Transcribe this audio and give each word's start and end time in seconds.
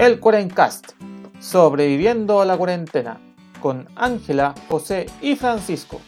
el 0.00 0.18
Cuarencast, 0.18 0.92
sobreviviendo 1.40 2.40
a 2.40 2.46
la 2.46 2.56
cuarentena, 2.56 3.20
con 3.60 3.86
Ángela, 3.96 4.54
José 4.66 5.04
y 5.20 5.36
Francisco. 5.36 6.00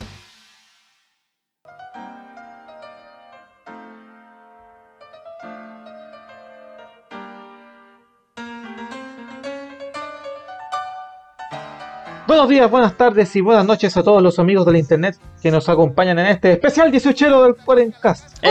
Buenos 12.27 12.49
días, 12.49 12.71
buenas 12.71 12.97
tardes 12.97 13.37
y 13.37 13.43
buenas 13.43 13.67
noches 13.67 13.95
a 13.99 14.03
todos 14.03 14.23
los 14.23 14.39
amigos 14.39 14.65
del 14.65 14.77
internet 14.77 15.19
que 15.43 15.51
nos 15.51 15.69
acompañan 15.69 16.19
en 16.19 16.29
este 16.29 16.53
especial 16.53 16.91
18 16.91 17.43
del 17.43 17.57
Cuarencast. 17.57 18.43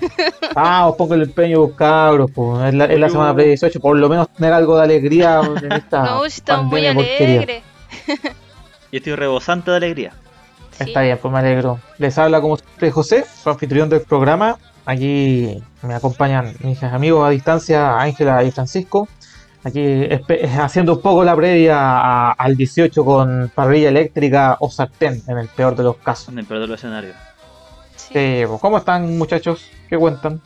Ah, 0.54 0.88
os 0.88 0.96
pongo 0.96 1.14
el 1.14 1.22
empeño, 1.22 1.70
cabros, 1.74 2.30
pues. 2.34 2.64
Es 2.68 2.74
la, 2.74 2.84
es 2.86 2.98
la 3.00 3.08
semana 3.08 3.34
pre-18, 3.34 3.80
por 3.80 3.96
lo 3.96 4.08
menos 4.08 4.28
tener 4.32 4.52
algo 4.52 4.76
de 4.76 4.82
alegría 4.84 5.40
en 5.62 5.72
esta 5.72 6.02
No, 6.04 6.24
estamos 6.24 6.66
muy 6.66 6.86
alegres. 6.86 7.62
Yo 8.06 8.98
estoy 8.98 9.14
rebosante 9.14 9.70
de 9.70 9.76
alegría. 9.78 10.12
Sí. 10.72 10.84
Está 10.84 11.02
bien, 11.02 11.18
pues 11.20 11.32
me 11.32 11.38
alegro. 11.40 11.78
Les 11.98 12.16
habla 12.18 12.40
como 12.40 12.56
siempre 12.56 12.90
José, 12.90 13.24
su 13.42 13.50
anfitrión 13.50 13.88
del 13.88 14.00
programa. 14.02 14.58
Aquí 14.84 15.62
me 15.82 15.94
acompañan 15.94 16.54
mis 16.60 16.82
amigos 16.82 17.26
a 17.26 17.30
distancia, 17.30 17.98
Ángela 17.98 18.42
y 18.42 18.50
Francisco. 18.50 19.06
Aquí 19.64 20.08
haciendo 20.58 20.94
un 20.94 21.00
poco 21.02 21.22
la 21.22 21.36
previa 21.36 21.76
a- 21.78 22.32
al 22.32 22.56
18 22.56 23.04
con 23.04 23.52
parrilla 23.54 23.90
eléctrica 23.90 24.56
o 24.58 24.68
sartén, 24.70 25.22
en 25.28 25.38
el 25.38 25.48
peor 25.48 25.76
de 25.76 25.84
los 25.84 25.96
casos. 25.98 26.30
En 26.30 26.38
el 26.40 26.46
peor 26.46 26.60
de 26.62 26.66
los 26.66 26.78
escenarios. 26.80 27.14
Sí. 28.12 28.42
Pues, 28.46 28.60
¿Cómo 28.60 28.78
están 28.78 29.18
muchachos? 29.18 29.70
¿Qué 29.88 29.96
cuentan? 29.96 30.40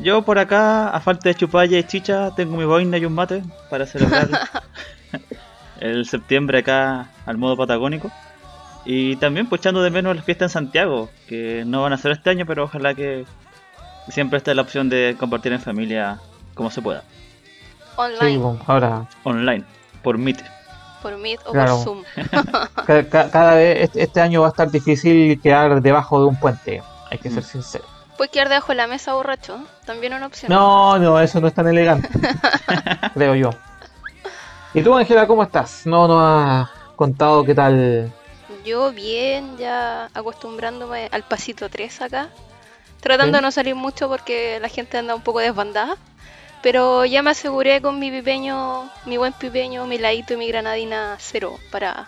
Yo 0.00 0.22
por 0.22 0.38
acá, 0.38 0.88
a 0.88 1.00
falta 1.00 1.28
de 1.28 1.34
chupalla 1.34 1.78
y 1.78 1.84
chicha, 1.84 2.34
tengo 2.34 2.56
mi 2.56 2.64
boina 2.64 2.96
y 2.96 3.04
un 3.04 3.14
mate 3.14 3.42
para 3.68 3.86
celebrar 3.86 4.28
el 5.80 6.06
septiembre 6.06 6.58
acá 6.58 7.10
al 7.26 7.36
modo 7.36 7.56
patagónico. 7.56 8.10
Y 8.84 9.16
también 9.16 9.48
pues 9.48 9.60
echando 9.60 9.82
de 9.82 9.90
menos 9.90 10.16
las 10.16 10.24
fiestas 10.24 10.50
en 10.50 10.64
Santiago, 10.64 11.10
que 11.28 11.64
no 11.66 11.82
van 11.82 11.92
a 11.92 11.98
ser 11.98 12.12
este 12.12 12.30
año, 12.30 12.46
pero 12.46 12.64
ojalá 12.64 12.94
que 12.94 13.24
siempre 14.08 14.38
esté 14.38 14.54
la 14.54 14.62
opción 14.62 14.88
de 14.88 15.14
compartir 15.18 15.52
en 15.52 15.60
familia 15.60 16.18
como 16.54 16.70
se 16.70 16.82
pueda. 16.82 17.04
Online, 17.96 18.38
Sí, 18.38 18.58
ahora 18.66 19.06
Online, 19.24 19.64
por 20.02 20.18
Meet. 20.18 20.42
Por 21.02 21.16
Meet 21.18 21.40
o 21.46 21.52
Claro. 21.52 21.74
por 21.76 21.84
Zoom. 21.84 22.04
ca- 22.86 23.08
ca- 23.08 23.30
cada 23.30 23.54
vez 23.56 23.82
este, 23.82 24.02
este 24.04 24.20
año 24.20 24.40
va 24.42 24.46
a 24.46 24.50
estar 24.50 24.70
difícil 24.70 25.40
quedar 25.40 25.82
debajo 25.82 26.20
de 26.20 26.26
un 26.26 26.36
puente, 26.38 26.82
hay 27.10 27.18
que 27.18 27.28
ser 27.30 27.42
Mm. 27.42 27.46
sincero. 27.46 27.84
Puedes 28.16 28.30
quedar 28.30 28.48
debajo 28.48 28.68
de 28.68 28.76
la 28.76 28.86
mesa 28.86 29.14
borracho, 29.14 29.58
también 29.84 30.14
una 30.14 30.26
opción. 30.26 30.50
No, 30.52 30.98
no, 30.98 31.18
eso 31.20 31.40
no 31.40 31.48
es 31.48 31.54
tan 31.54 31.66
elegante, 31.66 32.08
creo 33.14 33.34
yo. 33.34 33.50
¿Y 34.74 34.82
tú, 34.82 34.94
Ángela, 34.96 35.26
cómo 35.26 35.42
estás? 35.42 35.86
No 35.86 36.06
nos 36.08 36.22
has 36.22 36.68
contado 36.96 37.44
qué 37.44 37.54
tal. 37.54 38.10
Yo 38.64 38.92
bien, 38.92 39.56
ya 39.58 40.08
acostumbrándome 40.14 41.08
al 41.10 41.24
pasito 41.24 41.68
3 41.68 42.02
acá. 42.02 42.28
Tratando 43.00 43.32
Sí. 43.32 43.38
de 43.38 43.42
no 43.42 43.50
salir 43.50 43.74
mucho 43.74 44.08
porque 44.08 44.60
la 44.60 44.68
gente 44.68 44.96
anda 44.96 45.14
un 45.14 45.22
poco 45.22 45.40
desbandada. 45.40 45.96
Pero 46.62 47.04
ya 47.04 47.22
me 47.22 47.30
aseguré 47.30 47.80
con 47.80 47.98
mi 47.98 48.10
pipeño, 48.10 48.88
mi 49.06 49.16
buen 49.16 49.32
pipeño, 49.32 49.86
mi 49.86 49.98
ladito 49.98 50.34
y 50.34 50.36
mi 50.36 50.46
granadina 50.48 51.16
cero 51.18 51.58
para 51.72 52.06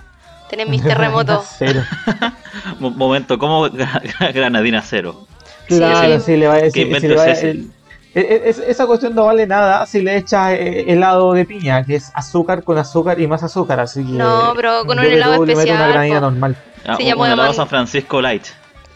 tener 0.49 0.69
mis 0.69 0.83
terremotos. 0.87 1.45
Cero. 1.59 1.83
Mo- 2.79 2.91
momento, 2.91 3.37
¿cómo 3.39 3.67
gra- 3.69 4.33
Granadina 4.33 4.81
cero? 4.83 5.27
Sí, 5.69 5.79
Claro, 5.79 6.21
sí. 6.21 6.27
si 6.27 6.37
le 6.37 6.47
va 6.47 6.55
a 6.55 6.59
¿Qué 6.59 6.65
decir. 6.65 6.83
Si 6.83 6.87
invento 6.87 7.09
le 7.09 7.17
va 7.17 7.23
a- 7.23 7.27
es 7.31 7.39
ese? 7.39 7.51
el- 7.51 7.71
e- 8.15 8.21
e- 8.21 8.49
es- 8.51 8.59
esa 8.61 8.87
cuestión 8.87 9.13
no 9.17 9.25
vale 9.25 9.45
nada 9.45 9.85
si 9.87 10.01
le 10.01 10.17
echas 10.19 10.53
eh, 10.53 10.85
helado 10.87 11.33
de 11.33 11.45
piña, 11.47 11.83
que 11.85 11.97
es 11.97 12.13
azúcar 12.15 12.63
con 12.63 12.79
azúcar 12.79 13.21
y 13.21 13.27
más 13.27 13.43
azúcar, 13.43 13.81
así 13.81 14.05
que. 14.05 14.13
No, 14.13 14.53
pero 14.55 14.85
con 14.87 14.99
un 14.99 15.05
yo 15.05 15.11
que 15.11 15.17
helado 15.17 15.45
especial, 15.45 15.77
una 15.79 15.89
granina 15.89 16.21
po. 16.21 16.31
normal. 16.31 16.57
Ah, 16.87 16.95
Sí, 16.97 17.13
un, 17.13 17.19
un 17.21 17.27
helado 17.27 17.53
San 17.53 17.67
Francisco 17.67 18.21
Light. 18.23 18.45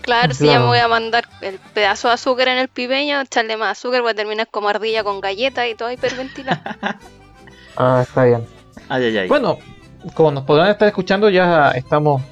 Claro, 0.09 0.33
si 0.33 0.47
ya 0.47 0.59
me 0.59 0.65
voy 0.65 0.79
a 0.79 0.89
mandar 0.89 1.29
el 1.43 1.59
pedazo 1.75 2.09
de 2.09 2.15
azúcar 2.15 2.49
en 2.49 2.57
el 2.57 2.69
pipeño, 2.69 3.21
echarle 3.21 3.59
más 3.59 3.77
azúcar, 3.77 4.01
voy 4.01 4.13
a 4.13 4.15
terminar 4.15 4.49
como 4.51 4.71
ardilla 4.71 5.05
con 5.05 5.21
galletas 5.21 5.69
y 5.69 5.75
todo 5.75 5.93
hiperventilado. 5.93 6.61
Ah, 7.81 8.01
está 8.03 8.25
bien. 8.25 8.45
Ay, 8.89 9.05
ay, 9.05 9.19
ay. 9.19 9.29
Bueno, 9.29 9.59
como 10.15 10.33
nos 10.33 10.43
podrán 10.43 10.69
estar 10.71 10.89
escuchando, 10.89 11.31
ya 11.31 11.71
estamos 11.73 12.23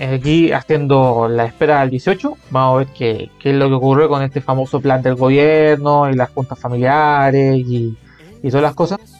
aquí 0.00 0.50
haciendo 0.50 1.28
la 1.28 1.44
espera 1.44 1.80
del 1.80 1.90
18. 1.90 2.38
Vamos 2.50 2.74
a 2.74 2.78
ver 2.78 2.86
qué, 2.96 3.30
qué 3.38 3.50
es 3.50 3.56
lo 3.56 3.68
que 3.68 3.74
ocurrió 3.74 4.08
con 4.08 4.22
este 4.22 4.40
famoso 4.40 4.80
plan 4.80 5.02
del 5.02 5.16
gobierno 5.16 6.08
y 6.08 6.14
las 6.14 6.30
juntas 6.30 6.58
familiares 6.58 7.56
y, 7.56 7.98
y 8.42 8.48
todas 8.48 8.62
las 8.62 8.74
cosas. 8.74 9.15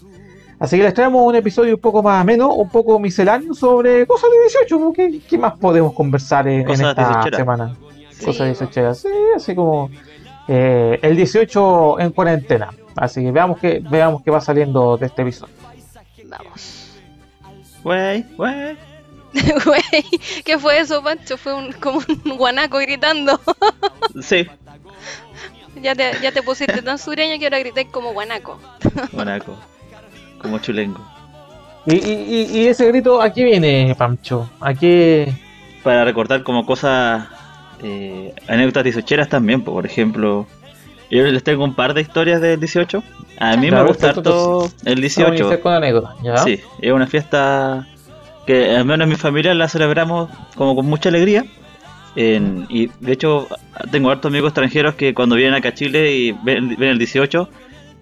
Así 0.59 0.77
que 0.77 0.83
les 0.85 0.95
traemos 0.95 1.23
un 1.23 1.35
episodio 1.35 1.75
un 1.75 1.81
poco 1.81 2.03
más 2.03 2.21
ameno, 2.21 2.53
un 2.55 2.69
poco 2.69 2.99
misceláneo 2.99 3.53
sobre 3.55 4.07
cosas 4.07 4.31
de 4.31 4.41
18. 4.41 4.79
¿no? 4.79 4.93
¿Qué, 4.93 5.21
qué 5.29 5.39
más 5.39 5.59
podemos 5.59 5.93
conversar 5.93 6.49
en, 6.49 6.69
esta 6.69 6.95
18. 6.95 7.37
semana? 7.37 7.77
Sí, 8.11 8.25
Cosas 8.25 8.59
po. 8.59 8.65
18. 8.67 8.95
Sí, 8.95 9.09
así 9.37 9.55
como 9.55 9.91
eh, 10.49 10.99
el 11.03 11.17
18 11.17 12.01
en 12.01 12.11
cuarentena. 12.11 12.71
Así 12.97 13.23
que 13.23 13.31
veamos 13.31 13.59
qué, 13.59 13.83
veamos 13.91 14.23
qué 14.23 14.31
va 14.31 14.41
saliendo 14.41 14.97
de 14.97 15.07
este 15.07 15.23
episodio. 15.23 15.55
Vamos. 16.25 16.99
Wey, 17.85 18.25
wey. 18.39 18.79
Güey, 19.67 20.05
¿qué 20.47 20.59
fue 20.59 20.81
eso, 20.81 21.03
Pancho? 21.03 21.37
Fue 21.37 21.53
un, 21.53 21.73
como 21.73 22.01
un 22.25 22.37
guanaco 22.39 22.79
gritando. 22.79 23.39
Sí, 24.23 24.47
ya, 25.83 25.95
te, 25.95 26.13
ya 26.23 26.33
te 26.33 26.43
pusiste 26.43 26.83
tan 26.83 26.99
sureño 26.99 27.39
que 27.39 27.47
ahora 27.47 27.59
gritáis 27.59 27.89
como 27.89 28.13
guanaco. 28.13 28.59
guanaco. 29.13 29.57
Como 30.41 30.59
chulengo. 30.59 31.01
Y, 31.87 31.95
y, 31.97 32.49
y- 32.53 32.67
ese 32.67 32.87
grito, 32.89 33.23
¿a 33.23 33.33
qué 33.33 33.45
viene, 33.45 33.95
Pancho? 33.97 34.51
¿A 34.61 34.75
qué...? 34.75 35.33
Para 35.85 36.05
recordar 36.05 36.43
como 36.43 36.67
cosas, 36.67 37.29
eh, 37.83 38.35
anécdotas 38.49 38.83
dieciocheras 38.83 39.29
también, 39.29 39.63
po, 39.63 39.73
por 39.73 39.87
ejemplo. 39.87 40.47
Yo 41.11 41.23
les 41.23 41.45
tengo 41.45 41.63
un 41.63 41.75
par 41.75 41.95
de 41.95 42.01
historias 42.01 42.41
del 42.41 42.59
18. 42.59 43.03
A 43.39 43.57
mí 43.57 43.71
me 43.71 43.83
gusta 43.85 44.09
harto 44.11 44.65
el 44.85 44.95
Vamos 44.97 44.97
a 44.97 45.01
18. 45.01 45.35
iniciar 45.35 45.61
con 45.61 45.73
anécdotas, 45.75 46.17
¿ya? 46.25 46.37
Sí, 46.39 46.59
es 46.83 46.93
una 46.93 47.07
fiesta 47.07 47.87
que 48.47 48.75
al 48.75 48.85
menos 48.85 49.05
en 49.05 49.11
mi 49.11 49.15
familia 49.17 49.55
la 49.55 49.69
celebramos 49.69 50.29
como 50.57 50.75
con 50.75 50.87
mucha 50.87 51.09
alegría. 51.11 51.45
En- 52.17 52.67
y 52.69 52.89
de 52.99 53.13
hecho 53.13 53.47
tengo 53.93 54.11
hartos 54.11 54.29
amigos 54.31 54.49
extranjeros 54.49 54.95
que 54.97 55.15
cuando 55.15 55.37
vienen 55.37 55.55
acá 55.55 55.69
a 55.69 55.75
Chile 55.75 56.13
y 56.13 56.33
ven, 56.33 56.71
ven 56.77 56.89
el 56.89 56.99
18, 56.99 57.49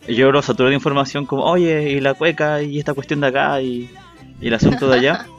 yo 0.09 0.31
los 0.32 0.44
saturo 0.44 0.69
de 0.69 0.75
información 0.75 1.26
como, 1.26 1.44
oye, 1.44 1.91
y 1.91 2.00
la 2.00 2.15
cueca, 2.15 2.62
y 2.62 2.78
esta 2.78 2.94
cuestión 2.94 3.20
de 3.20 3.28
acá, 3.28 3.60
y, 3.60 3.91
y 4.41 4.48
el 4.48 4.54
asunto 4.54 4.88
de 4.88 4.98
allá. 4.98 5.26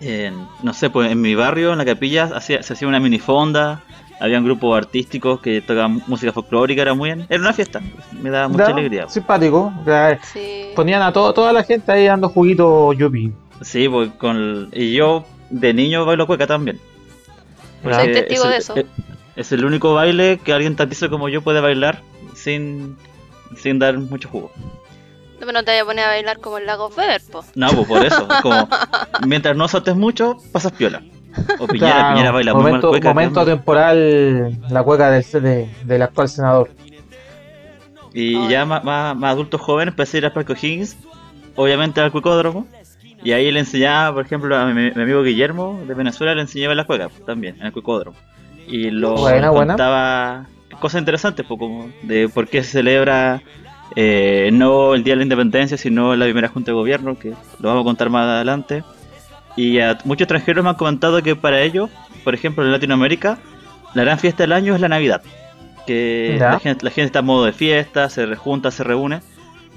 En- 0.00 0.46
no 0.62 0.74
sé, 0.74 0.90
pues 0.90 1.10
en 1.10 1.22
mi 1.22 1.34
barrio, 1.34 1.72
en 1.72 1.78
la 1.78 1.86
capilla, 1.86 2.24
hacía- 2.34 2.62
se 2.62 2.74
hacía 2.74 2.86
una 2.86 3.00
minifonda, 3.00 3.80
había 4.20 4.38
grupos 4.40 4.76
artísticos 4.76 5.40
que 5.40 5.62
tocaban 5.62 6.02
música 6.06 6.32
folclórica, 6.32 6.82
era 6.82 6.92
muy 6.92 7.08
bien, 7.14 7.26
era 7.30 7.40
una 7.40 7.54
fiesta, 7.54 7.80
me 8.12 8.28
daba 8.28 8.46
mucha 8.48 8.66
Ya, 8.66 8.72
alegría. 8.74 9.08
Simpático. 9.08 9.72
ya, 9.86 10.18
Sí. 10.22 10.66
Ponían 10.76 11.00
a 11.00 11.14
todo, 11.14 11.32
toda 11.32 11.50
la 11.54 11.62
gente 11.64 11.90
ahí 11.92 12.04
dando 12.04 12.28
juguito 12.28 12.92
yupi. 12.92 13.32
Sí, 13.62 13.88
pues 13.88 14.10
con 14.18 14.36
el- 14.36 14.68
y 14.74 14.92
yo 14.92 15.24
de 15.48 15.72
niño 15.72 16.04
bailo 16.04 16.26
cueca 16.26 16.46
también. 16.46 16.78
Soy 17.82 18.12
testigo 18.12 18.44
es 18.44 18.44
el- 18.44 18.50
de 18.50 18.56
eso. 18.58 18.76
Es, 18.76 18.84
es 19.36 19.52
el 19.52 19.64
único 19.64 19.94
baile 19.94 20.38
que 20.44 20.52
alguien 20.52 20.76
tan 20.76 20.90
tizo 20.90 21.08
como 21.08 21.30
yo 21.30 21.40
puede 21.40 21.60
bailar 21.60 22.02
sin, 22.34 22.98
sin 23.56 23.78
dar 23.78 23.96
mucho 23.98 24.28
jugo. 24.28 24.50
No, 24.56 25.40
pero 25.40 25.52
no 25.52 25.62
te 25.64 25.70
vayas 25.72 25.82
a 25.82 25.86
poner 25.86 26.04
a 26.04 26.08
bailar 26.08 26.38
como 26.40 26.58
el 26.58 26.66
lago 26.66 26.88
Feber, 26.90 27.20
po. 27.30 27.44
No, 27.54 27.68
pues 27.70 27.86
por 27.86 28.04
eso. 28.04 28.26
es 28.30 28.40
como, 28.42 28.68
mientras 29.26 29.56
no 29.56 29.68
saltes 29.68 29.94
mucho, 29.94 30.36
pasas 30.52 30.72
piola. 30.72 31.02
O 31.58 31.66
Piñera, 31.66 31.92
Claro, 31.96 32.14
Piñera 32.14 32.30
baila 32.32 32.54
muy 32.54 32.62
momento, 32.62 32.86
mal 32.86 32.90
cueca. 32.92 33.08
momento 33.08 33.40
¿no? 33.40 33.46
temporal, 33.46 34.58
la 34.70 34.82
cueca 34.82 35.10
del, 35.10 35.24
de- 35.42 35.68
del 35.84 36.02
actual 36.02 36.28
senador. 36.30 36.70
Y 38.14 38.34
Ay. 38.36 38.48
ya 38.48 38.64
más, 38.64 38.82
más, 38.82 39.14
más 39.14 39.32
adultos 39.32 39.60
jóvenes 39.60 39.92
empecé 39.92 40.16
a 40.16 40.18
ir 40.18 40.24
al 40.26 40.32
Parque 40.32 40.54
Higgins, 40.54 40.96
obviamente 41.54 42.00
al 42.00 42.10
cuecódromo. 42.12 42.66
Y 43.22 43.32
ahí 43.32 43.50
le 43.50 43.60
enseñaba, 43.60 44.14
por 44.14 44.24
ejemplo, 44.24 44.56
a 44.56 44.66
mi, 44.66 44.90
mi 44.90 45.02
amigo 45.02 45.22
Guillermo 45.22 45.82
de 45.86 45.92
Venezuela, 45.94 46.34
le 46.34 46.42
enseñaba 46.42 46.74
la 46.74 46.84
cueca 46.84 47.10
también, 47.26 47.56
en 47.60 47.66
el 47.66 47.72
cuecódromo. 47.72 48.16
Y 48.66 48.90
lo 48.90 49.16
Buena, 49.16 49.50
buena. 49.50 50.46
Cosas 50.80 51.00
interesantes, 51.00 51.44
pues, 51.46 51.58
como 51.58 51.90
de 52.02 52.28
por 52.28 52.48
qué 52.48 52.62
se 52.62 52.70
celebra 52.72 53.42
eh, 53.94 54.50
no 54.52 54.94
el 54.94 55.04
Día 55.04 55.12
de 55.12 55.18
la 55.18 55.22
Independencia, 55.22 55.76
sino 55.76 56.14
la 56.16 56.24
primera 56.24 56.48
Junta 56.48 56.70
de 56.72 56.74
Gobierno, 56.74 57.18
que 57.18 57.30
lo 57.60 57.68
vamos 57.68 57.82
a 57.82 57.84
contar 57.84 58.10
más 58.10 58.26
adelante. 58.26 58.82
Y 59.56 59.78
a 59.80 59.96
muchos 60.04 60.22
extranjeros 60.22 60.62
me 60.64 60.70
han 60.70 60.76
comentado 60.76 61.22
que 61.22 61.34
para 61.36 61.62
ellos, 61.62 61.88
por 62.24 62.34
ejemplo 62.34 62.64
en 62.64 62.72
Latinoamérica, 62.72 63.38
la 63.94 64.02
gran 64.04 64.18
fiesta 64.18 64.42
del 64.42 64.52
año 64.52 64.74
es 64.74 64.80
la 64.80 64.88
Navidad. 64.88 65.22
Que 65.86 66.36
la 66.38 66.58
gente, 66.58 66.84
la 66.84 66.90
gente 66.90 67.06
está 67.06 67.20
en 67.20 67.26
modo 67.26 67.44
de 67.44 67.52
fiesta, 67.52 68.10
se 68.10 68.26
rejunta, 68.26 68.70
se 68.70 68.82
reúne. 68.84 69.20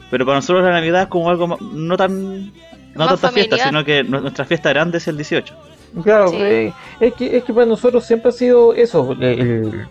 Pero 0.10 0.26
para 0.26 0.38
nosotros 0.40 0.64
la 0.66 0.72
Navidad 0.72 1.04
es 1.04 1.08
como 1.08 1.30
algo 1.30 1.48
ma- 1.48 1.58
no 1.72 1.96
tan... 1.96 2.52
No 2.96 3.08
tanta 3.08 3.30
fiesta, 3.32 3.56
sino 3.68 3.86
que 3.86 4.04
nu- 4.04 4.20
nuestra 4.20 4.44
fiesta 4.44 4.70
grande 4.70 4.98
es 4.98 5.08
el 5.08 5.16
18. 5.16 5.56
Claro, 6.04 6.30
Sí. 6.30 6.38
eh, 6.40 6.74
es, 7.00 7.14
que, 7.14 7.38
es 7.38 7.44
que 7.44 7.54
para 7.54 7.68
nosotros 7.68 8.04
siempre 8.04 8.30
ha 8.30 8.32
sido 8.32 8.74
eso. 8.74 9.12
El, 9.14 9.24
el 9.24 9.88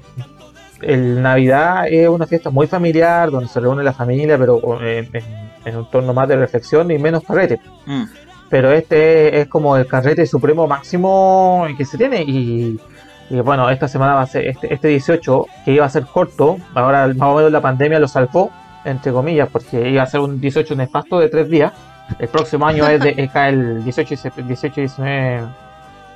Navidad 0.81 1.87
es 1.89 2.09
una 2.09 2.27
fiesta 2.27 2.51
muy 2.51 2.67
familiar, 2.67 3.31
donde 3.31 3.49
se 3.49 3.61
reúne 3.61 3.83
la 3.83 3.93
familia, 3.93 4.39
pero 4.39 4.61
en, 4.83 5.77
un 5.77 5.91
torno 5.91 6.15
más 6.15 6.29
de 6.29 6.37
reflexión 6.37 6.91
y 6.91 6.99
menos 6.99 7.25
carrete. 7.25 7.61
Mm. 7.87 8.05
Pero 8.49 8.73
este 8.73 9.41
es 9.41 9.49
como 9.49 9.77
el 9.77 9.87
carrete 9.87 10.27
supremo 10.27 10.67
máximo 10.67 11.67
que 11.77 11.85
se 11.85 11.99
tiene 11.99 12.23
y, 12.23 12.81
y 13.29 13.41
bueno, 13.41 13.69
esta 13.69 13.89
semana 13.89 14.15
va 14.15 14.23
a 14.23 14.27
ser, 14.27 14.47
este, 14.47 14.73
este 14.73 14.89
18, 14.89 15.47
que 15.65 15.73
iba 15.73 15.85
a 15.85 15.91
ser 15.91 16.05
corto, 16.07 16.57
ahora 16.75 17.07
más 17.09 17.29
o 17.29 17.37
menos 17.37 17.53
la 17.53 17.61
pandemia 17.61 17.99
lo 17.99 18.09
salvó, 18.09 18.51
entre 18.85 19.13
comillas, 19.13 19.49
porque 19.53 19.91
iba 19.91 20.03
a 20.03 20.07
ser 20.07 20.21
un 20.21 20.41
18 20.41 20.75
nefasto 20.77 21.19
de 21.19 21.29
tres 21.29 21.51
días. 21.51 21.73
El 22.19 22.29
próximo 22.29 22.67
año 22.67 22.87
es, 22.87 23.01
de, 23.03 23.11
es 23.19 23.31
el 23.35 23.85
18 23.85 24.15
y 24.15 24.17
sep- 24.17 24.47
18 24.47 24.81
y 24.81 24.85
19, 24.85 25.41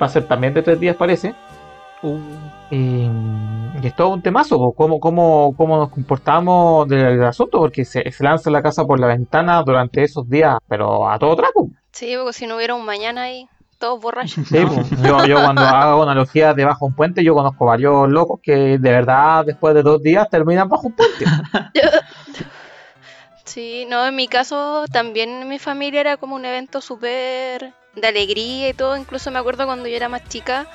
va 0.00 0.06
a 0.06 0.09
ser 0.09 0.23
también 0.25 0.55
de 0.55 0.62
tres 0.62 0.81
días 0.81 0.97
parece. 0.97 1.35
Y, 2.72 3.06
y 3.82 3.86
es 3.86 3.94
todo 3.94 4.08
un 4.08 4.22
temazo, 4.22 4.72
cómo, 4.72 4.98
cómo, 4.98 5.54
cómo 5.54 5.76
nos 5.76 5.90
comportamos 5.90 6.88
del, 6.88 7.19
del 7.19 7.24
asunto, 7.24 7.58
porque 7.58 7.84
se, 7.84 8.10
se 8.10 8.24
lanza 8.24 8.50
la 8.50 8.62
casa 8.62 8.86
por 8.86 8.98
la 8.98 9.08
ventana 9.08 9.62
durante 9.62 10.02
esos 10.02 10.26
días, 10.26 10.56
pero 10.66 11.06
a 11.06 11.19
todo 11.19 11.36
trapo. 11.36 11.69
Sí, 11.90 12.14
porque 12.16 12.32
si 12.32 12.46
no 12.46 12.56
hubiera 12.56 12.74
un 12.74 12.86
mañana 12.86 13.24
ahí, 13.24 13.46
todos 13.76 14.00
borrachos. 14.00 14.48
Sí, 14.48 14.64
pues, 14.64 14.88
yo, 15.02 15.22
yo 15.26 15.42
cuando 15.42 15.60
hago 15.60 16.02
analogías 16.04 16.56
de 16.56 16.64
bajo 16.64 16.86
un 16.86 16.94
puente, 16.94 17.22
yo 17.22 17.34
conozco 17.34 17.66
varios 17.66 18.08
locos 18.08 18.40
que 18.42 18.78
de 18.78 18.90
verdad 18.90 19.44
después 19.44 19.75
de 19.75 19.82
dos 19.82 20.02
días 20.02 20.30
terminan 20.30 20.68
bajo 20.68 20.86
un 20.86 20.94
puente. 20.94 21.25
Sí, 23.44 23.86
no, 23.86 24.06
en 24.06 24.16
mi 24.16 24.28
caso 24.28 24.84
también 24.90 25.42
en 25.42 25.48
mi 25.48 25.58
familia 25.58 26.00
era 26.00 26.16
como 26.16 26.36
un 26.36 26.44
evento 26.46 26.80
súper 26.80 27.75
de 27.94 28.06
alegría 28.06 28.70
y 28.70 28.72
todo. 28.72 28.96
Incluso 28.96 29.30
me 29.30 29.38
acuerdo 29.38 29.66
cuando 29.66 29.88
yo 29.88 29.96
era 29.96 30.08
más 30.08 30.26
chica, 30.28 30.66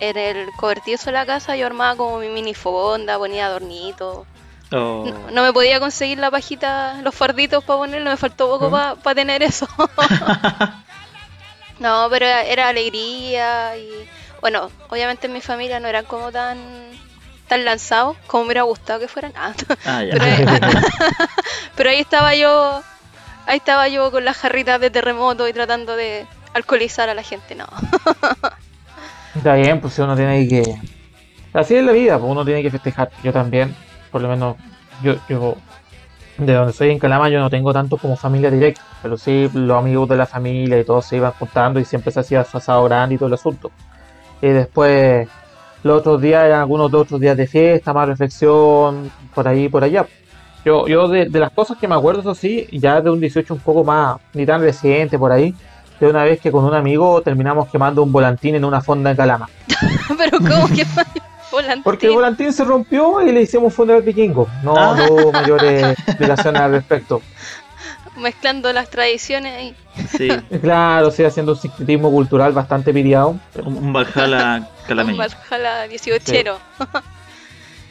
en 0.00 0.16
el 0.16 0.50
cobertizo 0.56 1.06
de 1.06 1.12
la 1.12 1.26
casa 1.26 1.56
yo 1.56 1.66
armaba 1.66 1.96
como 1.96 2.18
mi 2.18 2.28
mini 2.28 2.54
fonda, 2.54 3.18
ponía 3.18 3.46
adornitos. 3.46 4.26
Oh. 4.72 5.04
No, 5.06 5.30
no 5.30 5.42
me 5.42 5.52
podía 5.52 5.78
conseguir 5.78 6.18
la 6.18 6.30
pajita, 6.30 7.00
los 7.02 7.14
farditos 7.14 7.62
para 7.64 7.78
ponerlo, 7.78 8.10
me 8.10 8.16
faltó 8.16 8.48
poco 8.48 8.66
Ujú. 8.66 9.00
para 9.02 9.14
tener 9.14 9.42
eso. 9.42 9.68
no, 11.78 12.08
pero 12.10 12.26
era, 12.26 12.42
era 12.42 12.68
alegría 12.68 13.76
y 13.76 14.08
bueno, 14.40 14.70
obviamente 14.88 15.26
en 15.26 15.32
mi 15.32 15.40
familia 15.40 15.80
no 15.80 15.88
eran 15.88 16.04
como 16.04 16.32
tan 16.32 16.58
tan 17.48 17.64
lanzados 17.64 18.16
como 18.26 18.42
me 18.42 18.46
hubiera 18.48 18.62
gustado 18.62 18.98
que 19.00 19.08
fueran. 19.08 19.32
Ah, 19.36 19.52
Ah, 19.86 20.02
pero, 20.10 20.24
eh, 20.24 20.46
pero 21.76 21.90
ahí 21.90 22.00
estaba 22.00 22.34
yo, 22.34 22.82
ahí 23.46 23.58
estaba 23.58 23.86
yo 23.88 24.10
con 24.10 24.24
las 24.24 24.36
jarritas 24.36 24.80
de 24.80 24.90
terremoto 24.90 25.46
y 25.46 25.52
tratando 25.52 25.94
de 25.94 26.26
alcoholizar 26.54 27.08
a 27.08 27.14
la 27.14 27.22
gente, 27.22 27.54
no. 27.54 27.66
Está 29.46 29.54
bien, 29.54 29.80
pues 29.80 29.96
uno 30.00 30.16
tiene 30.16 30.48
que... 30.48 30.74
Así 31.52 31.76
es 31.76 31.84
la 31.84 31.92
vida, 31.92 32.18
pues 32.18 32.28
uno 32.28 32.44
tiene 32.44 32.64
que 32.64 32.70
festejar. 32.72 33.10
Yo 33.22 33.32
también, 33.32 33.76
por 34.10 34.20
lo 34.20 34.28
menos, 34.28 34.56
yo, 35.04 35.14
yo 35.28 35.54
de 36.36 36.52
donde 36.52 36.72
soy 36.72 36.90
en 36.90 36.98
Calama, 36.98 37.28
yo 37.28 37.38
no 37.38 37.48
tengo 37.48 37.72
tanto 37.72 37.96
como 37.96 38.16
familia 38.16 38.50
directa, 38.50 38.82
pero 39.00 39.16
sí 39.16 39.48
los 39.54 39.78
amigos 39.78 40.08
de 40.08 40.16
la 40.16 40.26
familia 40.26 40.80
y 40.80 40.84
todos 40.84 41.06
se 41.06 41.18
iban 41.18 41.30
juntando 41.30 41.78
y 41.78 41.84
siempre 41.84 42.10
se 42.10 42.18
hacía 42.18 42.40
asado 42.40 42.82
grande 42.86 43.14
y 43.14 43.18
todo 43.18 43.28
el 43.28 43.34
asunto. 43.34 43.70
Y 44.42 44.48
después, 44.48 45.28
los 45.84 46.00
otros 46.00 46.20
días 46.20 46.44
eran 46.44 46.62
algunos 46.62 46.90
de 46.90 46.96
otros 46.96 47.20
días 47.20 47.36
de 47.36 47.46
fiesta, 47.46 47.92
más 47.92 48.08
reflexión, 48.08 49.12
por 49.32 49.46
ahí 49.46 49.68
por 49.68 49.84
allá. 49.84 50.06
Yo, 50.64 50.88
yo 50.88 51.06
de, 51.06 51.26
de 51.26 51.38
las 51.38 51.52
cosas 51.52 51.78
que 51.78 51.86
me 51.86 51.94
acuerdo, 51.94 52.18
eso 52.18 52.34
sí, 52.34 52.66
ya 52.72 53.00
de 53.00 53.10
un 53.10 53.20
18 53.20 53.54
un 53.54 53.60
poco 53.60 53.84
más, 53.84 54.16
ni 54.34 54.44
tan 54.44 54.60
reciente 54.60 55.16
por 55.16 55.30
ahí, 55.30 55.54
de 56.00 56.06
una 56.08 56.24
vez 56.24 56.40
que 56.40 56.50
con 56.52 56.64
un 56.64 56.74
amigo 56.74 57.22
terminamos 57.22 57.68
quemando 57.68 58.02
un 58.02 58.12
volantín 58.12 58.54
en 58.54 58.64
una 58.64 58.80
fonda 58.80 59.10
en 59.10 59.16
Calama. 59.16 59.48
pero 60.18 60.38
como 60.38 60.68
que 60.68 60.84
volantín. 61.52 61.82
Porque 61.82 62.06
el 62.06 62.12
volantín 62.14 62.52
se 62.52 62.64
rompió 62.64 63.22
y 63.22 63.32
le 63.32 63.42
hicimos 63.42 63.64
un 63.66 63.70
funeral 63.72 64.02
vikingo. 64.02 64.48
No, 64.62 64.74
Ah. 64.76 64.96
hubo 65.10 65.32
mayores 65.32 65.98
explicaciones 66.06 66.60
al 66.60 66.70
respecto. 66.72 67.22
mezclando 68.16 68.72
las 68.72 68.88
tradiciones 68.88 69.52
ahí. 69.54 69.76
Sí, 70.16 70.28
Claro, 70.62 71.10
sí, 71.10 71.22
haciendo 71.24 71.52
un 71.52 71.58
sincretismo 71.58 72.10
cultural 72.10 72.52
bastante 72.52 72.92
piriado. 72.92 73.36
un, 73.62 73.76
un 73.76 73.92
Valhalla 73.92 74.56
Un 74.58 74.86
calameño. 74.86 75.18
Valhalla 75.18 75.86
18 75.88 76.58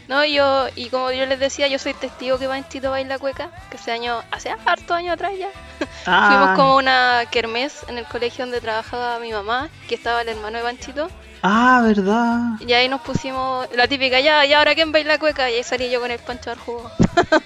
No, 0.08 0.24
yo, 0.24 0.68
y 0.76 0.90
como 0.90 1.12
yo 1.12 1.26
les 1.26 1.40
decía, 1.40 1.68
yo 1.68 1.80
soy 1.80 1.94
testigo 1.96 2.38
que 2.38 2.48
Panchito 2.48 2.92
baila 2.92 3.18
cueca, 3.18 3.50
que 3.72 3.78
ese 3.78 3.92
año, 3.92 4.22
hace 4.32 4.54
harto 4.66 4.94
años 4.94 5.14
atrás 5.14 5.32
ya. 5.38 5.50
Ah, 6.08 6.28
Fuimos 6.30 6.50
como 6.56 6.74
a 6.74 6.76
una 6.78 7.24
kermés 7.32 7.84
en 7.88 7.98
el 7.98 8.06
colegio 8.06 8.46
donde 8.46 8.62
trabajaba 8.62 9.18
mi 9.20 9.32
mamá, 9.32 9.70
que 9.90 9.96
estaba 9.96 10.22
el 10.22 10.30
hermano 10.30 10.60
de 10.60 10.64
Panchito, 10.64 11.10
ah, 11.42 11.82
verdad. 11.84 12.40
y 12.60 12.72
ahí 12.74 12.88
nos 12.88 13.02
pusimos 13.02 13.68
la 13.76 13.88
típica, 13.88 14.20
ya, 14.20 14.46
ya 14.46 14.60
ahora 14.60 14.76
quién 14.76 14.92
baila 14.92 15.18
cueca, 15.18 15.50
y 15.50 15.56
ahí 15.56 15.64
salí 15.64 15.90
yo 15.90 16.00
con 16.00 16.12
el 16.12 16.20
Pancho 16.20 16.52
al 16.52 16.60
jugo. 16.60 16.90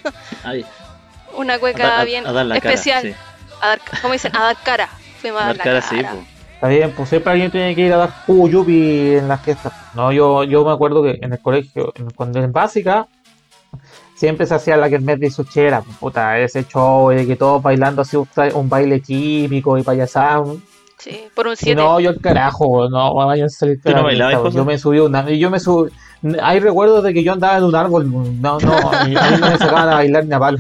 Una 1.34 1.54
a, 1.56 1.60
cueca 1.60 1.84
dar- 1.88 2.02
a- 2.02 2.04
bien 2.04 2.28
a 2.28 2.32
dar 2.34 2.58
especial, 2.58 3.02
sí. 3.04 3.16
a 3.62 3.68
dar, 3.68 3.82
¿cómo 4.02 4.14
dicen? 4.14 4.36
A 4.36 4.42
dar 4.44 4.58
cara. 4.58 4.90
Fuimos 5.22 5.42
a 5.42 5.46
A 5.46 5.48
dar, 5.48 5.58
dar 5.58 5.66
la 5.68 5.82
cara, 5.82 5.82
cara. 5.82 6.12
sí, 6.12 6.18
po. 6.18 6.39
Está 6.60 6.68
bien, 6.68 6.92
pues 6.96 7.08
siempre 7.08 7.32
alguien 7.32 7.52
tiene 7.52 7.74
que 7.74 7.82
ir 7.82 7.94
a 7.94 7.98
dar 7.98 8.12
jugo 8.26 8.50
yupi 8.50 9.16
en 9.16 9.30
las 9.30 9.42
fiestas. 9.42 9.72
No, 9.96 10.12
yo, 10.12 10.44
yo 10.44 10.66
me 10.66 10.72
acuerdo 10.74 11.02
que 11.04 11.18
en 11.22 11.32
el 11.32 11.40
colegio, 11.40 11.94
en- 11.96 12.10
cuando 12.10 12.40
en 12.44 12.52
básica, 12.52 13.08
siempre 14.16 14.46
se 14.46 14.56
hacía 14.56 14.76
la 14.76 14.90
kermés 14.90 15.20
de 15.22 15.32
Suchera. 15.32 15.82
pues, 15.82 15.96
Puta, 15.98 16.38
ese 16.38 16.66
show 16.66 17.10
de 17.12 17.26
que 17.26 17.38
todos 17.38 17.64
bailando 17.64 18.02
así 18.02 18.18
un, 18.18 18.28
un 18.56 18.68
baile 18.70 19.00
típico 19.00 19.78
y 19.78 19.84
payasado. 19.84 20.58
Sí, 20.98 21.28
por 21.34 21.48
un 21.48 21.54
Y 21.54 21.56
7. 21.56 21.76
no, 21.82 21.98
yo 22.02 22.10
el 22.10 22.20
carajo, 22.20 22.90
no, 22.90 23.14
vayan 23.16 23.46
a 23.46 23.50
salir 23.50 23.80
¿Tú 23.82 23.94
no 23.94 24.04
bailabas, 24.04 24.36
José? 24.40 24.58
Yo 24.58 24.66
me 24.66 24.78
subí 24.78 24.98
a 24.98 25.04
un 25.04 25.16
árbol, 25.16 25.34
yo 25.36 25.50
me 25.50 25.62
subí, 25.62 25.90
hay 26.44 26.60
recuerdos 26.60 27.06
de 27.06 27.14
que 27.14 27.24
yo 27.24 27.32
andaba 27.32 27.58
en 27.58 27.64
un 27.64 27.74
árbol, 27.74 28.12
no, 28.42 28.60
no, 28.60 28.74
a 28.92 29.06
mí 29.06 29.14
no 29.14 29.48
me 29.50 29.58
sacaban 29.58 29.88
a 29.88 29.94
bailar 29.96 30.26
ni 30.26 30.34
a 30.34 30.40
palo. 30.40 30.58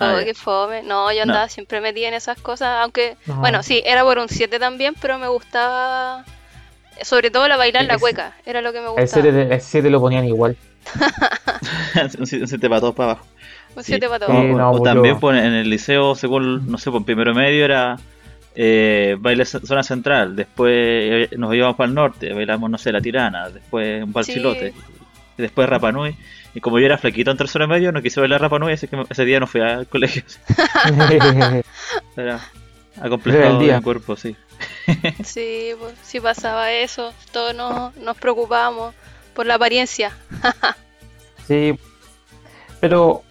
Ah, 0.00 0.16
Oh, 0.20 0.24
qué 0.24 0.34
fome. 0.34 0.82
No, 0.82 1.10
yo 1.12 1.18
No. 1.26 1.32
andaba 1.32 1.48
siempre 1.48 1.80
metida 1.80 2.08
en 2.08 2.14
esas 2.14 2.40
cosas, 2.40 2.78
aunque, 2.82 3.16
No. 3.26 3.36
bueno, 3.36 3.62
sí, 3.62 3.82
era 3.84 4.02
por 4.02 4.18
un 4.18 4.28
7 4.28 4.58
también, 4.58 4.94
pero 5.00 5.18
me 5.18 5.28
gustaba, 5.28 6.24
sobre 7.02 7.30
todo 7.30 7.46
la 7.48 7.56
bailar 7.56 7.84
la 7.84 7.98
cueca, 7.98 8.32
era 8.46 8.60
lo 8.62 8.72
que 8.72 8.80
me 8.80 8.86
El 8.86 8.92
gustaba. 8.92 9.22
7, 9.22 9.54
el 9.54 9.60
7 9.60 9.90
lo 9.90 10.00
ponían 10.00 10.24
igual. 10.24 10.56
un 12.18 12.26
siete- 12.26 12.42
un 12.44 12.48
siete 12.48 12.68
para 12.68 12.80
todos 12.80 12.94
para 12.94 13.12
abajo. 13.12 13.26
Un 13.76 13.84
Sí. 13.84 13.92
7 13.92 14.08
para 14.08 14.26
todos. 14.26 14.40
Sí, 14.40 14.50
o- 14.50 14.56
no, 14.58 14.70
o 14.70 14.78
pues 14.78 14.82
también 14.92 15.20
pues, 15.20 15.38
en 15.44 15.52
el 15.52 15.70
liceo, 15.70 16.14
según, 16.14 16.70
no 16.70 16.78
sé, 16.78 16.90
por 16.90 17.04
primero 17.04 17.34
medio 17.34 17.64
era 17.64 17.96
eh, 18.56 19.16
baile 19.20 19.44
zona 19.44 19.82
central, 19.84 20.34
después 20.34 20.72
eh, 20.74 21.28
nos 21.36 21.54
íbamos 21.54 21.76
para 21.76 21.88
el 21.88 21.94
norte, 21.94 22.32
bailamos, 22.32 22.68
no 22.68 22.78
sé, 22.78 22.90
la 22.92 23.00
tirana, 23.00 23.48
después 23.48 24.02
un 24.02 24.12
balsilote, 24.12 24.74
y 25.38 25.42
después 25.42 25.68
Rapanui. 25.68 26.16
Y 26.54 26.60
como 26.60 26.78
yo 26.78 26.86
era 26.86 26.98
flaquito 26.98 27.30
en 27.30 27.36
tercero 27.36 27.68
medio, 27.68 27.92
no 27.92 28.02
quise 28.02 28.18
bailar 28.20 28.40
Rapanui, 28.40 28.72
así 28.72 28.88
que 28.88 29.00
ese 29.08 29.24
día 29.24 29.38
no 29.38 29.46
fui 29.46 29.60
al 29.60 29.86
colegio. 29.86 30.22
Era 32.16 32.40
acomplejado 33.00 33.58
de 33.60 33.74
mi 33.76 33.82
cuerpo, 33.82 34.16
sí. 34.16 34.36
Sí, 35.24 35.70
pues, 35.78 35.94
sí 36.02 36.20
pasaba 36.20 36.72
eso, 36.72 37.12
todos 37.32 37.54
nos, 37.54 37.96
nos 37.96 38.16
preocupábamos 38.16 38.94
por 39.34 39.46
la 39.46 39.54
apariencia. 39.54 40.12
Sí, 41.46 41.76
pero 42.78 43.24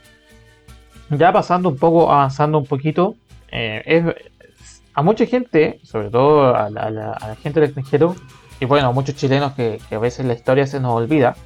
ya 1.09 1.31
pasando 1.31 1.69
un 1.69 1.77
poco, 1.77 2.11
avanzando 2.11 2.57
un 2.57 2.65
poquito, 2.65 3.15
eh, 3.49 3.81
es, 3.85 4.81
a 4.93 5.01
mucha 5.01 5.25
gente, 5.25 5.79
sobre 5.85 6.09
todo 6.09 6.53
a 6.53 6.69
la, 6.69 6.81
a 6.81 6.89
la- 6.89 7.13
a 7.13 7.27
la 7.29 7.35
gente 7.37 7.61
del 7.61 7.69
extranjero, 7.69 8.15
y 8.59 8.65
bueno, 8.65 8.87
a 8.89 8.91
muchos 8.91 9.15
chilenos 9.15 9.53
que, 9.53 9.79
que 9.87 9.95
a 9.95 9.99
veces 9.99 10.25
la 10.25 10.33
historia 10.33 10.67
se 10.67 10.81
nos 10.81 10.91
olvida, 10.95 11.37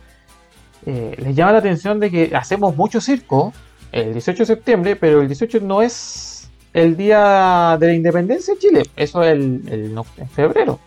eh, 0.86 1.16
les 1.18 1.36
llama 1.36 1.54
la 1.54 1.58
atención 1.60 2.00
de 2.00 2.10
que 2.12 2.32
hacemos 2.36 2.76
mucho 2.76 3.00
circo 3.02 3.54
el 3.92 4.14
18 4.14 4.40
de 4.44 4.46
septiembre, 4.46 4.96
pero 4.96 5.22
el 5.22 5.28
18 5.28 5.60
no 5.62 5.82
es 5.82 6.50
el 6.74 6.98
día 6.98 7.78
de 7.80 7.88
la 7.88 7.94
independencia 7.94 8.54
de 8.56 8.60
Chile, 8.60 8.84
eso 8.96 9.22
es 9.24 9.32
el, 9.34 9.62
el 9.70 9.94
no- 9.94 10.06
en 10.18 10.28
febrero. 10.30 10.80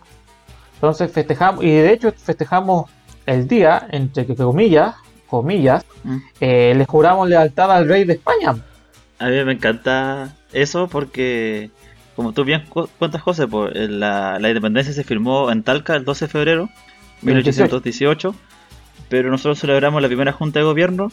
Entonces 0.75 1.11
festejamos, 1.13 1.65
y 1.65 1.69
de 1.71 1.93
hecho 1.93 2.13
festejamos 2.13 2.91
el 3.25 3.47
día, 3.49 3.87
entre 3.91 4.27
comillas, 4.35 4.95
comillas, 5.29 5.85
Mm. 6.05 6.17
eh, 6.41 6.75
le 6.77 6.85
juramos 6.87 7.29
lealtad 7.29 7.71
al 7.73 7.89
rey 7.89 8.05
de 8.05 8.13
España. 8.15 8.57
A 9.19 9.29
mí 9.29 9.45
me 9.45 9.53
encanta 9.53 10.35
eso 10.53 10.87
porque, 10.89 11.71
como 12.15 12.33
tú 12.33 12.45
bien 12.45 12.65
cu- 12.69 12.89
cuentas, 12.99 13.23
José, 13.23 13.49
pues, 13.49 13.73
eh, 13.75 13.89
la, 13.89 14.39
la 14.39 14.49
independencia 14.49 14.93
se 14.93 15.03
firmó 15.05 15.51
en 15.51 15.63
Talca 15.63 15.97
el 15.97 16.05
12 16.05 16.27
de 16.27 16.31
febrero 16.31 16.69
de 17.23 17.33
1818, 17.33 18.35
pero 19.09 19.31
nosotros 19.31 19.61
celebramos 19.61 20.03
la 20.03 20.09
primera 20.09 20.33
junta 20.33 20.59
de 20.59 20.65
gobierno 20.65 21.13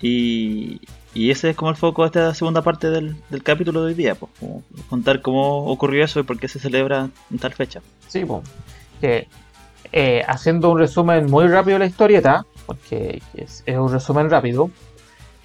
y, 0.00 0.80
y 1.14 1.30
ese 1.30 1.50
es 1.50 1.56
como 1.56 1.70
el 1.70 1.76
foco 1.76 2.02
de 2.02 2.06
esta 2.06 2.34
segunda 2.34 2.62
parte 2.62 2.90
del, 2.90 3.16
del 3.30 3.42
capítulo 3.42 3.82
de 3.82 3.88
hoy 3.88 3.94
día, 3.94 4.14
pues, 4.14 4.32
como 4.38 4.62
contar 4.88 5.20
cómo 5.20 5.66
ocurrió 5.66 6.04
eso 6.04 6.20
y 6.20 6.24
por 6.24 6.38
qué 6.38 6.48
se 6.48 6.58
celebra 6.58 7.08
en 7.30 7.38
tal 7.38 7.52
fecha. 7.52 7.80
Sí, 8.08 8.24
que 9.00 9.28
eh, 9.92 10.22
haciendo 10.26 10.70
un 10.70 10.78
resumen 10.78 11.30
muy 11.30 11.48
rápido 11.48 11.74
de 11.74 11.80
la 11.80 11.86
historieta, 11.86 12.46
porque 12.66 13.22
es, 13.34 13.62
es 13.66 13.76
un 13.76 13.92
resumen 13.92 14.30
rápido, 14.30 14.70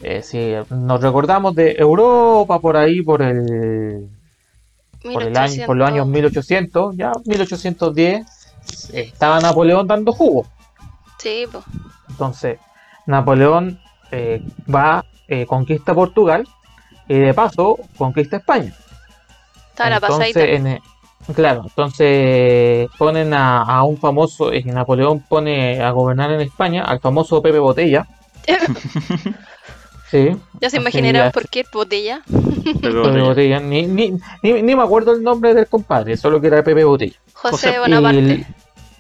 eh, 0.02 0.22
si 0.22 0.54
nos 0.70 1.02
recordamos 1.02 1.56
de 1.56 1.72
Europa 1.72 2.60
por 2.60 2.78
ahí, 2.78 3.02
por 3.02 3.22
el, 3.22 4.08
por, 5.02 5.24
el 5.24 5.36
año, 5.36 5.66
por 5.66 5.76
los 5.76 5.88
años 5.90 6.08
1800, 6.08 6.96
ya 6.96 7.12
1810, 7.26 8.26
estaba 8.94 9.40
Napoleón 9.40 9.88
dando 9.88 10.12
jugo. 10.14 10.46
Sí, 11.18 11.46
pues. 11.52 11.64
Entonces, 12.10 12.60
Napoleón 13.06 13.80
eh, 14.12 14.42
va, 14.74 15.04
eh, 15.28 15.46
conquista 15.46 15.94
Portugal 15.94 16.48
y 17.08 17.16
de 17.16 17.34
paso 17.34 17.78
conquista 17.98 18.38
España. 18.38 18.74
Está 19.70 19.90
la 19.90 19.96
Entonces, 19.98 20.34
pasadita. 20.34 20.44
en 20.46 20.68
e- 20.68 20.82
claro, 21.36 21.64
entonces 21.66 22.88
ponen 22.98 23.34
a, 23.34 23.62
a 23.64 23.84
un 23.84 23.98
famoso, 23.98 24.52
eh, 24.52 24.64
Napoleón 24.64 25.20
pone 25.22 25.82
a 25.82 25.92
gobernar 25.92 26.32
en 26.32 26.42
España 26.42 26.84
al 26.84 27.00
famoso 27.00 27.42
Pepe 27.42 27.60
Botella. 27.60 28.08
sí, 30.12 30.30
Ya 30.62 30.70
se 30.70 30.78
imaginarán 30.78 31.28
ya- 31.28 31.32
por 31.32 31.50
qué 31.50 31.66
botella. 31.72 32.22
Pepe 32.26 32.74
Pepe 32.82 32.90
Botella. 32.94 33.24
Botella. 33.24 33.60
Ni, 33.60 33.86
ni, 33.88 34.18
ni, 34.42 34.62
ni 34.62 34.76
me 34.76 34.84
acuerdo 34.84 35.12
el 35.14 35.22
nombre 35.24 35.54
del 35.54 35.68
compadre, 35.68 36.16
solo 36.18 36.40
que 36.40 36.48
era 36.48 36.64
Pepe 36.64 36.84
Botella. 36.84 37.16
José 37.34 37.78
José- 37.78 37.80
Bonaparte. 37.80 38.46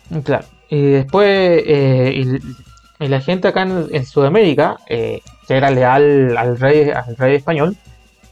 Y, 0.09 0.21
claro. 0.21 0.45
Y 0.69 0.81
después, 0.81 1.63
eh, 1.65 2.13
y, 2.15 3.03
y 3.03 3.07
la 3.07 3.21
gente 3.21 3.47
acá 3.47 3.63
en, 3.63 3.87
en 3.91 4.05
Sudamérica, 4.05 4.77
eh, 4.87 5.21
que 5.47 5.55
era 5.55 5.71
leal 5.71 6.35
al 6.37 6.57
rey, 6.59 6.89
al 6.89 7.15
rey 7.15 7.35
español, 7.35 7.77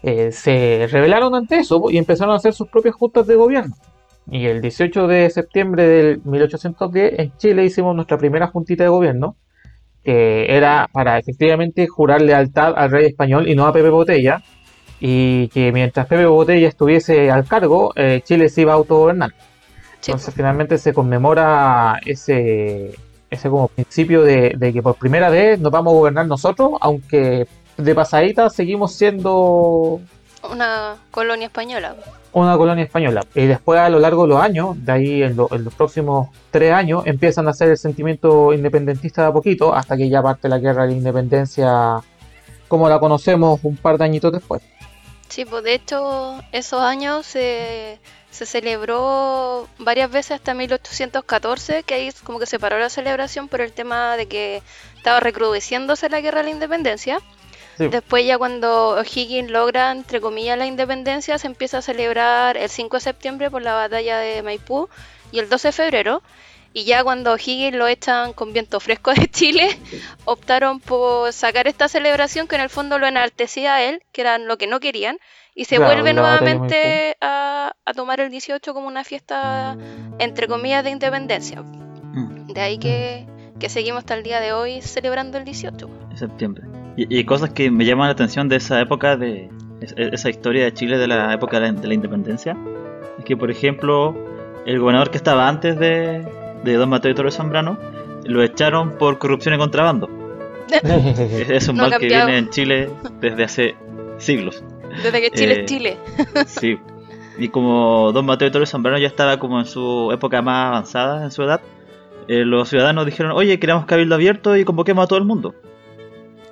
eh, 0.03 0.31
se 0.31 0.87
rebelaron 0.91 1.33
ante 1.33 1.57
eso 1.57 1.81
y 1.89 1.97
empezaron 1.97 2.33
a 2.33 2.37
hacer 2.37 2.53
sus 2.53 2.67
propias 2.67 2.93
juntas 2.93 3.25
de 3.25 3.35
gobierno. 3.35 3.75
Y 4.29 4.45
el 4.45 4.61
18 4.61 5.07
de 5.07 5.29
septiembre 5.31 5.87
del 5.87 6.21
1810 6.23 7.19
en 7.19 7.37
Chile 7.37 7.65
hicimos 7.65 7.95
nuestra 7.95 8.17
primera 8.17 8.47
juntita 8.47 8.83
de 8.83 8.89
gobierno, 8.89 9.35
que 10.03 10.45
era 10.55 10.87
para 10.91 11.17
efectivamente 11.17 11.87
jurar 11.87 12.21
lealtad 12.21 12.73
al 12.75 12.91
rey 12.91 13.07
español 13.07 13.47
y 13.47 13.55
no 13.55 13.65
a 13.65 13.73
Pepe 13.73 13.89
Botella, 13.89 14.43
y 14.99 15.47
que 15.49 15.71
mientras 15.71 16.07
Pepe 16.07 16.27
Botella 16.27 16.67
estuviese 16.67 17.31
al 17.31 17.47
cargo, 17.47 17.91
eh, 17.95 18.21
Chile 18.23 18.49
se 18.49 18.61
iba 18.61 18.73
a 18.73 18.75
autogobernar. 18.75 19.31
Entonces 20.07 20.33
finalmente 20.33 20.77
se 20.77 20.93
conmemora 20.93 21.99
ese, 22.05 22.93
ese 23.29 23.49
como 23.49 23.67
principio 23.69 24.21
de, 24.23 24.53
de 24.57 24.73
que 24.73 24.81
por 24.81 24.95
primera 24.95 25.29
vez 25.29 25.59
nos 25.59 25.71
vamos 25.71 25.93
a 25.93 25.95
gobernar 25.97 26.27
nosotros, 26.27 26.71
aunque 26.81 27.47
de 27.77 27.95
pasadita 27.95 28.49
seguimos 28.49 28.93
siendo 28.93 29.99
una 30.49 30.95
colonia 31.11 31.47
española. 31.47 31.95
una 32.33 32.55
colonia 32.57 32.83
española. 32.83 33.23
Y 33.33 33.45
después 33.47 33.79
a 33.79 33.89
lo 33.89 33.97
largo 33.99 34.23
de 34.23 34.29
los 34.29 34.39
años, 34.41 34.75
de 34.85 34.91
ahí 34.91 35.23
en, 35.23 35.35
lo- 35.35 35.49
en 35.51 35.63
los 35.63 35.73
próximos 35.73 36.29
tres 36.51 36.71
años, 36.71 37.03
empiezan 37.07 37.47
a 37.47 37.51
hacer 37.51 37.69
el 37.69 37.77
sentimiento 37.77 38.53
independentista 38.53 39.23
de 39.23 39.27
a 39.29 39.31
poquito, 39.33 39.73
hasta 39.73 39.97
que 39.97 40.07
ya 40.07 40.21
parte 40.21 40.47
la 40.47 40.59
guerra 40.59 40.83
de 40.83 40.89
la 40.91 40.97
independencia 40.97 41.95
como 42.67 42.87
la 42.89 42.99
conocemos 42.99 43.59
un 43.63 43.75
par 43.77 43.97
de 43.97 44.05
añitos 44.05 44.31
después. 44.33 44.61
Sí, 45.29 45.45
pues 45.45 45.63
de 45.63 45.73
hecho 45.73 46.39
esos 46.51 46.81
años 46.81 47.25
se, 47.25 47.99
se 48.31 48.45
celebró 48.45 49.67
varias 49.79 50.11
veces 50.11 50.31
hasta 50.31 50.53
1814, 50.53 51.83
que 51.83 51.93
ahí 51.93 52.11
como 52.23 52.39
que 52.39 52.45
se 52.45 52.59
paró 52.59 52.79
la 52.79 52.89
celebración 52.89 53.47
por 53.47 53.61
el 53.61 53.73
tema 53.73 54.17
de 54.17 54.27
que 54.27 54.61
estaba 54.97 55.19
recrudeciéndose 55.19 56.09
la 56.09 56.21
guerra 56.21 56.39
de 56.39 56.45
la 56.45 56.49
independencia. 56.51 57.19
Sí. 57.77 57.87
Después 57.87 58.25
ya 58.25 58.37
cuando 58.37 58.91
O'Higgins 58.91 59.51
logra, 59.51 59.91
entre 59.91 60.21
comillas, 60.21 60.57
la 60.57 60.65
independencia, 60.65 61.37
se 61.37 61.47
empieza 61.47 61.79
a 61.79 61.81
celebrar 61.81 62.55
el 62.55 62.69
5 62.69 62.97
de 62.97 63.01
septiembre 63.01 63.51
por 63.51 63.61
la 63.61 63.73
batalla 63.73 64.19
de 64.19 64.41
Maipú 64.43 64.87
y 65.31 65.39
el 65.39 65.49
12 65.49 65.69
de 65.69 65.71
febrero. 65.73 66.21
Y 66.77 66.83
ya 66.83 67.03
cuando 67.05 67.31
O'Higgins 67.31 67.73
lo 67.77 67.87
echan 67.87 68.33
con 68.33 68.51
viento 68.51 68.81
fresco 68.81 69.13
de 69.13 69.27
Chile, 69.29 69.69
optaron 70.25 70.81
por 70.81 71.31
sacar 71.31 71.67
esta 71.67 71.87
celebración 71.87 72.47
que 72.47 72.55
en 72.55 72.61
el 72.61 72.69
fondo 72.69 72.99
lo 72.99 73.07
enaltecía 73.07 73.75
a 73.75 73.83
él, 73.83 74.03
que 74.11 74.19
era 74.21 74.37
lo 74.37 74.57
que 74.57 74.67
no 74.67 74.81
querían, 74.81 75.17
y 75.55 75.65
se 75.65 75.77
Claro, 75.77 75.93
vuelve 75.93 76.09
de 76.09 76.13
nuevamente 76.15 77.15
a, 77.21 77.73
a 77.85 77.93
tomar 77.93 78.19
el 78.19 78.29
18 78.29 78.73
como 78.73 78.87
una 78.87 79.05
fiesta, 79.05 79.77
entre 80.19 80.47
comillas, 80.47 80.83
de 80.83 80.89
independencia. 80.89 81.61
Mm, 81.61 82.47
De 82.47 82.59
ahí 82.59 82.77
que, 82.77 83.25
que 83.57 83.69
seguimos 83.69 83.99
hasta 83.99 84.15
el 84.15 84.23
día 84.23 84.41
de 84.41 84.51
hoy 84.51 84.81
celebrando 84.81 85.37
el 85.37 85.45
18. 85.45 85.89
en 86.11 86.17
septiembre. 86.17 86.65
Y, 86.97 87.19
y 87.19 87.23
cosas 87.23 87.51
que 87.51 87.71
me 87.71 87.85
llaman 87.85 88.07
la 88.07 88.13
atención 88.13 88.49
de 88.49 88.57
esa 88.57 88.81
época, 88.81 89.15
de 89.15 89.49
es- 89.79 89.93
esa 89.97 90.29
historia 90.29 90.65
de 90.65 90.73
Chile 90.73 90.97
de 90.97 91.07
la 91.07 91.33
época 91.33 91.57
de 91.61 91.71
la, 91.71 91.79
de 91.79 91.87
la 91.87 91.93
independencia, 91.93 92.57
es 93.17 93.23
que, 93.23 93.37
por 93.37 93.49
ejemplo, 93.49 94.13
el 94.65 94.77
gobernador 94.79 95.09
que 95.09 95.17
estaba 95.17 95.47
antes 95.47 95.79
de, 95.79 96.21
de 96.65 96.73
Don 96.75 96.89
Mateo 96.89 97.11
y 97.11 97.15
Torres 97.15 97.35
Zambrano, 97.35 97.77
lo 98.25 98.43
echaron 98.43 98.97
por 98.97 99.17
corrupción 99.17 99.55
y 99.55 99.57
contrabando. 99.57 100.09
Es, 100.83 101.67
un 101.67 101.75
No 101.77 101.83
mal 101.87 101.99
que 101.99 102.07
viene 102.07 102.37
en 102.37 102.49
Chile 102.49 102.89
desde 103.21 103.43
hace 103.43 103.75
siglos. 104.17 104.63
Desde 105.03 105.21
que 105.21 105.31
Chile 105.31 105.53
Eh, 105.53 105.59
es 105.59 105.65
Chile. 105.65 105.97
Sí. 106.47 106.77
Y 107.37 107.49
como 107.49 108.11
Don 108.13 108.25
Mateo 108.25 108.47
de 108.47 108.51
Torres 108.51 108.69
Zambrano 108.69 108.97
ya 108.97 109.07
estaba 109.07 109.39
como 109.39 109.59
en 109.59 109.65
su 109.65 110.09
época 110.13 110.41
más 110.41 110.67
avanzada, 110.67 111.23
en 111.23 111.31
su 111.31 111.43
edad, 111.43 111.61
eh, 112.27 112.45
los 112.45 112.69
ciudadanos 112.69 113.05
dijeron, 113.05 113.33
oye, 113.33 113.59
queremos 113.59 113.85
cabildo 113.85 114.15
abierto 114.15 114.55
y 114.55 114.63
convoquemos 114.63 115.03
a 115.03 115.07
todo 115.07 115.19
el 115.19 115.25
mundo. 115.25 115.53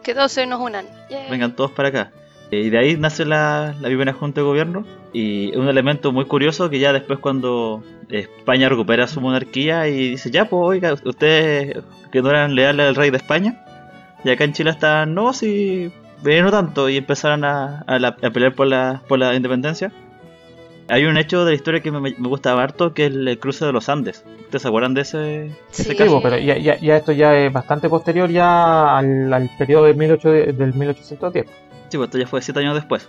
Que 0.03 0.13
todos 0.13 0.31
se 0.33 0.45
nos 0.45 0.59
unan. 0.59 0.85
Yeah. 1.09 1.29
Vengan 1.29 1.55
todos 1.55 1.71
para 1.71 1.87
acá. 1.87 2.11
Eh, 2.53 2.61
Y 2.65 2.69
de 2.69 2.77
ahí 2.77 2.97
nace 2.97 3.25
la, 3.25 3.75
la 3.81 3.87
primera 3.87 4.13
junta 4.13 4.41
de 4.41 4.45
gobierno. 4.47 4.85
Y 5.13 5.55
un 5.55 5.67
elemento 5.67 6.11
muy 6.11 6.25
curioso 6.25 6.69
que 6.69 6.79
ya 6.79 6.91
después 6.93 7.19
cuando 7.19 7.83
España 8.09 8.69
recupera 8.69 9.07
su 9.07 9.21
monarquía 9.21 9.87
y 9.87 10.11
dice, 10.11 10.31
ya 10.31 10.45
pues 10.45 10.61
oiga, 10.63 10.93
ustedes 10.93 11.77
que 12.11 12.21
no 12.21 12.29
eran 12.29 12.55
leales 12.55 12.87
al 12.87 12.95
rey 12.95 13.09
de 13.11 13.17
España, 13.17 13.63
y 14.23 14.29
acá 14.29 14.43
en 14.43 14.53
Chile 14.53 14.69
están, 14.71 15.13
no, 15.13 15.33
si 15.33 15.91
no 16.23 16.51
tanto, 16.51 16.89
y 16.89 16.97
empezaron 16.97 17.43
a, 17.43 17.81
a 17.85 17.99
la- 17.99 18.15
a 18.21 18.29
pelear 18.31 18.53
por 18.55 18.67
la, 18.67 19.01
por 19.07 19.19
la 19.19 19.35
independencia. 19.35 19.91
Hay 20.89 21.05
un 21.05 21.17
hecho 21.17 21.45
de 21.45 21.51
la 21.51 21.55
historia 21.55 21.79
que 21.81 21.91
me, 21.91 21.99
me 22.01 22.11
gusta 22.27 22.51
harto, 22.61 22.93
que 22.93 23.05
es 23.05 23.11
el, 23.13 23.39
cruce 23.39 23.65
de 23.65 23.71
los 23.71 23.87
Andes. 23.89 24.23
¿Ustedes 24.41 24.61
se 24.63 24.67
acuerdan 24.67 24.93
de 24.93 25.01
ese, 25.01 25.45
ese 25.45 25.55
Sí. 25.71 25.83
Sí, 25.83 25.95
caso? 25.95 26.11
po, 26.11 26.21
pero 26.21 26.37
ya, 26.37 26.57
ya, 26.57 26.77
ya 26.79 26.97
esto 26.97 27.11
ya 27.13 27.35
es 27.37 27.51
bastante 27.53 27.87
posterior 27.89 28.29
ya 28.29 28.97
al, 28.97 29.31
al 29.33 29.49
periodo 29.57 29.85
del, 29.85 29.97
18 29.97 30.29
del 30.29 30.73
1810. 30.73 31.45
Sí, 31.93 31.97
pues 31.99 32.07
esto 32.07 32.17
ya 32.17 32.25
fue 32.25 32.41
siete 32.41 32.59
años 32.59 32.73
después. 32.73 33.07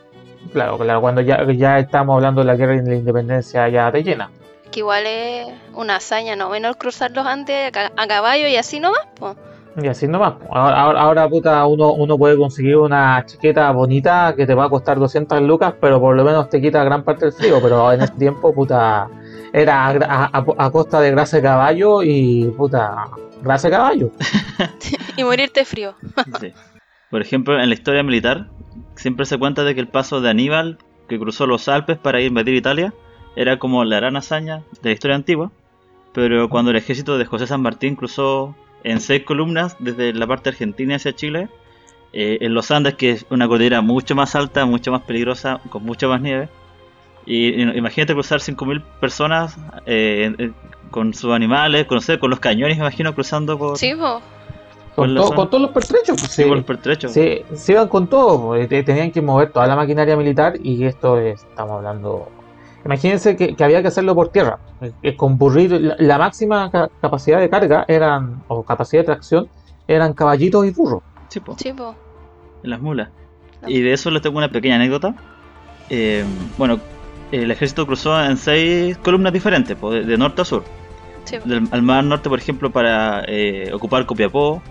Claro, 0.52 0.76
claro, 0.76 1.00
cuando 1.00 1.22
ya, 1.22 1.42
ya 1.52 1.78
estamos 1.78 2.16
hablando 2.16 2.42
de 2.42 2.46
la 2.48 2.54
guerra 2.54 2.74
de 2.76 2.82
la 2.86 2.96
independencia 2.96 3.66
ya 3.70 3.90
de 3.90 4.02
llena. 4.02 4.30
Que 4.70 4.80
igual 4.80 5.04
es 5.06 5.46
una 5.72 5.96
hazaña, 5.96 6.36
¿no? 6.36 6.50
Menos 6.50 6.76
cruzar 6.76 7.10
los 7.12 7.24
Andes 7.26 7.68
a, 7.68 7.70
ca- 7.72 7.92
a 7.96 8.06
caballo 8.06 8.46
y 8.46 8.56
así 8.56 8.80
nomás, 8.80 9.00
pues. 9.18 9.36
Y 9.82 9.88
así 9.88 10.06
nomás. 10.06 10.34
Ahora, 10.50 10.80
ahora, 10.82 11.00
ahora, 11.00 11.28
puta, 11.30 11.64
uno, 11.64 11.94
uno 11.94 12.18
puede 12.18 12.36
conseguir 12.36 12.76
una 12.76 13.24
chiqueta 13.24 13.70
bonita 13.70 14.34
que 14.36 14.46
te 14.46 14.52
va 14.52 14.66
a 14.66 14.68
costar 14.68 14.98
200 14.98 15.40
lucas, 15.40 15.72
pero 15.80 15.98
por 15.98 16.14
lo 16.14 16.22
menos 16.24 16.50
te 16.50 16.60
quita 16.60 16.84
gran 16.84 17.04
parte 17.04 17.24
del 17.24 17.32
frío. 17.32 17.60
Pero 17.62 17.90
en 17.90 18.02
ese 18.02 18.12
tiempo, 18.12 18.52
puta, 18.54 19.08
era 19.50 19.86
a, 19.86 19.94
gra- 19.94 20.06
a- 20.10 20.30
a- 20.30 20.66
a 20.66 20.70
costa 20.70 21.00
de 21.00 21.10
grasa 21.10 21.38
de 21.38 21.42
caballo 21.44 22.02
y, 22.02 22.52
puta, 22.54 23.06
grasa 23.42 23.68
de 23.68 23.72
caballo. 23.74 24.10
Y 25.16 25.24
morirte 25.24 25.64
frío. 25.64 25.94
Sí. 26.38 26.52
Por 27.10 27.22
ejemplo, 27.22 27.58
en 27.58 27.68
la 27.68 27.74
historia 27.74 28.02
militar, 28.02 28.48
siempre 29.04 29.26
se 29.26 29.36
cuenta 29.36 29.64
de 29.64 29.74
que 29.74 29.82
el 29.82 29.88
paso 29.88 30.22
de 30.22 30.30
Aníbal, 30.30 30.78
que 31.10 31.18
cruzó 31.18 31.46
los 31.46 31.68
Alpes 31.68 31.98
para 31.98 32.20
ir 32.20 32.24
a 32.24 32.28
invadir 32.28 32.54
Italia, 32.54 32.94
era 33.36 33.58
como 33.58 33.84
la 33.84 33.96
gran 33.96 34.16
hazaña 34.16 34.62
de 34.80 34.88
la 34.88 34.92
historia 34.94 35.14
antigua. 35.14 35.52
Pero 36.14 36.48
cuando 36.48 36.70
el 36.70 36.78
ejército 36.78 37.18
de 37.18 37.26
José 37.26 37.46
San 37.46 37.60
Martín 37.60 37.96
cruzó 37.96 38.56
en 38.82 39.00
seis 39.02 39.22
columnas 39.24 39.76
desde 39.78 40.14
la 40.14 40.26
parte 40.26 40.48
argentina 40.48 40.96
hacia 40.96 41.14
Chile, 41.14 41.50
eh, 42.14 42.38
en 42.40 42.54
los 42.54 42.70
Andes, 42.70 42.94
que 42.94 43.10
es 43.10 43.26
una 43.28 43.46
cordillera 43.46 43.82
mucho 43.82 44.14
más 44.14 44.34
alta, 44.36 44.64
mucho 44.64 44.90
más 44.90 45.02
peligrosa, 45.02 45.60
con 45.68 45.84
mucha 45.84 46.08
más 46.08 46.22
nieve. 46.22 46.48
Y, 47.26 47.60
imagínate 47.60 48.14
cruzar 48.14 48.40
5.000 48.40 48.80
personas 49.00 49.58
eh, 49.84 50.32
en- 50.38 50.54
con 50.90 51.12
sus 51.12 51.30
animales, 51.34 51.84
con, 51.84 52.00
con 52.18 52.30
los 52.30 52.40
cañones, 52.40 52.78
imagino, 52.78 53.14
cruzando 53.14 53.58
por, 53.58 53.76
Sí, 53.76 53.92
pues. 53.98 54.22
Con, 54.94 55.14
to- 55.14 55.34
con 55.34 55.50
todos 55.50 55.62
los 55.62 55.70
pertrechos. 55.72 56.16
pues, 56.20 56.30
sí, 56.32 56.44
por 56.44 56.56
los 56.56 56.64
pertrechos. 56.64 57.12
Sí, 57.12 57.42
se 57.54 57.72
iban 57.72 57.88
con 57.88 58.06
todo, 58.06 58.46
pues, 58.48 58.68
te- 58.68 58.82
tenían 58.82 59.10
que 59.10 59.20
mover 59.20 59.50
toda 59.50 59.66
la 59.66 59.74
maquinaria 59.76 60.16
militar 60.16 60.54
y 60.62 60.84
esto 60.84 61.18
es- 61.18 61.42
estamos 61.42 61.72
hablando. 61.78 62.28
Imagínense 62.84 63.34
que, 63.34 63.56
que 63.56 63.64
había 63.64 63.80
que 63.82 63.88
hacerlo 63.88 64.14
por 64.14 64.28
tierra, 64.28 64.58
eh, 64.82 64.92
eh, 65.02 65.16
con 65.16 65.38
burrir 65.38 65.72
la, 65.72 65.96
la 65.98 66.18
máxima 66.18 66.70
ca- 66.70 66.90
capacidad 67.00 67.40
de 67.40 67.48
carga 67.48 67.84
eran 67.88 68.42
o 68.48 68.62
capacidad 68.62 69.02
de 69.02 69.06
tracción 69.06 69.48
eran 69.88 70.12
caballitos 70.12 70.66
y 70.66 70.70
burros. 70.70 71.02
Sí, 71.28 71.40
po. 71.40 71.56
Sí, 71.58 71.72
pues. 71.72 71.90
en 72.62 72.70
las 72.70 72.80
mulas. 72.80 73.08
Y 73.66 73.80
de 73.80 73.92
eso 73.94 74.10
les 74.10 74.22
tengo 74.22 74.36
una 74.38 74.50
pequeña 74.50 74.76
anécdota. 74.76 75.14
Eh, 75.90 76.24
bueno, 76.58 76.78
el 77.32 77.50
ejército 77.50 77.86
cruzó 77.86 78.22
en 78.22 78.36
seis 78.36 78.96
columnas 78.98 79.32
diferentes, 79.32 79.80
de, 79.80 80.02
de 80.04 80.16
norte 80.18 80.42
a 80.42 80.44
sur. 80.44 80.62
Sí, 81.24 81.38
po. 81.38 81.48
Del, 81.48 81.66
al 81.70 81.82
mar 81.82 82.04
norte, 82.04 82.28
por 82.28 82.38
ejemplo, 82.38 82.70
para 82.70 83.24
eh, 83.26 83.70
ocupar 83.72 84.04
Copiapó. 84.06 84.62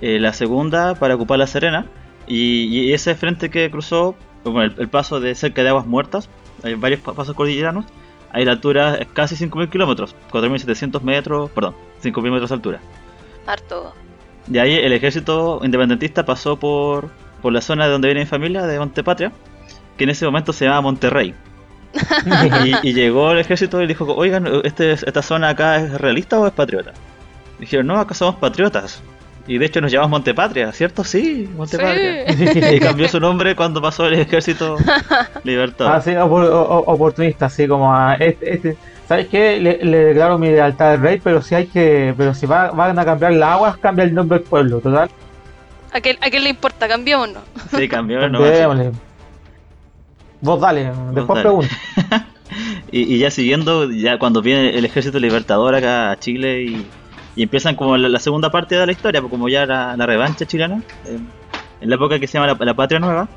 Eh, 0.00 0.18
la 0.20 0.32
segunda 0.32 0.94
para 0.94 1.14
ocupar 1.14 1.38
La 1.38 1.46
Serena. 1.46 1.86
Y, 2.26 2.64
y 2.66 2.92
ese 2.92 3.14
frente 3.14 3.50
que 3.50 3.70
cruzó, 3.70 4.14
bueno, 4.44 4.62
el, 4.62 4.80
el 4.80 4.88
paso 4.88 5.20
de 5.20 5.34
cerca 5.34 5.62
de 5.62 5.68
Aguas 5.68 5.86
Muertas, 5.86 6.28
hay 6.62 6.74
varios 6.74 7.00
pa- 7.00 7.12
pasos 7.14 7.34
cordilleranos. 7.34 7.84
Ahí 8.32 8.44
la 8.44 8.52
altura 8.52 8.96
es 8.96 9.06
casi 9.12 9.36
5.000 9.36 9.70
kilómetros, 9.70 10.16
4.700 10.32 11.02
metros, 11.02 11.50
perdón, 11.50 11.74
5.000 12.02 12.30
metros 12.32 12.48
de 12.50 12.54
altura. 12.56 12.80
Harto. 13.46 13.92
De 14.46 14.60
ahí 14.60 14.74
el 14.74 14.92
ejército 14.92 15.60
independentista 15.62 16.24
pasó 16.24 16.58
por, 16.58 17.10
por 17.42 17.52
la 17.52 17.60
zona 17.60 17.84
de 17.86 17.92
donde 17.92 18.08
viene 18.08 18.20
mi 18.22 18.26
familia, 18.26 18.62
de 18.66 18.78
Montepatria, 18.78 19.32
que 19.96 20.04
en 20.04 20.10
ese 20.10 20.24
momento 20.26 20.52
se 20.52 20.64
llamaba 20.64 20.80
Monterrey. 20.82 21.34
Y, 22.82 22.88
y 22.88 22.92
llegó 22.94 23.30
el 23.30 23.38
ejército 23.38 23.80
y 23.80 23.86
dijo, 23.86 24.04
oigan, 24.16 24.48
este, 24.64 24.92
¿esta 24.92 25.22
zona 25.22 25.50
acá 25.50 25.76
es 25.76 26.00
realista 26.00 26.38
o 26.40 26.46
es 26.46 26.52
patriota? 26.52 26.92
Dijeron, 27.60 27.86
no, 27.86 27.98
acá 27.98 28.14
somos 28.14 28.34
patriotas. 28.36 29.00
Y 29.46 29.58
de 29.58 29.66
hecho 29.66 29.80
nos 29.80 29.92
llamamos 29.92 30.10
Montepatria, 30.12 30.72
¿cierto? 30.72 31.04
Sí, 31.04 31.48
Montepatria. 31.56 32.32
Sí. 32.32 32.60
Y 32.76 32.80
cambió 32.80 33.06
su 33.08 33.20
nombre 33.20 33.54
cuando 33.54 33.82
pasó 33.82 34.06
el 34.06 34.14
ejército 34.14 34.76
libertador. 35.44 35.94
Así, 35.94 36.14
o- 36.16 36.24
oportunista, 36.86 37.46
así 37.46 37.68
como 37.68 37.94
a 37.94 38.14
este, 38.14 38.54
este- 38.54 38.76
¿sabes 39.06 39.26
qué? 39.28 39.60
Le, 39.60 39.84
le 39.84 39.98
declaro 39.98 40.38
mi 40.38 40.48
lealtad 40.48 40.92
al 40.92 41.00
rey, 41.00 41.20
pero 41.22 41.42
si 41.42 41.54
hay 41.54 41.66
que, 41.66 42.14
pero 42.16 42.32
si 42.32 42.46
va- 42.46 42.70
van 42.70 42.98
a 42.98 43.04
cambiar 43.04 43.34
las 43.34 43.50
aguas, 43.50 43.76
cambia 43.76 44.04
el 44.04 44.14
nombre 44.14 44.38
del 44.38 44.48
pueblo, 44.48 44.78
total. 44.80 45.10
¿A 45.92 46.00
quién, 46.00 46.16
a 46.22 46.30
quién 46.30 46.42
le 46.42 46.48
importa? 46.50 46.88
Cambiémonos. 46.88 47.42
Sí, 47.76 47.86
cambió 47.86 48.20
el 48.24 48.32
nombre. 48.32 48.50
Cambiémosle. 48.50 48.92
Vos 50.40 50.60
dale, 50.60 50.90
después 51.12 51.26
dale. 51.28 51.42
pregunta. 51.42 52.26
Y, 52.92 53.14
y 53.14 53.18
ya 53.18 53.30
siguiendo, 53.32 53.90
ya 53.90 54.18
cuando 54.18 54.40
viene 54.40 54.78
el 54.78 54.84
ejército 54.84 55.18
libertador 55.18 55.74
acá 55.74 56.12
a 56.12 56.18
Chile 56.20 56.62
y, 56.62 56.86
y 57.36 57.42
empiezan 57.42 57.74
como 57.76 57.96
la, 57.96 58.08
la 58.08 58.18
segunda 58.18 58.50
parte 58.50 58.76
de 58.76 58.86
la 58.86 58.92
historia, 58.92 59.20
pues 59.20 59.30
como 59.30 59.48
ya 59.48 59.66
la, 59.66 59.96
la 59.96 60.06
revancha 60.06 60.46
chilena, 60.46 60.82
eh, 61.06 61.18
en 61.80 61.88
la 61.90 61.96
época 61.96 62.18
que 62.18 62.26
se 62.26 62.38
llama 62.38 62.46
la, 62.58 62.64
la 62.64 62.74
Patria 62.74 63.00
Nueva, 63.00 63.28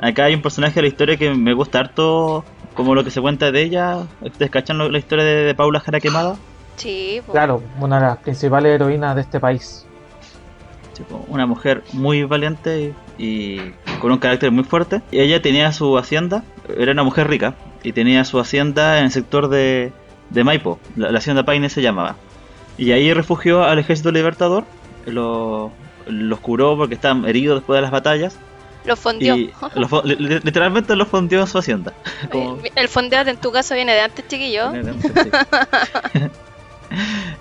acá 0.00 0.24
hay 0.24 0.34
un 0.34 0.42
personaje 0.42 0.74
de 0.76 0.82
la 0.82 0.88
historia 0.88 1.16
que 1.16 1.30
me 1.34 1.52
gusta 1.54 1.80
harto, 1.80 2.44
como 2.74 2.94
lo 2.94 3.02
que 3.04 3.10
se 3.10 3.20
cuenta 3.20 3.50
de 3.50 3.62
ella. 3.62 3.98
¿Ustedes 4.20 4.50
cachan 4.50 4.78
lo- 4.78 4.88
la 4.90 4.98
historia 4.98 5.24
de, 5.24 5.44
de 5.44 5.54
Paula 5.54 5.80
Jara 5.80 6.00
Quemada? 6.00 6.36
Sí, 6.76 7.20
po. 7.26 7.32
Claro, 7.32 7.62
una 7.80 7.98
de 7.98 8.06
las 8.06 8.18
principales 8.18 8.74
heroínas 8.74 9.14
de 9.14 9.22
este 9.22 9.40
país. 9.40 9.86
Tipo, 10.94 11.24
una 11.28 11.46
mujer 11.46 11.82
muy 11.92 12.24
valiente 12.24 12.94
y, 13.18 13.22
y 13.22 13.74
con 14.00 14.12
un 14.12 14.18
carácter 14.18 14.50
muy 14.50 14.64
fuerte. 14.64 15.02
Y 15.10 15.20
ella 15.20 15.42
tenía 15.42 15.72
su 15.72 15.98
hacienda, 15.98 16.42
era 16.78 16.92
una 16.92 17.02
mujer 17.02 17.28
rica, 17.28 17.54
y 17.82 17.92
tenía 17.92 18.24
su 18.24 18.38
hacienda 18.40 18.98
en 18.98 19.04
el 19.06 19.10
sector 19.10 19.48
de, 19.48 19.92
de 20.30 20.44
Maipo, 20.44 20.78
la, 20.96 21.10
la 21.10 21.18
hacienda 21.18 21.44
Paine 21.44 21.68
se 21.68 21.82
llamaba. 21.82 22.16
Y 22.78 22.92
ahí 22.92 23.12
refugió 23.14 23.64
al 23.64 23.78
ejército 23.78 24.10
libertador, 24.12 24.64
lo- 25.06 25.72
los 26.06 26.40
curó 26.40 26.76
porque 26.76 26.94
estaban 26.94 27.24
heridos 27.26 27.60
después 27.60 27.78
de 27.78 27.82
las 27.82 27.90
batallas. 27.90 28.38
Los 29.74 29.90
fo- 29.90 30.04
li- 30.04 30.14
li- 30.16 30.40
literalmente 30.44 30.94
los 30.94 31.08
fundió 31.08 31.40
en 31.40 31.46
su 31.48 31.58
hacienda. 31.58 31.92
Como- 32.30 32.58
El 32.76 32.88
fondeado 32.88 33.30
en 33.30 33.36
tu 33.38 33.50
casa 33.50 33.74
viene 33.74 33.92
de 33.94 34.00
antes, 34.02 34.26
chiquillo. 34.28 34.70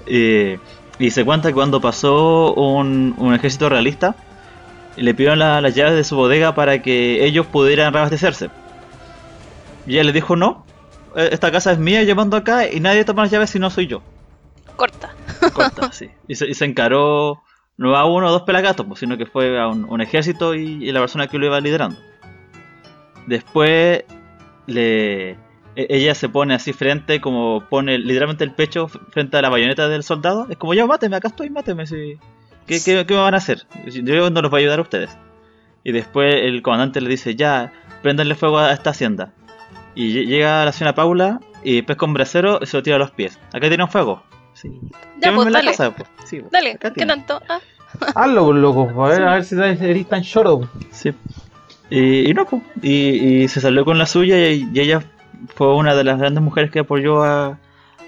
Eh, 0.07 0.59
y 0.99 1.11
se 1.11 1.25
cuenta 1.25 1.49
que 1.49 1.53
cuando 1.53 1.81
pasó 1.81 2.53
un, 2.53 3.13
un 3.17 3.33
ejército 3.33 3.69
realista, 3.69 4.15
le 4.95 5.13
pidieron 5.13 5.39
la- 5.39 5.61
las 5.61 5.75
llaves 5.75 5.95
de 5.95 6.03
su 6.03 6.15
bodega 6.15 6.55
para 6.55 6.81
que 6.81 7.25
ellos 7.25 7.45
pudieran 7.47 7.93
reabastecerse. 7.93 8.49
Y 9.87 9.93
ella 9.93 10.03
les 10.05 10.13
dijo 10.13 10.35
no, 10.35 10.65
eh, 11.15 11.29
esta 11.31 11.51
casa 11.51 11.71
es 11.71 11.77
mía, 11.79 12.03
yo 12.03 12.15
mando 12.15 12.37
acá 12.37 12.71
y 12.71 12.79
nadie 12.79 13.03
toma 13.05 13.23
las 13.23 13.31
llaves 13.31 13.49
si 13.49 13.59
no 13.59 13.69
soy 13.69 13.87
yo. 13.87 14.01
Corta. 14.75 15.15
Corta, 15.53 15.91
sí. 15.93 16.09
Y 16.27 16.35
se, 16.35 16.47
y 16.47 16.53
se 16.53 16.65
encaró 16.65 17.41
no 17.77 17.95
a 17.95 18.05
uno 18.05 18.27
o 18.27 18.31
dos 18.31 18.43
pelagatos, 18.43 18.85
pues, 18.85 18.99
sino 18.99 19.17
que 19.17 19.25
fue 19.25 19.59
a 19.59 19.67
un, 19.67 19.85
un 19.89 20.01
ejército 20.01 20.55
y, 20.55 20.87
y 20.87 20.91
la 20.91 20.99
persona 21.01 21.27
que 21.27 21.37
lo 21.37 21.45
iba 21.45 21.59
liderando. 21.59 21.97
Después 23.27 24.03
le 24.67 25.31
e- 25.31 25.37
ella 25.75 26.15
se 26.15 26.29
pone 26.29 26.53
así 26.53 26.73
frente, 26.73 27.19
como 27.21 27.63
pone 27.69 27.97
literalmente 27.97 28.43
el 28.43 28.51
pecho 28.53 28.87
frente 28.87 29.37
a 29.37 29.41
la 29.41 29.49
bayoneta 29.49 29.87
del 29.87 30.03
soldado. 30.03 30.47
Es 30.49 30.57
como, 30.57 30.73
ya, 30.73 30.85
máteme, 30.85 31.15
acá 31.17 31.27
estoy, 31.29 31.49
máteme. 31.49 31.85
sí. 31.85 32.17
¿Qué, 32.67 32.79
qué, 32.83 33.05
qué 33.05 33.13
me 33.13 33.19
van 33.19 33.33
a 33.33 33.37
hacer? 33.37 33.67
Yo 33.85 34.29
no 34.29 34.41
los 34.41 34.49
voy 34.49 34.59
a 34.59 34.63
ayudar 34.63 34.79
a 34.79 34.83
ustedes. 34.83 35.17
Y 35.83 35.91
después 35.91 36.33
el 36.35 36.61
comandante 36.63 36.99
le 37.01 37.09
dice, 37.09 37.35
ya, 37.35 37.71
prendanle 38.01 38.33
fuego 38.35 38.57
a 38.57 38.71
esta 38.73 38.89
hacienda. 38.91 39.33
Y 39.93 40.13
lle- 40.15 40.25
llega 40.25 40.65
la 40.65 40.71
señora 40.71 40.95
Paula 40.95 41.39
y 41.63 41.81
pesca 41.83 42.05
un 42.05 42.13
brasero 42.13 42.59
y 42.61 42.65
se 42.65 42.77
lo 42.77 42.83
tira 42.83 42.95
a 42.95 42.99
los 42.99 43.11
pies. 43.11 43.39
Acá 43.53 43.67
tiene 43.67 43.83
un 43.83 43.89
fuego. 43.89 44.23
Sí. 44.71 44.79
Ya, 45.21 45.33
pues, 45.33 45.47
en 45.47 45.53
la 45.53 45.59
dale. 45.59 45.71
casa, 45.71 45.91
pues. 45.91 46.09
Sí, 46.25 46.39
pues. 46.39 46.51
Dale, 46.51 46.71
Acá 46.71 46.89
¿qué 46.89 46.95
tiene. 46.95 47.13
tanto? 47.13 47.41
Ah, 47.49 47.59
Hazlo, 48.15 48.45
pues, 48.47 48.57
loco, 48.59 49.03
a 49.05 49.09
ver, 49.09 49.23
a 49.23 49.33
ver 49.35 49.43
si 49.45 49.55
eres 49.55 50.07
tan 50.07 50.21
choro. 50.23 50.69
Sí. 50.91 51.13
Y, 51.89 52.29
y 52.29 52.33
no, 52.33 52.45
pues, 52.45 52.61
y, 52.81 53.43
y 53.43 53.47
se 53.47 53.61
salió 53.61 53.85
con 53.85 53.97
la 53.97 54.05
suya 54.05 54.49
y, 54.49 54.67
y 54.73 54.79
ella 54.79 55.01
fue 55.55 55.73
una 55.75 55.95
de 55.95 56.03
las 56.03 56.17
grandes 56.19 56.43
mujeres 56.43 56.71
que 56.71 56.79
apoyó 56.79 57.23
a- 57.23 57.57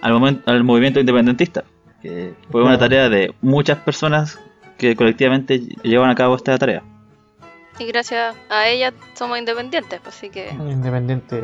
al, 0.02 0.64
movimiento 0.64 1.00
independentista. 1.00 1.64
Que 2.02 2.34
fue 2.52 2.64
una 2.64 2.78
tarea 2.78 3.10
de 3.10 3.34
muchas 3.42 3.78
personas 3.80 4.40
que 4.78 4.96
colectivamente 4.96 5.60
llevan 5.84 6.10
a 6.10 6.16
cabo 6.16 6.36
esta 6.36 6.58
tarea. 6.58 6.84
y 7.80 7.86
gracias 7.86 8.36
a 8.50 8.68
ella 8.68 8.94
somos 9.16 9.38
independientes, 9.40 10.00
pues, 10.04 10.16
así 10.16 10.30
que. 10.30 10.50
Independiente. 10.52 11.44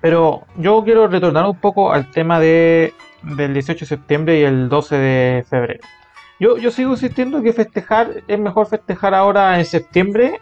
Pero 0.00 0.42
yo 0.56 0.82
quiero 0.84 1.06
retornar 1.06 1.44
un 1.46 1.56
poco 1.56 1.92
al 1.92 2.10
tema 2.10 2.40
de, 2.40 2.92
del 3.22 3.54
18 3.54 3.80
de 3.80 3.86
septiembre 3.86 4.38
y 4.40 4.42
el 4.44 4.68
12 4.68 4.96
de 4.96 5.44
febrero. 5.48 5.80
Yo, 6.40 6.56
yo 6.58 6.70
sigo 6.70 6.90
insistiendo 6.92 7.42
que 7.42 7.52
festejar 7.52 8.22
es 8.26 8.38
mejor 8.38 8.66
festejar 8.66 9.14
ahora 9.14 9.58
en 9.58 9.64
septiembre, 9.64 10.40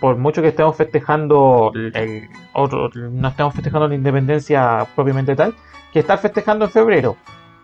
por 0.00 0.16
mucho 0.16 0.40
que 0.42 0.48
estemos 0.48 0.76
festejando 0.76 1.70
el, 1.74 1.94
el 1.96 2.28
otro, 2.54 2.88
no 2.94 3.28
estemos 3.28 3.54
festejando 3.54 3.88
la 3.88 3.94
independencia 3.94 4.86
propiamente 4.94 5.36
tal, 5.36 5.54
que 5.92 6.00
estar 6.00 6.18
festejando 6.18 6.64
en 6.64 6.70
febrero. 6.70 7.16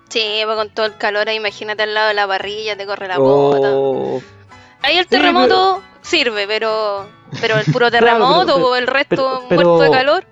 Sí, 0.08 0.40
pues, 0.44 0.56
con 0.56 0.68
todo 0.70 0.86
el 0.86 0.96
calor 0.96 1.28
ahí, 1.28 1.36
imagínate 1.36 1.82
al 1.84 1.94
lado 1.94 2.08
de 2.08 2.14
la 2.14 2.26
parrilla, 2.26 2.76
te 2.76 2.84
corre 2.86 3.08
la 3.08 3.18
bota. 3.18 3.68
Oh, 3.72 4.20
Ahí 4.82 4.96
el 4.96 5.04
Sí, 5.04 5.10
terremoto 5.10 5.82
sirve, 6.00 6.46
pero. 6.46 7.06
Pero 7.40 7.58
el 7.58 7.64
puro 7.72 7.88
Claro, 7.90 8.06
terremoto 8.06 8.54
pero- 8.54 8.66
o 8.68 8.76
el 8.76 8.86
resto 8.86 9.42
pero- 9.48 9.48
pero- 9.48 9.68
muerto 9.76 9.82
de 9.84 9.90
calor. 9.90 10.24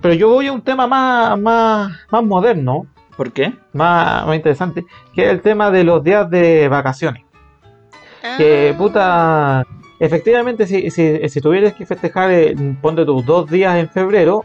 Pero 0.00 0.14
yo 0.14 0.28
voy 0.30 0.46
a 0.46 0.52
un 0.52 0.62
tema 0.62 0.86
más, 0.86 1.38
más, 1.38 1.92
más 2.10 2.22
moderno, 2.24 2.86
¿Por 3.16 3.32
qué? 3.32 3.54
más, 3.72 4.26
más 4.26 4.36
interesante, 4.36 4.84
que 5.14 5.24
es 5.24 5.30
el 5.30 5.40
tema 5.40 5.70
de 5.70 5.84
los 5.84 6.02
días 6.04 6.28
de 6.30 6.68
vacaciones. 6.68 7.24
Que 8.36 8.72
Ah, 8.74 8.78
puta. 8.78 9.66
Efectivamente, 9.98 10.66
si, 10.66 10.90
si, 10.90 11.26
si 11.28 11.40
tuvieras 11.40 11.72
que 11.72 11.86
festejar, 11.86 12.30
eh, 12.30 12.54
ponte 12.82 13.06
tus 13.06 13.24
dos 13.24 13.48
días 13.50 13.76
en 13.76 13.88
febrero, 13.88 14.44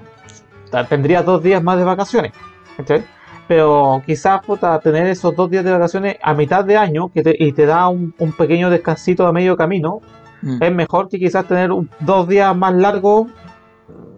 tendrías 0.87 1.25
dos 1.25 1.43
días 1.43 1.61
más 1.61 1.77
de 1.77 1.83
vacaciones. 1.83 2.31
¿cachai? 2.77 3.03
Pero 3.49 4.01
quizás, 4.05 4.41
puta, 4.45 4.79
tener 4.79 5.07
esos 5.07 5.35
dos 5.35 5.49
días 5.51 5.65
de 5.65 5.71
vacaciones 5.71 6.15
a 6.23 6.33
mitad 6.33 6.63
de 6.63 6.77
año 6.77 7.09
que 7.13 7.21
te- 7.21 7.35
y 7.37 7.51
te 7.51 7.65
da 7.65 7.89
un, 7.89 8.13
un 8.17 8.31
pequeño 8.31 8.69
descansito 8.69 9.27
a 9.27 9.33
medio 9.33 9.57
camino, 9.57 9.99
Mm, 10.43 10.63
es 10.63 10.73
mejor 10.73 11.07
que 11.07 11.19
quizás 11.19 11.45
tener 11.45 11.71
un- 11.71 11.87
dos 11.99 12.27
días 12.27 12.55
más 12.57 12.73
largos 12.73 13.27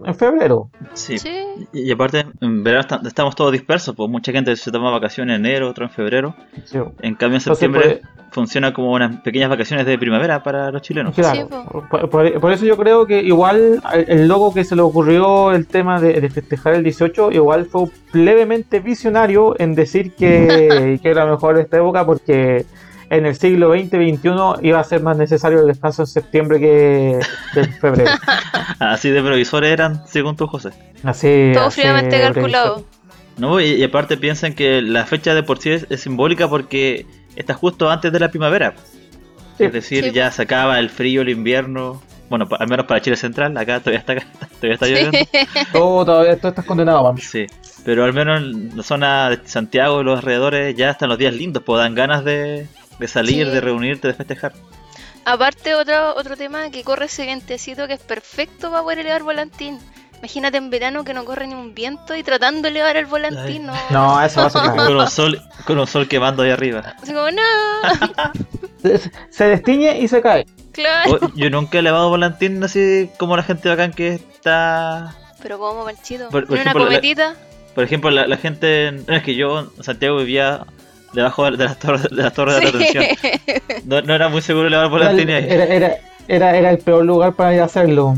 en 0.05 0.15
febrero. 0.15 0.69
Sí. 0.93 1.17
Sí. 1.17 1.29
Y, 1.71 1.81
y 1.88 1.91
aparte, 1.91 2.25
en 2.41 2.63
verano 2.63 2.81
esta- 2.81 3.01
estamos 3.05 3.36
todos 3.36 3.51
dispersos, 3.51 3.95
pues 3.95 4.09
mucha 4.09 4.31
gente 4.31 4.55
se 4.55 4.71
toma 4.71 4.91
vacaciones 4.91 5.38
en 5.39 5.45
enero, 5.45 5.69
otro 5.69 5.86
en 5.86 5.91
febrero. 5.91 6.36
Sí. 6.65 6.77
En 6.77 7.15
cambio, 7.15 7.38
en 7.38 7.41
Entonces, 7.41 7.43
septiembre 7.43 8.01
pues, 8.01 8.13
funciona 8.31 8.73
como 8.73 8.91
unas 8.91 9.21
pequeñas 9.21 9.49
vacaciones 9.49 9.86
de 9.86 9.97
primavera 9.97 10.41
para 10.43 10.71
los 10.71 10.81
chilenos. 10.81 11.13
Claro, 11.15 11.36
Sí, 11.36 11.45
por, 11.89 12.09
por- 12.09 12.39
por 12.41 12.51
eso 12.51 12.65
yo 12.65 12.75
creo 12.75 13.05
que 13.05 13.21
igual 13.21 13.81
el, 13.93 14.05
el 14.09 14.27
loco 14.27 14.53
que 14.53 14.63
se 14.65 14.75
le 14.75 14.81
ocurrió 14.81 15.51
el 15.51 15.67
tema 15.67 16.01
de, 16.01 16.19
de 16.19 16.29
festejar 16.29 16.73
el 16.73 16.83
18, 16.83 17.31
igual 17.31 17.65
fue 17.65 17.86
levemente 18.12 18.79
visionario 18.79 19.55
en 19.59 19.75
decir 19.75 20.13
que, 20.15 20.99
que 21.01 21.09
era 21.09 21.25
mejor 21.25 21.57
esta 21.59 21.77
época 21.77 22.05
porque 22.05 22.65
en 23.17 23.26
el 23.26 23.36
siglo 23.36 23.73
XX-XXI 23.73 24.67
iba 24.67 24.80
a 24.80 24.84
ser 24.84 25.02
más 25.02 25.17
necesario 25.17 25.62
el 25.62 25.67
descanso 25.67 26.04
en 26.04 26.08
septiembre 26.08 26.60
que 26.60 27.19
en 27.56 27.73
febrero. 27.73 28.12
Así 28.80 29.10
de 29.10 29.21
previsores 29.21 29.71
eran, 29.71 30.06
según 30.08 30.36
tú, 30.36 30.47
José. 30.47 30.69
Así, 31.04 31.52
Todo 31.54 31.65
así 31.65 31.82
fríamente 31.82 32.19
calculado. 32.19 32.84
No, 33.38 33.60
y, 33.60 33.65
y 33.73 33.84
aparte 33.84 34.17
piensan 34.17 34.54
que 34.54 34.82
la 34.82 35.06
fecha 35.06 35.34
de 35.34 35.43
por 35.43 35.60
sí 35.60 35.71
es, 35.71 35.88
es 35.89 36.02
simbólica 36.02 36.47
porque 36.47 37.06
está 37.36 37.54
justo 37.54 37.89
antes 37.89 38.12
de 38.12 38.19
la 38.19 38.30
primavera. 38.30 38.73
Sí. 39.58 39.65
Es 39.65 39.73
decir, 39.73 40.04
Sí. 40.06 40.12
ya 40.12 40.32
se 40.32 40.41
acaba 40.43 40.80
el 40.80 40.89
frío, 40.89 41.21
el 41.21 41.30
invierno. 41.30 42.02
Bueno, 42.30 42.47
al 42.58 42.67
menos 42.67 42.86
para 42.88 43.02
Chile 43.02 43.15
Central, 43.15 43.56
acá 43.58 43.80
todavía 43.80 43.99
está, 43.99 44.15
todavía 44.60 44.73
está 44.73 44.88
lloviendo. 44.88 45.17
Todo, 45.71 46.06
todavía 46.06 46.38
todo 46.38 46.49
estás 46.49 46.65
condenado, 46.65 47.04
mami. 47.04 47.21
Sí, 47.21 47.45
pero 47.86 48.06
al 48.06 48.13
menos 48.13 48.41
en 48.41 48.76
la 48.78 48.84
zona 48.84 49.30
de 49.30 49.39
Santiago 49.45 50.02
y 50.02 50.04
los 50.04 50.19
alrededores 50.19 50.76
ya 50.76 50.91
están 50.91 51.10
los 51.10 51.17
días 51.17 51.34
lindos, 51.36 51.62
pues 51.63 51.80
dan 51.80 51.93
ganas 51.95 52.23
de, 52.23 52.67
de 53.04 53.08
salir, 53.10 53.46
Sí. 53.48 53.52
de 53.52 53.62
reunirte, 53.62 54.08
de 54.08 54.13
festejar. 54.13 54.54
Aparte, 55.26 55.76
otro, 55.76 56.16
otro 56.16 56.36
tema 56.38 56.70
que 56.70 56.84
corre 56.84 57.06
ese 57.06 57.24
vientecito 57.26 57.88
que 57.88 57.94
es 57.94 58.00
perfecto 58.00 58.70
para 58.72 58.84
poder 58.84 59.00
elevar 59.00 59.24
volantín. 59.24 59.80
Imagínate 60.20 60.56
en 60.58 60.70
verano 60.70 61.04
que 61.04 61.13
no 61.13 61.26
corre 61.26 61.48
ni 61.48 61.54
un 61.54 61.74
viento 61.76 62.16
y 62.16 62.24
tratando 62.24 62.62
de 62.63 62.70
elevar 62.70 62.96
el 62.96 63.06
volantín, 63.08 63.66
no. 63.66 63.74
No, 63.89 64.22
eso 64.24 64.39
va 64.42 64.48
a 64.48 64.50
ser. 64.50 64.62
Con 64.88 64.96
un 64.98 65.08
sol, 65.10 65.42
con 65.66 65.80
un 65.80 65.88
sol 65.88 66.08
quemando 66.08 66.44
ahí 66.44 66.50
arriba. 66.52 66.96
Así 67.02 67.13
como, 67.13 67.30
no, 67.30 67.42
Se- 68.82 69.12
Se 69.30 69.44
destiñe 69.46 70.00
y 70.00 70.08
se 70.08 70.22
cae. 70.22 70.46
claro. 70.72 71.20
Yo 71.36 71.50
nunca 71.50 71.78
he 71.78 71.80
elevado 71.80 72.10
volantín 72.10 72.63
así 72.63 73.10
como 73.18 73.36
la 73.38 73.44
gente 73.44 73.68
bacán 73.70 73.92
que 73.92 74.13
está 74.16 75.13
Pero 75.42 75.58
como, 75.60 75.84
Panchito, 75.86 76.30
Por- 76.30 76.48
por 76.48 76.56
¿Tiene 76.58 76.72
una 76.72 76.80
la- 76.80 76.86
cometita? 76.86 77.36
Por 77.76 77.84
ejemplo, 77.84 78.12
la, 78.12 78.28
la 78.28 78.38
gente. 78.38 78.92
no, 79.08 79.16
es 79.16 79.24
que 79.24 79.36
yo 79.36 79.72
en 79.78 79.84
Santiago 79.84 80.18
vivía 80.18 80.66
debajo 81.13 81.49
de 81.52 81.58
las 81.63 81.78
torres 81.80 82.04
de, 82.04 82.10
las 82.12 82.34
torres 82.34 82.56
de 82.60 82.71
retención. 82.71 83.06
No, 83.86 84.02
no 84.02 84.13
era 84.15 84.30
muy 84.30 84.41
seguro 84.41 84.67
elevar 84.67 84.86
Era, 84.88 84.91
volantín 84.91 85.30
ahí. 85.30 85.45
era, 85.49 85.63
era, 85.65 85.97
era, 86.28 86.58
era 86.58 86.69
el 86.71 86.80
peor 86.80 87.06
lugar 87.06 87.34
para 87.34 87.54
ir 87.54 87.62
a 87.62 87.65
hacerlo. 87.65 88.15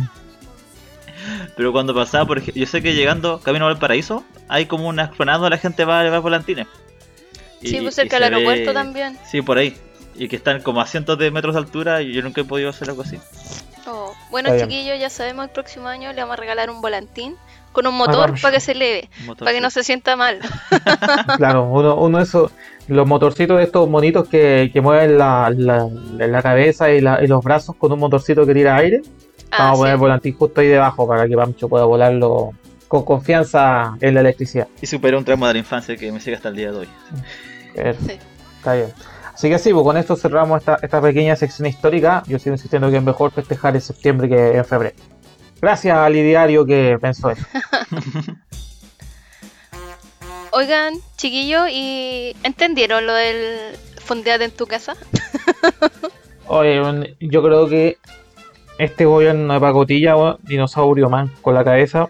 Pero 1.55 1.71
cuando 1.71 1.93
pasaba, 1.95 2.25
por 2.25 2.37
ejemplo, 2.37 2.59
yo 2.59 2.67
sé 2.67 2.81
que 2.81 2.93
llegando 2.93 3.39
camino 3.39 3.67
al 3.67 3.77
paraíso, 3.77 4.23
hay 4.47 4.65
como 4.65 4.87
una 4.87 5.05
explanada 5.05 5.39
donde 5.39 5.55
la 5.55 5.61
gente 5.61 5.85
va 5.85 5.99
a 5.99 6.01
elevar 6.01 6.21
volantines. 6.21 6.67
Sí, 7.61 7.79
pues 7.81 7.95
cerca 7.95 8.17
del 8.19 8.25
aeropuerto 8.33 8.67
ve- 8.69 8.73
también. 8.73 9.17
Sí, 9.29 9.41
por 9.41 9.57
ahí. 9.57 9.75
y 10.17 10.27
que 10.27 10.35
están 10.35 10.61
como 10.61 10.81
a 10.81 10.85
cientos 10.85 11.17
de 11.17 11.31
metros 11.31 11.55
de 11.55 11.59
altura 11.61 12.01
y 12.01 12.13
yo 12.13 12.21
nunca 12.21 12.41
he 12.41 12.43
podido 12.43 12.69
hacer 12.69 12.89
algo 12.89 13.01
así. 13.01 13.17
Oh, 13.87 14.13
Bueno, 14.31 14.49
Está 14.49 14.65
bien. 14.65 14.69
chiquillos, 14.69 14.99
ya 14.99 15.09
sabemos, 15.09 15.45
el 15.45 15.51
próximo 15.51 15.87
año 15.87 16.11
le 16.13 16.21
vamos 16.21 16.33
a 16.33 16.39
regalar 16.41 16.69
un 16.69 16.81
volantín 16.81 17.35
con 17.71 17.85
un 17.87 17.95
motor 17.95 18.27
vamos. 18.27 18.41
para 18.41 18.53
que 18.55 18.59
se 18.61 18.71
eleve, 18.73 19.09
motor, 19.25 19.39
para 19.45 19.51
que 19.53 19.61
no 19.61 19.69
se 19.69 19.83
sienta 19.83 20.15
mal. 20.15 20.39
Claro, 21.37 21.63
uno, 21.65 21.95
uno 21.95 22.17
de 22.19 22.23
esos, 22.23 22.51
los 22.87 23.07
motorcitos 23.07 23.57
de 23.57 23.63
estos 23.63 23.89
monitos 23.89 24.27
que, 24.29 24.69
que 24.71 24.81
mueven 24.81 25.17
la, 25.17 25.51
la, 25.55 25.87
la 25.87 26.41
cabeza 26.41 26.91
y, 26.91 27.01
la- 27.01 27.23
y 27.23 27.27
los 27.27 27.43
brazos 27.43 27.75
con 27.77 27.91
un 27.91 27.99
motorcito 27.99 28.45
que 28.45 28.53
tira 28.53 28.75
aire. 28.77 29.01
Ah, 29.51 29.57
Vamos 29.65 29.77
a 29.77 29.79
poner 29.79 29.93
el 29.93 29.99
volantín 29.99 30.35
justo 30.35 30.61
ahí 30.61 30.67
debajo 30.67 31.07
para 31.07 31.27
que 31.27 31.35
Pancho 31.35 31.67
pueda 31.69 31.85
volarlo 31.85 32.51
con 32.87 33.03
confianza 33.03 33.95
en 34.01 34.13
la 34.13 34.19
electricidad. 34.19 34.67
Y 34.81 34.85
superé 34.87 35.17
un 35.17 35.23
trauma 35.25 35.47
de 35.47 35.53
la 35.53 35.59
infancia 35.59 35.95
que 35.97 36.11
me 36.11 36.19
sigue 36.19 36.35
hasta 36.35 36.49
el 36.49 36.55
día 36.55 36.71
de 36.71 36.77
hoy. 36.79 36.89
Sí. 37.75 38.17
Está 38.57 38.73
bien. 38.75 38.87
Así 39.33 39.49
que 39.49 39.59
sí, 39.59 39.73
pues 39.73 39.83
con 39.83 39.97
esto 39.97 40.15
cerramos 40.15 40.59
esta, 40.59 40.77
esta 40.81 41.01
pequeña 41.01 41.35
sección 41.35 41.67
histórica. 41.67 42.23
Yo 42.27 42.39
sigo 42.39 42.53
insistiendo 42.55 42.89
que 42.89 42.97
es 42.97 43.03
mejor 43.03 43.31
festejar 43.31 43.75
en 43.75 43.81
septiembre 43.81 44.29
que 44.29 44.57
en 44.57 44.63
febrero. 44.65 44.95
Gracias 45.61 45.97
al 45.97 46.15
ideario 46.15 46.65
que 46.65 46.97
pensó 47.01 47.31
eso. 47.31 47.45
Oigan, 50.51 50.93
chiquillos, 51.25 51.67
¿y 51.71 52.35
entendieron 52.43 53.07
lo 53.07 53.13
del 53.15 53.75
fondeate 53.97 54.43
en 54.43 54.51
tu 54.51 54.67
casa? 54.67 54.95
Oye, 56.47 56.79
yo 57.19 57.41
creo 57.41 57.67
que 57.67 57.97
este 58.77 59.05
gobierno 59.05 59.55
de 59.55 59.59
pacotilla, 59.59 60.13
dinosaurio 60.43 61.09
man 61.09 61.31
con 61.41 61.55
la 61.55 61.63
cabeza. 61.63 62.09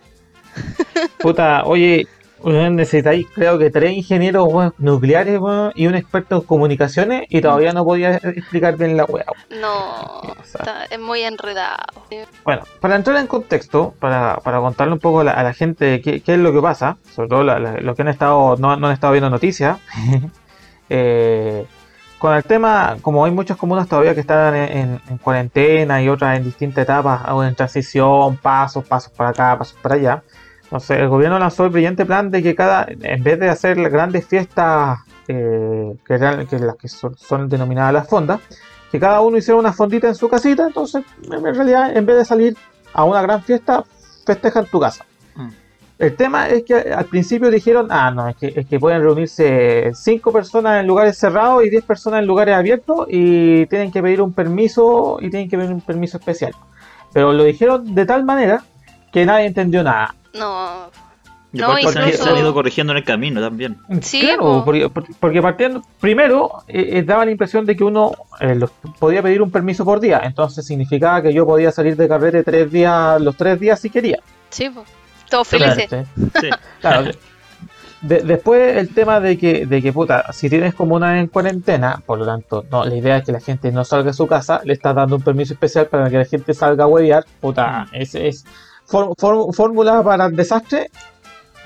Puta, 1.19 1.63
oye, 1.63 2.09
weón, 2.45 2.75
necesitáis 2.77 3.27
creo 3.35 3.57
que 3.57 3.69
tres 3.71 3.91
ingenieros 3.93 4.47
weón, 4.47 4.73
nucleares 4.77 5.39
weón, 5.39 5.71
y 5.75 5.87
un 5.87 5.95
experto 5.95 6.35
en 6.37 6.41
comunicaciones 6.43 7.23
y 7.29 7.41
todavía 7.41 7.73
no 7.73 7.83
podía 7.83 8.15
explicar 8.17 8.77
bien 8.77 8.95
la 8.95 9.03
weá. 9.05 9.25
No, 9.59 10.21
está- 10.41 10.85
es 10.89 10.99
muy 10.99 11.21
enredado. 11.21 11.83
Bueno, 12.45 12.61
para 12.79 12.95
entrar 12.95 13.17
en 13.17 13.27
contexto, 13.27 13.93
para, 13.99 14.37
para 14.37 14.59
contarle 14.59 14.93
un 14.93 14.99
poco 14.99 15.19
a 15.21 15.23
la, 15.25 15.31
a 15.31 15.43
la 15.43 15.53
gente 15.53 15.99
qué, 16.01 16.21
qué 16.21 16.33
es 16.35 16.39
lo 16.39 16.53
que 16.53 16.61
pasa, 16.61 16.97
sobre 17.13 17.27
todo 17.29 17.43
la- 17.43 17.59
la- 17.59 17.77
los 17.81 17.95
que 17.95 18.03
han 18.03 18.07
estado, 18.09 18.55
no, 18.57 18.75
no 18.77 18.87
han 18.87 18.93
estado 18.93 19.13
viendo 19.13 19.29
noticias, 19.29 19.79
eh, 20.89 21.65
con 22.19 22.33
el 22.33 22.43
tema, 22.43 22.97
como 23.01 23.25
hay 23.25 23.31
muchas 23.31 23.57
comunas 23.57 23.87
todavía 23.87 24.13
que 24.13 24.21
están 24.21 24.55
en, 24.55 24.77
en- 24.77 25.01
en 25.09 25.17
cuarentena 25.17 26.01
y 26.01 26.09
otras 26.09 26.37
en 26.37 26.43
distintas 26.45 26.83
etapas, 26.83 27.21
o 27.29 27.43
en 27.43 27.53
transición, 27.55 28.37
pasos, 28.37 28.85
pasos 28.85 29.11
para 29.11 29.29
acá, 29.29 29.57
pasos 29.57 29.77
para 29.81 29.95
allá, 29.95 30.23
el 30.89 31.07
gobierno 31.09 31.39
lanzó 31.39 31.65
el 31.65 31.71
brillante 31.71 32.05
plan 32.05 32.31
de 32.31 32.41
que 32.43 32.55
cada, 32.55 32.87
en 32.89 33.23
vez 33.23 33.39
de 33.39 33.49
hacer 33.49 33.77
las 33.77 33.91
grandes 33.91 34.25
fiestas, 34.25 34.99
eh, 35.27 35.93
que, 36.05 36.13
eran- 36.13 36.45
que 36.47 36.59
las 36.59 36.75
que 36.75 36.87
son, 36.87 37.15
son 37.17 37.49
denominadas 37.49 37.93
las 37.93 38.07
fondas, 38.07 38.39
que 38.91 38.99
cada 38.99 39.21
uno 39.21 39.37
hiciera 39.37 39.59
una 39.59 39.73
fondita 39.73 40.07
en 40.07 40.15
su 40.15 40.29
casita, 40.29 40.67
entonces 40.67 41.03
en 41.31 41.43
realidad 41.55 41.95
en 41.95 42.05
vez 42.05 42.17
de 42.17 42.25
salir 42.25 42.55
a 42.93 43.03
una 43.03 43.21
gran 43.21 43.41
fiesta, 43.43 43.83
festeja 44.25 44.59
en 44.61 44.65
tu 44.67 44.79
casa. 44.79 45.05
Mm. 45.35 45.49
El 45.97 46.15
tema 46.15 46.49
es 46.49 46.63
que 46.63 46.75
al 46.75 47.05
principio 47.05 47.49
dijeron, 47.49 47.87
ah, 47.89 48.11
no, 48.11 48.27
es 48.27 48.35
que, 48.35 48.53
es 48.55 48.67
que 48.67 48.79
pueden 48.79 49.01
reunirse 49.01 49.91
5 49.93 50.31
personas 50.33 50.81
en 50.81 50.87
lugares 50.87 51.17
cerrados 51.17 51.63
y 51.65 51.69
10 51.69 51.85
personas 51.85 52.19
en 52.19 52.27
lugares 52.27 52.55
abiertos 52.55 53.07
y 53.09 53.65
tienen 53.67 53.91
que 53.91 54.01
pedir 54.01 54.21
un 54.21 54.33
permiso 54.33 55.17
y 55.21 55.29
tienen 55.29 55.49
que 55.49 55.57
pedir 55.57 55.71
un 55.71 55.81
permiso 55.81 56.17
especial. 56.17 56.53
Pero 57.13 57.31
lo 57.31 57.43
dijeron 57.45 57.95
de 57.95 58.05
tal 58.05 58.25
manera 58.25 58.63
que 59.15 59.25
nadie 59.25 59.45
entendió 59.47 59.81
nada. 59.81 60.13
No, 60.33 60.91
Y 61.53 61.59
No, 61.59 61.67
aparte 61.67 61.89
se, 61.93 61.99
han, 61.99 62.05
incluso- 62.09 62.23
se 62.25 62.29
han 62.31 62.37
ido 62.37 62.53
corrigiendo 62.53 62.91
en 62.91 62.97
el 62.97 63.03
camino 63.05 63.39
también. 63.39 63.77
Sí, 64.01 64.19
claro, 64.19 64.41
po. 64.41 64.65
porque, 64.65 64.89
porque 65.21 65.41
partiendo, 65.41 65.81
primero 66.01 66.51
eh, 66.67 66.89
eh, 66.97 67.03
daba 67.03 67.23
la 67.23 67.31
impresión 67.31 67.65
de 67.65 67.77
que 67.77 67.83
uno 67.85 68.11
eh, 68.41 68.55
los- 68.55 68.71
podía 68.99 69.23
pedir 69.23 69.41
un 69.41 69.51
permiso 69.51 69.85
por 69.85 70.01
día, 70.01 70.19
entonces 70.25 70.65
significaba 70.65 71.21
que 71.21 71.33
yo 71.33 71.45
podía 71.45 71.71
salir 71.71 71.95
de 71.95 72.09
carrete 72.09 72.43
tres 72.43 72.69
días, 72.69 73.21
los 73.21 73.37
tres 73.37 73.57
días 73.57 73.79
si 73.79 73.89
quería. 73.89 74.19
sí, 74.49 74.69
po. 74.69 74.83
todos 75.29 75.47
felices. 75.47 75.87
Claro, 75.87 76.05
Sí. 76.41 76.49
claro. 76.81 77.11
De- 78.01 78.19
después 78.21 78.75
el 78.77 78.89
tema 78.93 79.19
de 79.19 79.37
que, 79.37 79.65
de 79.65 79.81
que, 79.81 79.91
puta, 79.93 80.31
si 80.33 80.49
tienes 80.49 80.75
comunas 80.75 81.17
en 81.17 81.27
cuarentena, 81.27 82.03
por 82.05 82.19
lo 82.19 82.25
tanto, 82.25 82.63
no, 82.69 82.85
la 82.85 82.93
idea 82.95 83.17
es 83.17 83.23
que 83.23 83.31
la 83.31 83.39
gente 83.39 83.71
no 83.71 83.83
salga 83.85 84.07
de 84.07 84.13
su 84.13 84.27
casa, 84.27 84.61
le 84.65 84.73
estás 84.73 84.93
dando 84.93 85.15
un 85.15 85.21
permiso 85.23 85.53
especial 85.53 85.87
para 85.87 86.09
que 86.09 86.17
la 86.17 86.25
gente 86.25 86.53
salga 86.53 86.83
a 86.83 86.87
huevear, 86.87 87.25
puta, 87.41 87.87
es, 87.93 88.13
es 88.13 88.43
for- 88.43 88.51
fórmula 88.87 90.03
para 90.03 90.25
el 90.27 90.35
desastre, 90.35 90.89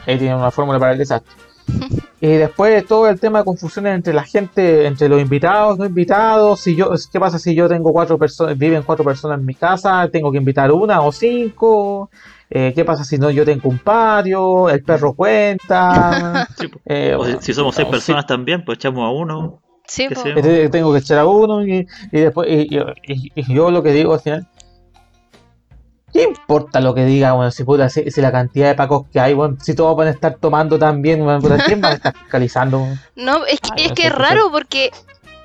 ahí 0.06 0.18
tienen 0.18 0.38
una 0.38 0.52
fórmula 0.52 0.80
para 0.80 0.94
el 0.94 0.98
desastre. 0.98 1.32
Y 2.22 2.28
después 2.28 2.86
todo 2.86 3.08
el 3.08 3.18
tema 3.18 3.40
de 3.40 3.46
confusiones 3.46 3.96
entre 3.96 4.14
la 4.14 4.24
gente, 4.26 4.86
entre 4.88 5.08
los 5.08 5.22
invitados, 5.22 5.78
no 5.80 5.86
invitados, 5.86 6.60
si 6.60 6.76
yo, 6.76 6.92
¿qué 7.14 7.18
pasa 7.18 7.40
si 7.40 7.56
yo 7.56 7.70
tengo 7.70 7.94
cuatro 7.94 8.18
personas, 8.18 8.58
viven 8.58 8.84
cuatro 8.84 9.06
personas 9.06 9.40
en 9.40 9.46
mi 9.46 9.56
casa, 9.56 10.06
tengo 10.12 10.30
que 10.30 10.38
invitar 10.38 10.70
una 10.70 11.00
o 11.02 11.14
cinco? 11.14 12.10
Eh, 12.50 12.74
¿Qué 12.76 12.84
pasa 12.84 13.06
si 13.06 13.18
no 13.18 13.30
yo 13.32 13.46
tengo 13.46 13.70
un 13.70 13.80
patio? 13.80 14.70
El 14.70 14.84
perro 14.84 15.14
cuenta. 15.14 16.46
Sí, 16.58 16.68
po. 16.68 16.80
Eh, 16.86 17.16
O 17.18 17.24
si, 17.26 17.38
si 17.40 17.54
somos 17.54 17.74
seis 17.76 17.88
o 17.88 17.92
personas 17.92 18.26
también, 18.28 18.66
pues 18.66 18.80
echamos 18.80 19.06
a 19.06 19.12
uno. 19.12 19.62
Sí, 19.88 20.10
Que 20.10 20.16
si- 20.16 20.30
este, 20.36 20.68
tengo 20.68 20.92
que 20.92 21.00
echar 21.00 21.20
a 21.20 21.26
uno 21.26 21.66
y, 21.66 21.88
y 22.12 22.20
después 22.20 22.50
y, 22.52 22.68
y- 22.76 22.80
y- 23.08 23.32
y 23.34 23.54
yo 23.54 23.72
lo 23.72 23.82
que 23.82 23.94
digo 23.94 24.14
al 24.14 24.20
final. 24.20 24.46
¿Qué 26.14 26.24
importa 26.24 26.80
lo 26.82 26.94
que 26.94 27.06
diga, 27.06 27.34
bueno, 27.34 27.52
si, 27.52 27.64
puta, 27.64 27.90
si, 27.90 28.10
si 28.12 28.22
la 28.22 28.32
cantidad 28.32 28.68
de 28.68 28.76
pacos 28.76 29.08
que 29.12 29.20
hay, 29.20 29.34
bueno, 29.34 29.58
si 29.62 29.76
todos 29.76 29.96
van 29.96 30.08
a 30.08 30.12
estar 30.12 30.36
tomando 30.36 30.78
también, 30.80 31.24
bueno, 31.24 31.40
puta, 31.40 31.58
¿quién 31.66 31.82
va 31.84 31.90
a 31.90 31.94
estar 31.94 32.14
fiscalizando? 32.18 32.86
No, 33.16 33.46
es 33.46 33.60
que, 33.60 33.70
Ay, 33.76 33.84
es, 33.84 33.90
no 33.90 33.96
que 33.96 34.08
es 34.08 34.12
raro 34.16 34.52
porque 34.52 34.92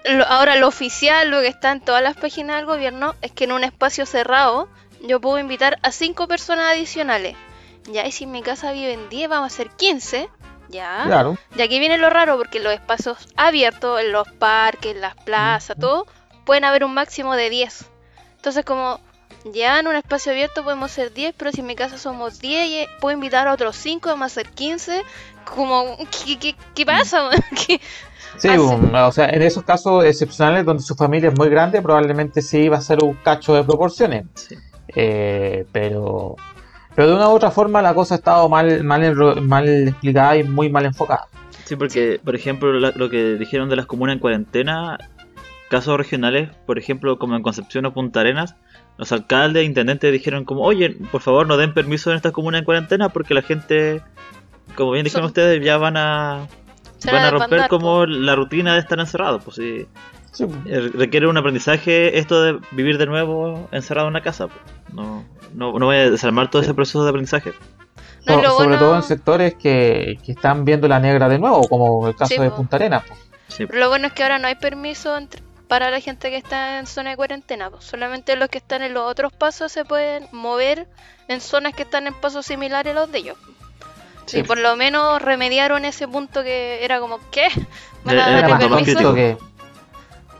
lo- 0.04 0.26
ahora 0.26 0.56
lo 0.56 0.68
oficial, 0.68 1.30
lo 1.30 1.40
que 1.40 1.48
está 1.48 1.72
en 1.72 1.80
todas 1.80 2.02
las 2.02 2.16
páginas 2.16 2.56
del 2.56 2.66
gobierno, 2.66 3.14
es 3.22 3.32
que 3.32 3.44
en 3.44 3.52
un 3.52 3.64
espacio 3.64 4.06
cerrado 4.06 4.68
yo 5.06 5.20
puedo 5.20 5.38
invitar 5.38 5.78
a 5.82 5.90
cinco 5.92 6.26
personas 6.28 6.72
adicionales. 6.72 7.36
Ya, 7.92 8.06
y 8.06 8.12
si 8.12 8.24
en 8.24 8.32
mi 8.32 8.40
casa 8.42 8.72
viven 8.72 9.08
10, 9.10 9.28
vamos 9.28 9.52
a 9.52 9.56
ser 9.56 9.68
15. 9.70 10.30
Ya. 10.70 11.02
Claro. 11.04 11.36
Y 11.54 11.60
aquí 11.60 11.78
viene 11.78 11.98
lo 11.98 12.08
raro 12.08 12.38
porque 12.38 12.58
los 12.58 12.72
espacios 12.72 13.18
abiertos, 13.36 14.00
en 14.00 14.12
los 14.12 14.26
parques, 14.38 14.94
en 14.94 15.02
las 15.02 15.14
plazas, 15.14 15.76
todo, 15.78 16.06
pueden 16.46 16.64
haber 16.64 16.84
un 16.84 16.94
máximo 16.94 17.34
de 17.36 17.50
10. 17.50 17.84
Entonces, 18.36 18.64
como 18.64 18.98
ya 19.44 19.78
en 19.80 19.86
un 19.86 19.96
espacio 19.96 20.32
abierto 20.32 20.62
podemos 20.64 20.90
ser 20.90 21.12
10, 21.12 21.34
pero 21.36 21.52
si 21.52 21.60
en 21.60 21.66
mi 21.66 21.74
casa 21.76 21.98
somos 21.98 22.38
10, 22.40 22.66
y 22.68 22.86
puedo 23.00 23.14
invitar 23.14 23.46
a 23.48 23.52
otros 23.52 23.76
5, 23.76 24.08
vamos 24.08 24.26
a 24.26 24.28
ser 24.34 24.48
15. 24.48 25.02
Como, 25.44 25.96
¿qué, 26.26 26.38
qué, 26.38 26.54
qué 26.74 26.86
pasa? 26.86 27.28
¿Qué- 27.66 27.80
Sí, 28.36 28.48
bueno, 28.56 29.06
o 29.06 29.12
sea, 29.12 29.28
en 29.28 29.42
esos 29.42 29.62
casos 29.62 30.04
excepcionales 30.04 30.64
donde 30.64 30.82
su 30.82 30.96
familia 30.96 31.28
es 31.30 31.38
muy 31.38 31.48
grande, 31.48 31.80
probablemente 31.80 32.42
sí 32.42 32.68
va 32.68 32.78
a 32.78 32.80
ser 32.80 32.98
un 33.04 33.14
cacho 33.14 33.54
de 33.54 33.62
proporciones. 33.62 34.24
Sí. 34.34 34.56
Eh, 34.96 35.66
pero, 35.70 36.34
pero 36.96 37.08
de 37.08 37.14
una 37.14 37.28
u 37.28 37.32
otra 37.32 37.50
forma 37.52 37.80
la 37.80 37.94
cosa 37.94 38.14
ha 38.14 38.18
estado 38.18 38.48
mal, 38.48 38.82
mal, 38.82 39.02
enro- 39.04 39.40
mal 39.40 39.68
explicada 39.88 40.36
y 40.36 40.42
muy 40.42 40.68
mal 40.68 40.84
enfocada. 40.84 41.28
Sí, 41.64 41.76
porque, 41.76 42.20
por 42.24 42.34
ejemplo, 42.34 42.72
la- 42.72 42.90
lo 42.96 43.08
que 43.08 43.34
dijeron 43.36 43.68
de 43.68 43.76
las 43.76 43.86
comunas 43.86 44.14
en 44.14 44.20
cuarentena, 44.20 44.98
casos 45.68 45.96
regionales, 45.96 46.50
por 46.66 46.76
ejemplo, 46.78 47.18
como 47.18 47.36
en 47.36 47.42
Concepción 47.42 47.86
o 47.86 47.94
Punta 47.94 48.20
Arenas, 48.20 48.56
los 48.96 49.10
alcaldes 49.12 49.62
e 49.62 49.64
intendentes 49.64 50.12
dijeron 50.12 50.44
como, 50.44 50.62
oye, 50.62 50.90
por 51.10 51.20
favor 51.20 51.46
no 51.46 51.56
den 51.56 51.74
permiso 51.74 52.10
en 52.10 52.16
estas 52.16 52.32
comunas 52.32 52.60
en 52.60 52.64
cuarentena 52.64 53.08
porque 53.08 53.34
la 53.34 53.42
gente, 53.42 54.02
como 54.76 54.92
bien 54.92 55.04
dijeron 55.04 55.22
Son- 55.24 55.28
ustedes, 55.30 55.64
ya 55.64 55.76
van 55.78 55.96
a, 55.96 56.46
van 57.06 57.16
a 57.16 57.30
romper 57.30 57.62
po. 57.62 57.68
como 57.68 58.06
la 58.06 58.34
rutina 58.36 58.74
de 58.74 58.80
estar 58.80 58.98
encerrados. 59.00 59.42
Pues 59.44 59.56
sí, 59.56 59.86
Sí, 60.32 60.46
Eh, 60.66 60.90
requiere 60.94 61.28
un 61.28 61.36
aprendizaje 61.36 62.18
esto 62.18 62.42
de 62.42 62.58
vivir 62.72 62.98
de 62.98 63.06
nuevo 63.06 63.68
encerrado 63.70 64.08
en 64.08 64.14
una 64.14 64.20
casa. 64.22 64.48
pues. 64.48 64.58
No, 64.92 65.24
no, 65.54 65.78
no 65.78 65.86
voy 65.86 65.94
a 65.96 66.10
desarmar 66.10 66.50
todo 66.50 66.60
ese 66.60 66.74
proceso 66.74 67.04
de 67.04 67.10
aprendizaje. 67.10 67.52
No, 68.26 68.42
So- 68.42 68.50
sobre 68.50 68.64
bueno- 68.70 68.78
todo 68.80 68.96
en 68.96 69.02
sectores 69.04 69.54
que, 69.54 70.18
que 70.24 70.32
están 70.32 70.64
viendo 70.64 70.88
la 70.88 70.98
negra 70.98 71.28
de 71.28 71.38
nuevo, 71.38 71.68
como 71.68 72.08
el 72.08 72.16
caso 72.16 72.34
Sí, 72.34 72.40
de. 72.40 72.50
Punta 72.50 72.74
Arenas. 72.76 73.04
Sí. 73.46 73.66
Pero 73.66 73.78
lo 73.78 73.88
bueno 73.90 74.08
es 74.08 74.12
que 74.12 74.24
ahora 74.24 74.40
no 74.40 74.48
hay 74.48 74.56
permiso 74.56 75.16
entre- 75.16 75.40
para 75.74 75.90
la 75.90 75.98
gente 75.98 76.30
que 76.30 76.36
está 76.36 76.78
en 76.78 76.86
zona 76.86 77.10
de 77.10 77.16
cuarentena. 77.16 77.68
po. 77.68 77.80
Solamente 77.80 78.36
los 78.36 78.48
que 78.48 78.58
están 78.58 78.82
en 78.82 78.94
los 78.94 79.10
otros 79.10 79.32
pasos 79.32 79.72
se 79.72 79.84
pueden 79.84 80.28
mover 80.30 80.86
en 81.26 81.40
zonas 81.40 81.74
que 81.74 81.82
están 81.82 82.06
en 82.06 82.14
pasos 82.14 82.46
similares 82.46 82.92
a 82.92 83.00
los 83.00 83.10
de 83.10 83.18
ellos. 83.18 83.36
Sí. 84.26 84.38
Y 84.38 84.42
por 84.44 84.56
lo 84.56 84.76
menos 84.76 85.20
remediaron 85.20 85.84
ese 85.84 86.06
punto 86.06 86.44
que 86.44 86.84
era 86.84 87.00
como, 87.00 87.18
¿qué? 87.32 87.48
¿Van 88.04 88.16
a 88.20 88.38
era 88.38 88.68
más 88.68 88.84
que 88.84 89.36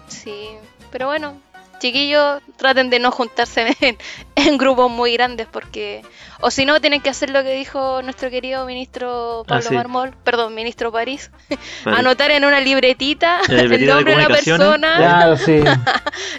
Sí, 0.07 0.51
pero 0.93 1.09
bueno, 1.09 1.41
chiquillos, 1.85 2.41
traten 2.57 2.89
de 2.91 2.99
no 2.99 3.11
juntarse 3.11 3.77
en, 3.81 3.99
en 4.37 4.59
grupos 4.59 4.91
muy 4.91 5.13
grandes 5.13 5.47
porque... 5.51 6.03
O 6.41 6.51
si 6.51 6.67
no, 6.67 6.81
tienen 6.81 7.01
que 7.01 7.09
hacer 7.11 7.31
lo 7.31 7.43
que 7.43 7.55
dijo 7.55 8.03
nuestro 8.03 8.29
querido 8.29 8.67
ministro 8.67 9.45
Pablo 9.47 9.65
Ah, 9.67 9.69
sí. 9.71 9.75
Marmol, 9.75 10.13
perdón, 10.25 10.55
ministro 10.55 10.93
París, 10.93 11.31
Vale. 11.85 11.99
anotar 11.99 12.31
en 12.33 12.45
una 12.45 12.61
libretita 12.61 13.41
el 13.49 13.69
de 13.69 13.79
nombre 13.87 14.13
de 14.13 14.19
la 14.19 14.25
comunicaciones. 14.25 14.59
persona, 14.67 14.97
Claro, 14.97 15.37
sí. 15.37 15.53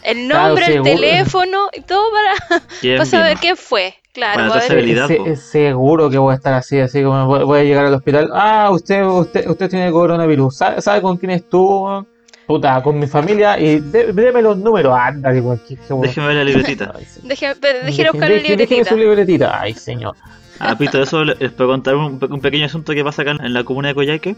el 0.04 0.28
Claro, 0.28 0.48
nombre, 0.48 0.66
el 0.76 0.84
teléfono 0.84 1.70
y 1.74 1.82
todo 1.82 2.04
para, 2.12 2.60
¿Quién 2.82 2.98
para 2.98 3.10
saber 3.10 3.38
quién 3.38 3.58
fue. 3.58 3.96
Claro, 4.14 4.48
Bueno, 4.48 5.36
seguro 5.36 6.10
que 6.10 6.18
voy 6.18 6.32
a 6.32 6.36
estar 6.36 6.54
así, 6.54 6.80
así 6.80 7.04
como 7.04 7.26
voy, 7.28 7.44
voy 7.44 7.60
a 7.60 7.64
llegar 7.64 7.86
al 7.86 7.94
hospital. 7.96 8.30
Ah, 8.34 8.70
usted, 8.72 9.04
usted, 9.04 9.48
usted 9.50 9.70
tiene 9.70 9.92
coronavirus. 9.92 10.56
¿Sabe, 10.58 10.82
sabe 10.82 11.02
con 11.02 11.18
quién 11.18 11.32
estuvo? 11.32 12.06
Puta, 12.48 12.82
con 12.84 13.00
mi 13.00 13.08
familia 13.08 13.60
y 13.60 13.80
dé- 13.80 14.14
deme 14.14 14.42
los 14.42 14.58
números. 14.58 14.98
Anda, 14.98 15.34
que 15.34 15.42
cualquier- 15.42 15.80
Déjeme 16.02 16.28
ver 16.28 16.36
la 16.38 16.44
libretita. 16.44 16.94
Ay, 16.96 17.06
sí. 17.06 17.20
Déjeme, 17.24 17.56
déjeme 17.86 18.12
buscar 18.12 18.30
la 18.30 18.36
déjeme 18.36 18.50
libretita. 18.58 18.90
su 18.90 18.98
libretita. 18.98 19.62
Ay, 19.62 19.74
señor. 19.74 20.16
Ah, 20.60 20.78
Pito, 20.78 21.02
eso 21.02 21.24
le- 21.24 21.36
les 21.36 21.52
puedo 21.52 21.70
contar 21.72 21.96
un, 21.96 22.20
un 22.30 22.42
pequeño 22.42 22.66
asunto 22.66 22.94
que 22.94 23.04
pasa 23.04 23.24
acá 23.24 23.32
en 23.32 23.54
la 23.54 23.64
comuna 23.64 23.90
de 23.90 23.96
Coyhaique 23.96 24.36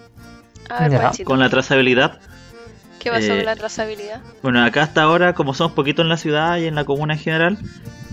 A 0.69 0.83
ver, 0.83 0.91
Ya. 0.93 1.01
Panchito, 1.01 1.27
con 1.29 1.39
la 1.39 1.49
trazabilidad. 1.49 2.19
¿qué 2.99 3.11
pasó 3.11 3.33
eh, 3.33 3.37
con 3.37 3.45
la 3.45 3.55
trazabilidad? 3.55 4.21
Bueno, 4.41 4.63
acá 4.65 4.81
hasta 4.83 5.03
ahora, 5.03 5.33
como 5.33 5.53
somos 5.53 5.73
poquitos 5.73 6.03
en 6.03 6.09
la 6.09 6.17
ciudad 6.17 6.57
y 6.57 6.65
en 6.65 6.73
la 6.75 6.83
comuna 6.85 7.13
en 7.13 7.19
general, 7.19 7.57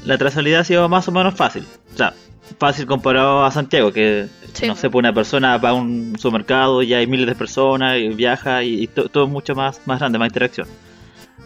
la 0.04 0.18
trazabilidad 0.18 0.60
ha 0.60 0.64
sido 0.64 0.88
más 0.88 1.06
o 1.08 1.12
menos 1.12 1.34
fácil. 1.34 1.64
O 1.92 1.96
sea, 1.96 2.14
fácil 2.58 2.86
comparado 2.86 3.44
a 3.44 3.50
Santiago, 3.50 3.92
que 3.92 4.26
Sí. 4.52 4.66
no 4.66 4.76
sé, 4.76 4.88
pues 4.90 5.00
una 5.02 5.12
persona 5.12 5.56
va 5.58 5.70
a 5.70 5.74
un 5.74 6.16
supermercado 6.18 6.82
y 6.82 6.94
hay 6.94 7.06
miles 7.06 7.26
de 7.26 7.34
personas 7.34 7.98
y 7.98 8.08
viaja 8.08 8.62
y, 8.62 8.82
y 8.82 8.86
to- 8.86 9.08
todo 9.08 9.26
mucho 9.26 9.54
más, 9.54 9.80
más 9.86 9.98
grande, 9.98 10.18
más 10.18 10.28
interacción. 10.28 10.68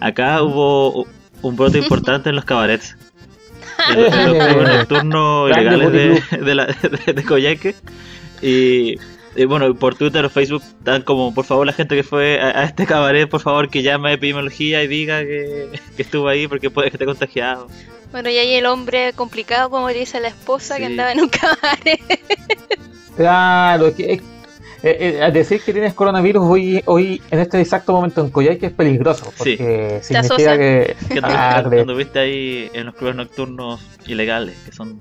Acá 0.00 0.42
hubo 0.42 1.06
un 1.42 1.56
brote 1.56 1.78
importante 1.78 2.28
en 2.30 2.36
los 2.36 2.44
cabarets. 2.44 2.96
En 3.90 4.02
los, 4.02 4.12
en 4.12 4.26
los 4.38 4.46
clubes 4.46 4.68
nocturnos 4.78 5.50
ilegales 5.50 5.92
de, 5.92 6.38
de, 6.44 6.54
la, 6.54 6.66
de, 7.06 7.12
de. 7.12 7.74
Y, 8.42 8.96
y 9.40 9.44
bueno, 9.46 9.72
por 9.74 9.94
Twitter 9.94 10.24
o 10.24 10.28
Facebook 10.30 10.62
dan 10.82 11.02
como, 11.02 11.32
por 11.32 11.44
favor, 11.44 11.66
la 11.66 11.72
gente 11.72 11.94
que 11.96 12.02
fue 12.02 12.40
a, 12.40 12.60
a 12.60 12.64
este 12.64 12.86
cabaret, 12.86 13.28
por 13.28 13.40
favor, 13.40 13.68
que 13.70 13.82
llame 13.82 14.10
a 14.10 14.12
epidemiología 14.14 14.82
y 14.82 14.88
diga 14.88 15.20
que, 15.22 15.68
que 15.96 16.02
estuvo 16.02 16.28
ahí 16.28 16.46
porque 16.48 16.70
puede 16.70 16.90
que 16.90 16.96
esté 16.96 17.06
contagiado. 17.06 17.68
Bueno, 18.12 18.30
y 18.30 18.38
ahí 18.38 18.54
el 18.54 18.66
hombre 18.66 19.12
complicado, 19.14 19.68
como 19.70 19.88
le 19.88 19.98
dice 19.98 20.18
la 20.20 20.28
esposa, 20.28 20.76
que 20.76 20.86
Sí. 20.86 20.92
andaba 20.92 21.12
en 21.12 21.20
un 21.20 21.28
cabaret. 21.28 22.00
Claro, 23.16 23.88
es 23.88 23.94
que, 23.94 24.12
es- 24.14 24.22
eh, 24.82 25.18
eh, 25.22 25.30
decir 25.32 25.60
que 25.60 25.72
tienes 25.72 25.92
coronavirus 25.92 26.44
hoy, 26.48 26.82
hoy 26.86 27.20
en 27.30 27.40
este 27.40 27.60
exacto 27.60 27.92
momento 27.92 28.20
en 28.22 28.30
Coyhaique 28.30 28.66
es 28.66 28.72
peligroso, 28.72 29.32
porque 29.36 30.00
significa 30.02 30.20
asocian. 30.20 30.58
que 30.58 30.96
Que 31.72 31.80
anduviste, 31.80 32.18
ahí 32.20 32.70
en 32.72 32.86
los 32.86 32.94
clubes 32.94 33.16
nocturnos 33.16 33.80
ilegales, 34.06 34.56
que 34.64 34.72
son 34.72 35.00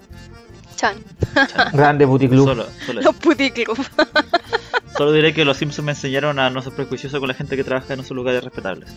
Chan, 0.75 0.95
grande 1.73 2.05
puticlub. 2.07 2.45
solo, 2.47 2.65
solo, 2.85 2.99
eso. 3.01 3.09
los 3.11 3.15
puticlub. 3.19 3.77
Solo 4.97 5.11
diré 5.11 5.31
que 5.31 5.45
los 5.45 5.57
Simpsons 5.57 5.85
me 5.85 5.91
enseñaron 5.91 6.39
a 6.39 6.49
no 6.49 6.59
ser 6.63 6.73
prejuicioso 6.73 7.19
con 7.19 7.27
la 7.27 7.35
gente 7.35 7.55
que 7.55 7.63
trabaja 7.63 7.93
en 7.93 7.99
esos 7.99 8.15
lugares 8.17 8.43
respetables. 8.43 8.89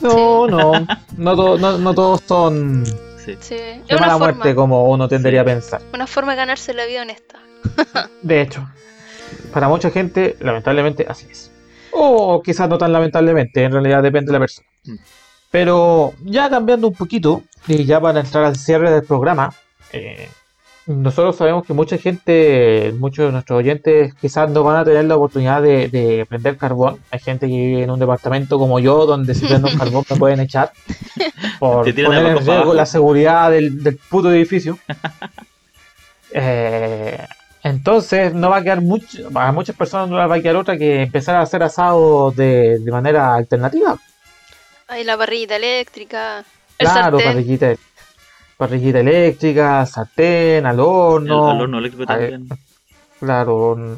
No, 0.00 0.48
no, 0.48 0.72
no, 1.16 1.36
to- 1.36 1.58
no, 1.58 1.78
no 1.78 1.94
todos 1.94 2.22
son 2.26 2.82
Sí. 3.24 3.36
Sí, 3.40 3.54
de 3.56 3.82
una 3.90 4.00
mala 4.00 4.12
forma, 4.12 4.32
muerte 4.32 4.54
como 4.54 4.90
uno 4.90 5.08
tendría 5.08 5.42
a 5.42 5.44
pensar. 5.44 5.80
una 5.92 6.06
forma 6.06 6.32
de 6.32 6.36
ganarse 6.36 6.74
la 6.74 6.84
vida 6.86 7.02
honesta. 7.02 7.38
De 8.22 8.40
hecho, 8.40 8.68
para 9.52 9.68
mucha 9.68 9.90
gente, 9.90 10.36
lamentablemente, 10.40 11.06
así 11.08 11.26
es. 11.30 11.50
O 11.92 12.42
quizás 12.42 12.68
no 12.68 12.76
tan 12.76 12.92
lamentablemente, 12.92 13.64
en 13.64 13.72
realidad 13.72 14.02
depende 14.02 14.26
de 14.26 14.32
la 14.32 14.40
persona. 14.40 14.68
Mm. 14.84 14.96
Pero 15.50 16.12
ya 16.22 16.50
cambiando 16.50 16.88
un 16.88 16.94
poquito, 16.94 17.42
y 17.68 17.84
ya 17.84 18.00
para 18.00 18.20
entrar 18.20 18.44
al 18.44 18.56
cierre 18.56 18.90
del 18.90 19.04
programa, 19.04 19.54
eh, 19.92 20.28
nosotros 20.86 21.36
sabemos 21.36 21.64
que 21.66 21.72
mucha 21.72 21.96
gente, 21.98 22.92
muchos 22.98 23.26
de 23.26 23.32
nuestros 23.32 23.58
oyentes 23.58 24.14
quizás 24.20 24.50
no 24.50 24.62
van 24.64 24.76
a 24.76 24.84
tener 24.84 25.04
la 25.06 25.16
oportunidad 25.16 25.62
de, 25.62 25.88
de 25.88 26.26
prender 26.28 26.56
carbón. 26.58 27.00
Hay 27.10 27.20
gente 27.20 27.46
que 27.46 27.52
vive 27.52 27.82
en 27.84 27.90
un 27.90 27.98
departamento 27.98 28.58
como 28.58 28.78
yo, 28.80 29.06
donde 29.06 29.34
si 29.34 29.46
prendo 29.46 29.68
un 29.68 29.76
carbón 29.78 30.04
me 30.10 30.16
pueden 30.16 30.40
echar 30.40 30.72
por 31.58 31.96
poner 32.02 32.26
en 32.26 32.36
riesgo 32.36 32.52
abajo. 32.52 32.74
la 32.74 32.86
seguridad 32.86 33.50
del, 33.50 33.82
del 33.82 33.96
puto 33.98 34.30
edificio. 34.32 34.78
Eh, 36.36 37.26
entonces 37.62 38.34
no 38.34 38.50
va 38.50 38.56
a 38.58 38.62
quedar 38.62 38.80
mucho, 38.80 39.28
a 39.34 39.52
muchas 39.52 39.76
personas 39.76 40.08
no 40.08 40.18
les 40.18 40.28
va 40.30 40.34
a 40.36 40.40
quedar 40.42 40.56
otra 40.56 40.76
que 40.76 41.02
empezar 41.02 41.36
a 41.36 41.42
hacer 41.42 41.62
asados 41.62 42.34
de, 42.36 42.78
de 42.80 42.90
manera 42.90 43.34
alternativa. 43.34 43.96
Ahí 44.88 45.04
la 45.04 45.16
barrillita 45.16 45.56
eléctrica, 45.56 46.44
el 46.78 46.90
Claro, 46.90 47.20
sartén. 47.20 47.24
parrillita, 47.24 47.74
parrillita 48.56 49.00
eléctrica, 49.00 49.84
sartén, 49.86 50.66
al 50.66 50.80
horno. 50.80 51.46
El, 51.50 51.56
al 51.56 51.62
horno 51.62 51.78
eléctrico 51.78 52.10
a 52.10 52.16
ver, 52.16 52.30
también. 52.32 52.58
Claro, 53.20 53.96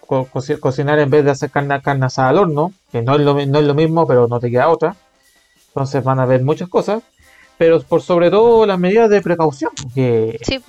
co- 0.00 0.26
co- 0.26 0.42
cocinar 0.60 0.98
en 0.98 1.10
vez 1.10 1.24
de 1.24 1.30
hacer 1.30 1.50
carne, 1.50 1.80
carne 1.82 2.06
asada 2.06 2.28
al 2.30 2.38
horno, 2.38 2.72
que 2.92 3.02
no 3.02 3.14
es, 3.16 3.20
lo, 3.22 3.34
mi- 3.34 3.46
no 3.46 3.58
es 3.58 3.64
lo 3.66 3.74
mismo, 3.74 4.06
pero 4.06 4.28
no 4.28 4.38
te 4.40 4.50
queda 4.50 4.68
otra. 4.68 4.96
Entonces 5.68 6.04
van 6.04 6.20
a 6.20 6.22
haber 6.22 6.42
muchas 6.44 6.68
cosas, 6.68 7.02
pero 7.58 7.80
por 7.82 8.00
sobre 8.02 8.30
todo 8.30 8.64
las 8.66 8.78
medidas 8.78 9.10
de 9.10 9.20
precaución, 9.22 9.72
que, 9.94 10.38
Sí, 10.42 10.60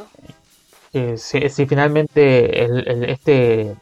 que 0.91 1.17
si, 1.17 1.47
si 1.49 1.65
finalmente 1.65 2.63
el- 2.63 2.87
el- 2.87 3.03
este 3.09 3.75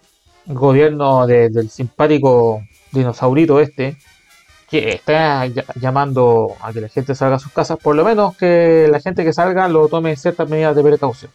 gobierno 0.45 1.25
de- 1.25 1.49
del 1.49 1.69
simpático 1.69 2.61
dinosaurito 2.91 3.59
este, 3.61 3.97
que 4.81 4.89
está 4.95 5.45
ll- 5.45 5.65
llamando 5.75 6.55
a 6.61 6.73
que 6.73 6.81
la 6.81 6.89
gente 6.89 7.13
salga 7.15 7.35
a 7.35 7.39
sus 7.39 7.51
casas, 7.51 7.77
por 7.77 7.95
lo 7.95 8.03
menos 8.03 8.35
que 8.35 8.87
la 8.89 8.99
gente 8.99 9.23
que 9.23 9.33
salga 9.33 9.67
lo 9.67 9.87
tome 9.87 10.15
ciertas 10.15 10.49
medidas 10.49 10.75
de 10.75 10.83
precaución. 10.83 11.31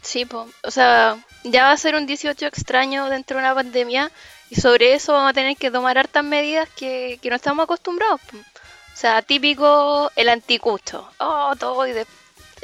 Sí, 0.00 0.24
po. 0.24 0.46
o 0.64 0.70
sea, 0.70 1.16
ya 1.44 1.64
va 1.64 1.72
a 1.72 1.76
ser 1.76 1.94
un 1.94 2.06
18 2.06 2.44
extraño 2.46 3.08
dentro 3.08 3.36
de 3.38 3.44
una 3.44 3.54
pandemia 3.54 4.10
y 4.50 4.56
sobre 4.56 4.94
eso 4.94 5.12
vamos 5.12 5.30
a 5.30 5.32
tener 5.32 5.56
que 5.56 5.70
tomar 5.70 5.96
hartas 5.96 6.24
medidas 6.24 6.68
que, 6.76 7.18
que 7.22 7.30
no 7.30 7.36
estamos 7.36 7.64
acostumbrados. 7.64 8.20
po. 8.30 8.36
O 8.36 8.96
sea, 8.96 9.22
típico 9.22 10.10
el 10.16 10.28
anticucho, 10.28 11.08
oh, 11.18 11.54
todo, 11.58 11.86
y 11.86 11.92
de- 11.92 12.06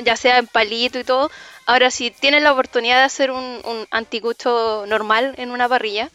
ya 0.05 0.17
sea 0.17 0.39
en 0.39 0.47
palito 0.47 0.99
y 0.99 1.05
todo. 1.05 1.31
Ahora, 1.67 1.91
si 1.91 2.11
tienen 2.11 2.45
la 2.45 2.53
oportunidad 2.53 2.99
de 2.99 3.05
hacer 3.05 3.31
un, 3.31 3.43
un 3.65 3.87
anticucho 3.91 4.85
normal 4.87 5.35
en 5.39 5.51
una 5.51 5.69
parrilla, 5.69 6.09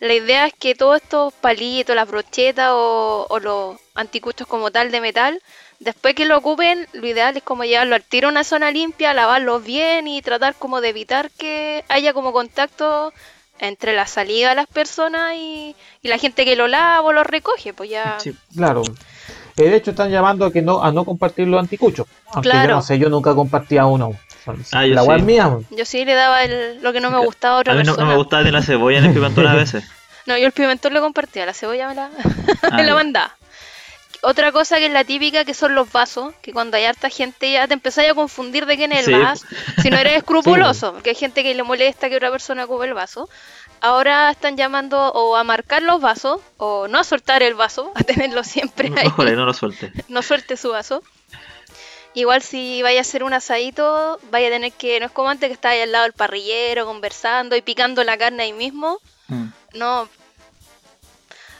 la 0.00 0.14
idea 0.14 0.46
es 0.46 0.54
que 0.54 0.74
todos 0.74 1.00
estos 1.02 1.32
palitos, 1.34 1.94
las 1.94 2.08
brochetas 2.08 2.70
o, 2.72 3.26
o 3.28 3.38
los 3.38 3.76
anticuchos 3.94 4.46
como 4.46 4.70
tal 4.70 4.90
de 4.90 5.00
metal, 5.00 5.40
Después 5.80 6.14
que 6.14 6.26
lo 6.26 6.36
ocupen, 6.36 6.86
lo 6.92 7.06
ideal 7.06 7.34
es 7.38 7.42
como 7.42 7.64
llevarlo 7.64 7.94
al 7.94 8.04
tiro 8.04 8.28
a 8.28 8.30
una 8.30 8.44
zona 8.44 8.70
limpia, 8.70 9.14
lavarlos 9.14 9.64
bien 9.64 10.06
y 10.06 10.20
tratar 10.20 10.54
como 10.54 10.82
de 10.82 10.90
evitar 10.90 11.30
que 11.30 11.84
haya 11.88 12.12
como 12.12 12.34
contacto 12.34 13.14
entre 13.58 13.94
la 13.94 14.06
salida 14.06 14.50
de 14.50 14.56
las 14.56 14.66
personas 14.66 15.32
y, 15.36 15.74
y 16.02 16.08
la 16.08 16.18
gente 16.18 16.44
que 16.44 16.54
lo 16.54 16.68
lava 16.68 17.00
o 17.00 17.14
lo 17.14 17.24
recoge, 17.24 17.72
pues 17.72 17.88
ya... 17.88 18.18
Sí. 18.20 18.34
Claro. 18.54 18.82
Eh, 19.56 19.68
de 19.70 19.76
hecho, 19.76 19.90
están 19.90 20.10
llamando 20.10 20.44
a 20.46 20.52
que 20.52 20.62
no 20.62 20.82
a 20.82 20.90
no 20.92 21.04
compartir 21.04 21.46
los 21.48 21.60
anticuchos. 21.60 22.06
Aunque 22.32 22.50
Claro. 22.50 22.68
yo 22.68 22.74
no 22.76 22.82
sé, 22.82 22.98
yo 22.98 23.08
nunca 23.08 23.34
compartía 23.34 23.86
uno. 23.86 24.12
Ah, 24.72 24.86
yo 24.86 24.94
la 24.94 25.02
sí. 25.02 25.08
es 25.16 25.22
mía. 25.22 25.58
Yo 25.70 25.84
sí 25.84 26.04
le 26.04 26.14
daba 26.14 26.42
el- 26.44 26.80
lo 26.82 26.92
que 26.92 27.00
no 27.00 27.10
me 27.10 27.18
gustaba 27.18 27.56
a 27.56 27.60
otra 27.60 27.72
A 27.72 27.76
mí 27.76 27.82
no, 27.82 27.92
no 27.92 27.96
persona. 27.96 28.10
me 28.12 28.16
gustaba 28.16 28.42
ni 28.42 28.50
la 28.50 28.62
cebolla 28.62 29.00
ni 29.00 29.08
el 29.08 29.14
pimentón 29.14 29.46
a 29.46 29.54
veces. 29.54 29.84
No, 30.26 30.36
yo 30.36 30.46
el 30.46 30.52
pimentón 30.52 30.92
lo 30.94 31.00
compartía, 31.00 31.46
la 31.46 31.54
cebolla 31.54 31.88
me 31.88 31.94
la, 31.94 32.10
Ah, 32.62 32.76
me 32.76 32.82
la 32.82 32.88
ya. 32.88 32.94
mandaba. 32.94 33.36
Otra 34.22 34.52
cosa 34.52 34.76
que 34.76 34.86
es 34.86 34.92
la 34.92 35.02
típica, 35.02 35.46
que 35.46 35.54
son 35.54 35.74
los 35.74 35.90
vasos, 35.90 36.34
que 36.42 36.52
cuando 36.52 36.76
hay 36.76 36.84
harta 36.84 37.08
gente 37.08 37.50
ya 37.52 37.66
te 37.66 37.72
empezáis 37.72 38.10
a 38.10 38.14
confundir 38.14 38.66
de 38.66 38.76
quién 38.76 38.92
es 38.92 39.08
el 39.08 39.14
Sí. 39.14 39.20
vaso, 39.20 39.46
si 39.80 39.88
no 39.88 39.96
eres 39.96 40.12
escrupuloso, 40.18 40.92
porque 40.92 41.10
hay 41.10 41.16
gente 41.16 41.42
que 41.42 41.54
le 41.54 41.62
molesta 41.62 42.10
que 42.10 42.16
otra 42.16 42.30
persona 42.30 42.64
ocupe 42.64 42.84
el 42.84 42.92
vaso. 42.94 43.30
Ahora 43.82 44.30
están 44.30 44.56
llamando 44.56 44.98
o 45.12 45.36
a 45.36 45.44
marcar 45.44 45.82
los 45.82 46.00
vasos, 46.00 46.40
o 46.58 46.86
no 46.88 46.98
a 46.98 47.04
soltar 47.04 47.42
el 47.42 47.54
vaso, 47.54 47.92
a 47.94 48.02
tenerlo 48.04 48.44
siempre 48.44 48.92
ahí, 48.96 49.06
Ojalá 49.06 49.32
no 49.32 49.46
lo 49.46 49.54
suelte. 49.54 49.92
no 50.08 50.22
suelte 50.22 50.56
su 50.56 50.70
vaso. 50.70 51.02
Igual 52.12 52.42
si 52.42 52.82
vaya 52.82 52.98
a 52.98 53.02
hacer 53.02 53.22
un 53.22 53.32
asadito, 53.32 54.18
vaya 54.32 54.48
a 54.48 54.50
tener 54.50 54.72
que, 54.72 54.98
no 54.98 55.06
es 55.06 55.12
como 55.12 55.28
antes 55.30 55.48
que 55.48 55.54
estaba 55.54 55.74
ahí 55.74 55.80
al 55.80 55.92
lado 55.92 56.04
del 56.04 56.12
parrillero 56.12 56.84
conversando 56.84 57.54
y 57.56 57.62
picando 57.62 58.02
la 58.04 58.18
carne 58.18 58.42
ahí 58.44 58.52
mismo, 58.52 58.98
Mm. 59.28 59.46
no. 59.74 60.08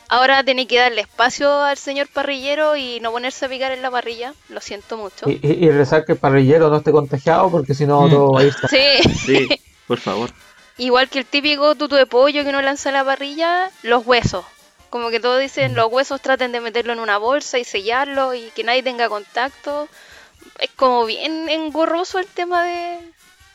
Ahora 0.09 0.43
tiene 0.43 0.67
que 0.67 0.77
darle 0.77 1.03
espacio 1.03 1.49
al 1.63 1.79
señor 1.79 2.09
parrillero 2.13 2.75
y 2.75 2.99
no 2.99 3.13
ponerse 3.13 3.47
a 3.47 3.49
picar 3.49 3.71
en 3.71 3.81
la 3.81 3.93
parrilla. 3.93 4.35
Lo 4.49 4.61
siento 4.61 4.97
mucho. 4.97 5.31
Y, 5.31 5.35
y- 5.41 5.67
y 5.67 5.71
rezar 5.71 6.05
que 6.05 6.13
el 6.13 6.19
parrillero 6.19 6.69
no 6.69 6.79
esté 6.79 6.91
contagiado 6.91 7.49
porque 7.49 7.75
si 7.75 7.87
no 7.87 8.03
Mm. 8.03 8.11
todo 8.11 8.33
va 8.33 8.41
a 8.41 8.45
irse. 8.45 8.67
Sí, 8.69 9.15
Sí, 9.15 9.49
por 9.87 10.01
favor. 10.01 10.31
Igual 10.85 11.09
que 11.09 11.19
el 11.21 11.27
típico 11.27 11.75
tuto 11.75 11.97
de 11.97 12.07
pollo 12.07 12.45
que 12.45 12.53
no 12.53 12.61
lanza 12.63 12.89
a 12.89 12.93
la 12.93 13.05
parrilla, 13.05 13.71
los 13.83 14.07
huesos. 14.07 14.45
Como 14.91 15.11
que 15.11 15.21
todos 15.21 15.41
dicen, 15.41 15.75
los 15.75 15.87
huesos 15.93 16.21
traten 16.21 16.51
de 16.53 16.61
meterlo 16.61 16.93
en 16.93 16.99
una 16.99 17.19
bolsa 17.19 17.59
y 17.59 17.65
sellarlo 17.65 18.35
y 18.35 18.51
que 18.57 18.65
nadie 18.65 18.83
tenga 18.83 19.09
contacto. 19.09 19.89
Es 20.59 20.71
como 20.75 21.05
bien 21.07 21.49
engorroso 21.49 22.19
el 22.19 22.27
tema 22.27 22.65
de... 22.65 22.99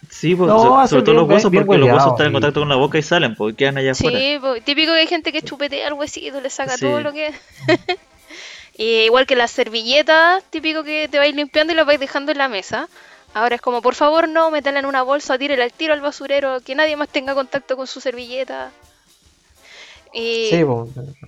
Sí, 0.10 0.36
pues, 0.36 0.48
No, 0.48 0.88
sobre 0.88 1.02
todo 1.04 1.16
los 1.16 1.28
huesos, 1.28 1.50
bien 1.52 1.66
porque 1.66 1.80
los 1.80 1.90
huesos 1.92 2.12
están 2.12 2.28
en 2.28 2.34
contacto 2.34 2.62
con 2.62 2.70
la 2.70 2.76
boca 2.76 2.98
y 3.00 3.02
salen, 3.02 3.36
porque 3.36 3.56
quedan 3.58 3.78
allá 3.80 3.92
afuera. 3.92 4.18
Sí, 4.20 4.38
po, 4.40 4.54
típico 4.62 4.94
que 4.94 5.00
hay 5.00 5.08
gente 5.08 5.32
que 5.34 5.42
chupetea 5.42 5.88
el 5.88 5.94
huesito, 5.94 6.40
le 6.40 6.50
saca 6.50 6.78
Sí. 6.78 6.86
todo 6.86 7.02
lo 7.02 7.12
que... 7.12 7.34
y 8.78 8.86
igual 9.06 9.26
que 9.26 9.36
las 9.36 9.52
servilletas, 9.52 10.44
típico 10.52 10.84
que 10.84 11.08
te 11.10 11.18
vais 11.18 11.36
limpiando 11.36 11.74
y 11.74 11.76
las 11.76 11.86
vais 11.86 12.00
dejando 12.00 12.32
en 12.32 12.38
la 12.38 12.48
mesa. 12.48 12.88
Ahora 13.36 13.56
es 13.56 13.62
como, 13.62 13.82
por 13.82 13.96
favor, 13.96 14.30
no, 14.30 14.50
métela 14.50 14.80
en 14.80 14.86
una 14.86 15.04
bolsa, 15.04 15.38
tírela 15.38 15.66
al 15.66 15.74
tiro 15.74 15.94
al 15.94 16.00
basurero, 16.00 16.62
que 16.62 16.74
nadie 16.74 16.96
más 16.96 17.10
tenga 17.10 17.36
contacto 17.36 17.76
con 17.76 17.86
su 17.86 18.00
servilleta. 18.00 18.72
Y 20.14 20.48
Sí, 20.50 20.64
po. 20.64 20.88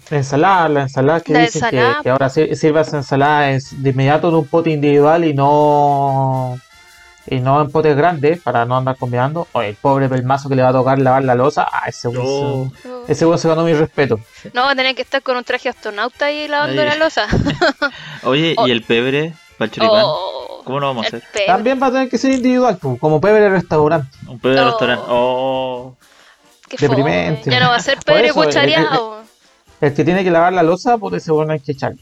ensalada, 0.10 0.70
la 0.70 0.82
ensalada 0.84 1.20
que 1.20 1.34
La 1.34 1.40
dicen 1.42 1.62
que- 1.70 1.76
ensalada, 1.76 2.02
que, 2.04 2.10
ahora 2.10 2.30
sir- 2.30 2.56
sirvas 2.56 2.94
ensalada 2.94 3.52
es 3.52 3.84
de 3.84 3.90
inmediato 3.90 4.30
en 4.30 4.36
un 4.36 4.48
pote 4.48 4.70
individual 4.70 5.26
y 5.26 5.34
no 5.34 6.58
y 7.30 7.42
no 7.42 7.60
en 7.62 7.70
potes 7.70 7.98
grandes 7.98 8.40
para 8.40 8.64
no 8.64 8.78
andar 8.78 8.96
combinando. 8.96 9.50
O 9.52 9.62
el 9.62 9.76
pobre 9.76 10.08
pelmazo 10.08 10.48
que 10.48 10.56
le 10.56 10.62
va 10.64 10.70
a 10.70 10.72
tocar 10.72 10.98
lavar 11.00 11.26
la 11.26 11.36
losa, 11.36 11.68
ah, 11.70 11.84
ese 11.90 12.10
No. 12.10 12.22
oh, 12.24 12.72
Ese 13.10 13.26
se 13.38 13.48
ganó 13.50 13.66
mi 13.66 13.74
respeto. 13.74 14.18
No, 14.54 14.62
va 14.64 14.72
a 14.72 14.76
tener 14.76 14.96
que 14.96 15.02
estar 15.02 15.22
con 15.22 15.36
un 15.36 15.44
traje 15.44 15.68
astronauta 15.68 16.28
ahí 16.28 16.48
lavando 16.48 16.86
la 16.86 16.96
losa. 16.96 17.28
Oye, 18.24 18.56
Oh. 18.58 18.66
¿y 18.66 18.72
el 18.72 18.82
pebre 18.84 19.34
para 19.58 19.66
el 19.66 19.72
choripán? 19.72 20.04
Oh, 20.06 20.62
¿Cómo 20.64 20.80
lo 20.80 20.88
vamos 20.88 21.06
a 21.06 21.10
el 21.10 21.16
hacer? 21.16 21.30
pebre. 21.32 21.46
También 21.48 21.82
va 21.82 21.88
a 21.88 21.92
tener 21.92 22.10
que 22.10 22.18
ser 22.18 22.32
individual, 22.32 22.78
pues, 22.78 23.00
como 23.00 23.22
pebre 23.22 23.42
de 23.42 23.50
restaurante. 23.50 24.18
Un 24.28 24.40
pebre 24.40 24.56
de 24.58 24.62
Oh. 24.64 24.70
restaurante. 24.70 25.04
Oh. 25.08 25.96
Qué 26.70 26.78
deprimente. 26.78 27.44
fome. 27.44 27.56
Ya 27.56 27.60
no 27.64 27.70
va 27.70 27.76
a 27.78 27.82
ser 27.82 27.98
pebre 28.00 28.28
eh, 28.30 28.34
cuchareado. 28.34 29.24
El 29.80 29.94
que 29.94 30.04
tiene 30.04 30.24
que 30.24 30.32
lavar 30.32 30.52
la 30.54 30.64
losa, 30.64 30.98
pues 30.98 31.14
ese 31.16 31.32
weón 31.32 31.52
hay 31.52 31.60
que 31.60 31.72
echarle. 31.74 32.02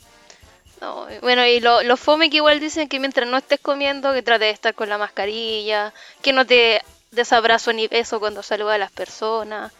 No, 0.81 1.05
bueno, 1.21 1.45
y 1.45 1.59
lo, 1.59 1.83
lo 1.83 1.97
fome 1.97 2.29
que 2.29 2.37
igual 2.37 2.59
dicen 2.59 2.87
que 2.89 2.99
mientras 2.99 3.27
no 3.27 3.37
estés 3.37 3.59
comiendo, 3.59 4.13
que 4.13 4.21
trates 4.23 4.47
de 4.47 4.51
estar 4.51 4.73
con 4.73 4.89
la 4.89 4.97
mascarilla, 4.97 5.93
que 6.21 6.33
no 6.33 6.45
te 6.45 6.81
des 7.11 7.33
abrazo 7.33 7.71
ni 7.73 7.87
beso 7.87 8.19
cuando 8.19 8.43
saludas 8.43 8.75
a 8.75 8.79
las 8.79 8.91
personas. 8.91 9.71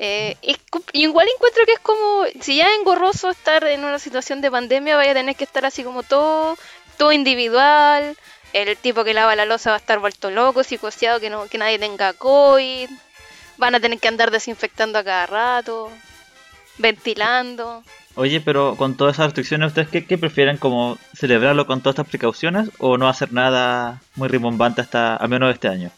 Eh, 0.00 0.36
y 0.42 0.56
igual 0.92 1.26
encuentro 1.34 1.64
que 1.66 1.72
es 1.72 1.80
como, 1.80 2.22
si 2.40 2.56
ya 2.56 2.68
es 2.68 2.78
engorroso 2.78 3.30
estar 3.30 3.64
en 3.64 3.84
una 3.84 3.98
situación 3.98 4.40
de 4.40 4.50
pandemia, 4.50 4.96
vaya 4.96 5.10
a 5.10 5.14
tener 5.14 5.34
que 5.34 5.44
estar 5.44 5.64
así 5.66 5.82
como 5.82 6.02
todo, 6.04 6.56
todo 6.98 7.12
individual. 7.12 8.16
El 8.52 8.76
tipo 8.76 9.04
que 9.04 9.14
lava 9.14 9.36
la 9.36 9.46
losa 9.46 9.70
va 9.70 9.76
a 9.76 9.78
estar 9.78 9.98
vuelto 9.98 10.30
loco, 10.30 10.64
psicoseado, 10.64 11.20
que, 11.20 11.30
no, 11.30 11.46
que 11.46 11.58
nadie 11.58 11.78
tenga 11.78 12.12
COVID. 12.12 12.90
Van 13.56 13.74
a 13.74 13.80
tener 13.80 13.98
que 13.98 14.08
andar 14.08 14.30
desinfectando 14.30 14.98
a 14.98 15.04
cada 15.04 15.26
rato, 15.26 15.90
ventilando. 16.78 17.82
Oye, 18.14 18.40
pero 18.40 18.74
con 18.76 18.96
todas 18.96 19.14
esas 19.14 19.26
restricciones, 19.26 19.68
¿ustedes 19.68 19.88
qué, 19.88 20.04
qué 20.04 20.18
prefieren? 20.18 20.56
¿Como 20.56 20.98
celebrarlo 21.14 21.66
con 21.66 21.80
todas 21.80 21.94
estas 21.94 22.08
precauciones 22.08 22.70
o 22.78 22.98
no 22.98 23.08
hacer 23.08 23.32
nada 23.32 24.00
muy 24.16 24.28
rimbombante 24.28 24.80
hasta 24.80 25.16
al 25.16 25.28
menos 25.28 25.52
este 25.52 25.68
año? 25.68 25.90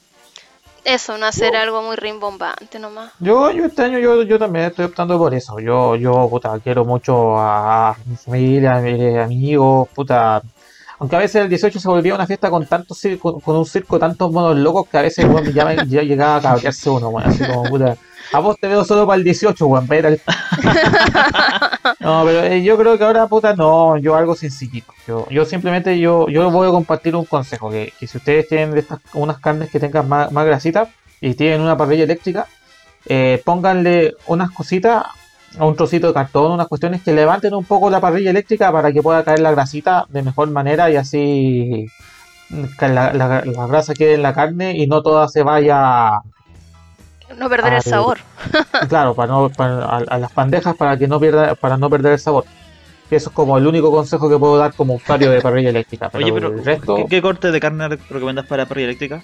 Eso, 0.84 1.18
no 1.18 1.26
hacer 1.26 1.56
algo 1.56 1.82
muy 1.82 1.96
rimbombante 1.96 2.78
nomás. 2.78 3.12
Yo, 3.20 3.50
yo 3.50 3.66
este 3.66 3.82
año 3.82 3.98
yo, 3.98 4.22
yo 4.22 4.38
también 4.38 4.66
estoy 4.66 4.86
optando 4.86 5.18
por 5.18 5.34
eso. 5.34 5.60
Yo, 5.60 5.94
yo, 5.96 6.28
puta, 6.28 6.58
quiero 6.58 6.84
mucho 6.84 7.36
a, 7.38 7.90
a 7.90 7.96
mi 8.06 8.16
familia, 8.16 8.76
a 8.76 8.80
mis 8.80 9.16
amigos, 9.16 9.88
puta. 9.94 10.42
Aunque 11.00 11.16
a 11.16 11.18
veces 11.18 11.42
el 11.42 11.48
18 11.48 11.80
se 11.80 11.88
volvía 11.88 12.14
una 12.14 12.26
fiesta 12.26 12.50
con 12.50 12.66
tantos 12.66 13.02
cir- 13.02 13.18
con, 13.18 13.56
un 13.56 13.64
circo, 13.66 13.98
tantos 13.98 14.30
monos 14.30 14.56
locos 14.58 14.86
que 14.86 14.98
a 14.98 15.02
veces 15.02 15.26
ya, 15.54 15.72
llegaba 16.02 16.36
a 16.36 16.40
cabrearse 16.42 16.90
uno, 16.90 17.08
weón, 17.08 17.28
así 17.30 17.42
como 17.44 17.64
puta. 17.64 17.96
A 18.32 18.38
vos 18.38 18.56
te 18.60 18.68
veo 18.68 18.84
solo 18.84 19.06
para 19.06 19.16
el 19.16 19.24
18, 19.24 19.66
weón, 19.66 19.88
No, 22.00 22.22
pero 22.24 22.44
eh, 22.44 22.62
yo 22.62 22.76
creo 22.76 22.98
que 22.98 23.04
ahora, 23.04 23.26
puta, 23.26 23.54
no, 23.56 23.96
yo 23.96 24.14
algo 24.14 24.34
sencillito. 24.34 24.92
Yo, 25.06 25.26
yo 25.30 25.44
simplemente, 25.46 25.98
yo, 25.98 26.28
yo 26.28 26.50
voy 26.50 26.68
a 26.68 26.70
compartir 26.70 27.16
un 27.16 27.24
consejo, 27.24 27.70
que, 27.70 27.92
que 27.98 28.06
si 28.06 28.18
ustedes 28.18 28.46
tienen 28.48 28.72
de 28.72 28.80
estas, 28.80 29.00
unas 29.14 29.38
carnes 29.38 29.70
que 29.70 29.80
tengan 29.80 30.06
más, 30.08 30.30
más 30.32 30.44
grasitas 30.46 30.88
y 31.20 31.34
tienen 31.34 31.62
una 31.62 31.76
parrilla 31.76 32.04
eléctrica, 32.04 32.46
eh, 33.06 33.40
pónganle 33.44 34.14
unas 34.26 34.50
cositas, 34.50 35.04
un 35.58 35.74
trocito 35.76 36.06
de 36.08 36.14
cartón, 36.14 36.52
unas 36.52 36.68
cuestiones 36.68 37.02
que 37.02 37.12
levanten 37.12 37.54
un 37.54 37.64
poco 37.64 37.90
la 37.90 38.00
parrilla 38.00 38.30
eléctrica 38.30 38.70
para 38.70 38.92
que 38.92 39.02
pueda 39.02 39.24
caer 39.24 39.40
la 39.40 39.50
grasita 39.50 40.06
de 40.08 40.22
mejor 40.22 40.50
manera 40.50 40.90
y 40.90 40.96
así 40.96 41.86
mm, 42.50 42.64
que 42.78 42.88
la, 42.88 43.12
la- 43.12 43.42
la 43.44 43.66
grasa 43.66 43.94
quede 43.94 44.14
en 44.14 44.22
la 44.22 44.32
carne 44.32 44.76
y 44.76 44.86
no 44.86 45.02
toda 45.02 45.28
se 45.28 45.42
vaya 45.42 46.20
No 47.36 47.48
perder 47.48 47.74
el 47.74 47.82
sabor. 47.82 48.18
claro, 48.88 49.14
para 49.14 49.32
no 49.32 49.48
para- 49.50 49.84
a, 49.84 49.96
a 49.98 50.18
las 50.18 50.34
bandejas 50.34 50.76
para 50.76 50.96
que 50.96 51.08
no 51.08 51.18
pierda 51.18 51.54
para 51.56 51.76
no 51.76 51.90
perder 51.90 52.12
el 52.12 52.18
sabor. 52.20 52.44
Y 53.10 53.16
Eso 53.16 53.30
es 53.30 53.34
como 53.34 53.58
el 53.58 53.66
único 53.66 53.90
consejo 53.90 54.28
que 54.30 54.38
puedo 54.38 54.56
dar 54.56 54.72
como 54.74 54.94
usuario 54.94 55.32
de 55.32 55.40
parrilla 55.40 55.70
eléctrica. 55.70 56.08
Pero 56.10 56.24
Oye, 56.24 56.32
pero 56.32 56.48
el 56.54 56.64
resto, 56.64 56.94
¿qué, 56.94 57.06
qué 57.06 57.20
corte 57.20 57.50
de 57.50 57.58
carne 57.58 57.88
re- 57.88 57.98
recomiendas 58.08 58.46
para 58.46 58.66
parrilla 58.66 58.84
eléctrica? 58.86 59.22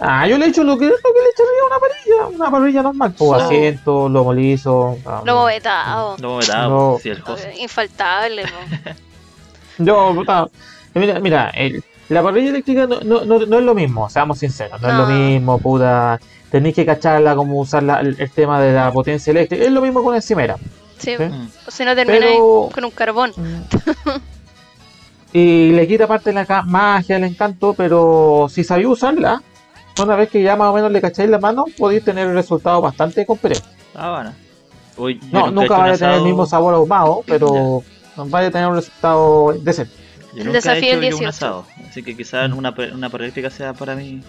Ah, 0.00 0.26
yo 0.26 0.38
le 0.38 0.46
echo 0.46 0.64
lo 0.64 0.76
que, 0.78 0.86
lo 0.86 0.92
que 0.92 1.20
le 1.22 1.30
echaría 1.30 1.62
a 1.62 1.66
una 1.66 1.78
parrilla, 1.78 2.38
una 2.38 2.50
parrilla 2.50 2.82
normal, 2.82 3.14
pues 3.16 3.30
No. 3.30 3.36
asiento, 3.46 4.08
lomo 4.08 4.32
liso. 4.32 4.98
ah, 5.06 5.22
Lomo 5.24 5.44
vetado. 5.44 6.16
No, 6.18 6.36
vetado, 6.38 6.68
No. 6.92 6.98
sí, 7.02 7.10
el 7.10 7.22
host. 7.26 7.44
Eh, 7.44 7.54
Infaltable. 7.60 8.44
Yo, 9.78 10.12
puta, 10.14 10.48
mira, 10.94 11.20
mira 11.20 11.50
el- 11.50 11.82
la 12.08 12.22
parrilla 12.22 12.50
eléctrica 12.50 12.86
no, 12.86 13.00
no, 13.00 13.24
no, 13.24 13.38
no 13.46 13.58
es 13.58 13.64
lo 13.64 13.74
mismo, 13.74 14.10
seamos 14.10 14.38
sinceros, 14.40 14.80
no, 14.82 14.88
es 14.88 14.94
lo 14.94 15.06
mismo, 15.06 15.58
puta. 15.58 16.20
Tenéis 16.50 16.74
que 16.74 16.84
cacharla 16.84 17.36
como 17.36 17.60
usar 17.60 17.82
la- 17.84 18.00
el, 18.00 18.16
el 18.18 18.30
tema 18.30 18.60
de 18.60 18.72
la 18.72 18.90
potencia 18.92 19.30
eléctrica. 19.30 19.64
Es 19.64 19.70
lo 19.70 19.80
mismo 19.80 20.02
con 20.02 20.16
encimera. 20.16 20.56
Sí, 20.98 21.14
Sí. 21.16 21.22
Mm. 21.24 21.48
o 21.66 21.70
si 21.70 21.84
no 21.84 21.94
termináis 21.94 22.32
Pero- 22.32 22.68
con 22.74 22.84
un 22.84 22.90
carbón. 22.90 23.32
y 25.32 25.70
le 25.72 25.86
quita 25.86 26.06
parte 26.08 26.32
de 26.32 26.44
la 26.44 26.62
magia, 26.64 27.16
el 27.16 27.24
encanto, 27.24 27.74
pero 27.74 28.48
si 28.50 28.64
sabéis 28.64 28.88
usarla, 28.88 29.40
una 30.04 30.16
vez 30.16 30.28
que 30.30 30.42
ya 30.42 30.56
más 30.56 30.68
o 30.68 30.74
menos 30.74 30.90
le 30.92 31.00
cacháis 31.00 31.28
la 31.30 31.38
mano, 31.38 31.64
podéis 31.78 32.04
tener 32.04 32.28
resultados 32.32 32.82
bastante 32.82 33.24
competentes. 33.26 33.68
Ah, 33.94 34.10
bueno. 34.16 34.34
Uy, 34.96 35.20
No, 35.32 35.50
nunca 35.50 35.64
hecho 35.64 35.72
vaya 35.78 35.84
un 35.90 35.94
a 35.94 35.98
tener 35.98 36.14
el 36.16 36.22
mismo 36.22 36.46
sabor 36.46 36.74
ahumado, 36.74 37.22
pero 37.26 37.82
vaya 38.16 38.48
a 38.48 38.50
tener 38.50 38.68
un 38.68 38.74
resultado 38.76 39.54
decente. 39.60 39.94
Yo 40.34 40.40
El 40.42 40.46
nunca 40.46 40.50
he 40.50 40.52
desafío 40.62 40.88
hecho 40.90 41.00
del 41.00 41.10
yo 41.10 41.16
un 41.16 41.20
18. 41.22 41.28
asado, 41.28 41.66
así 41.88 42.02
que 42.02 42.16
quizás 42.16 42.52
una, 42.52 42.74
una 42.92 43.06
eléctrica 43.06 43.50
sea 43.50 43.72
para 43.72 43.94
mí. 43.96 44.22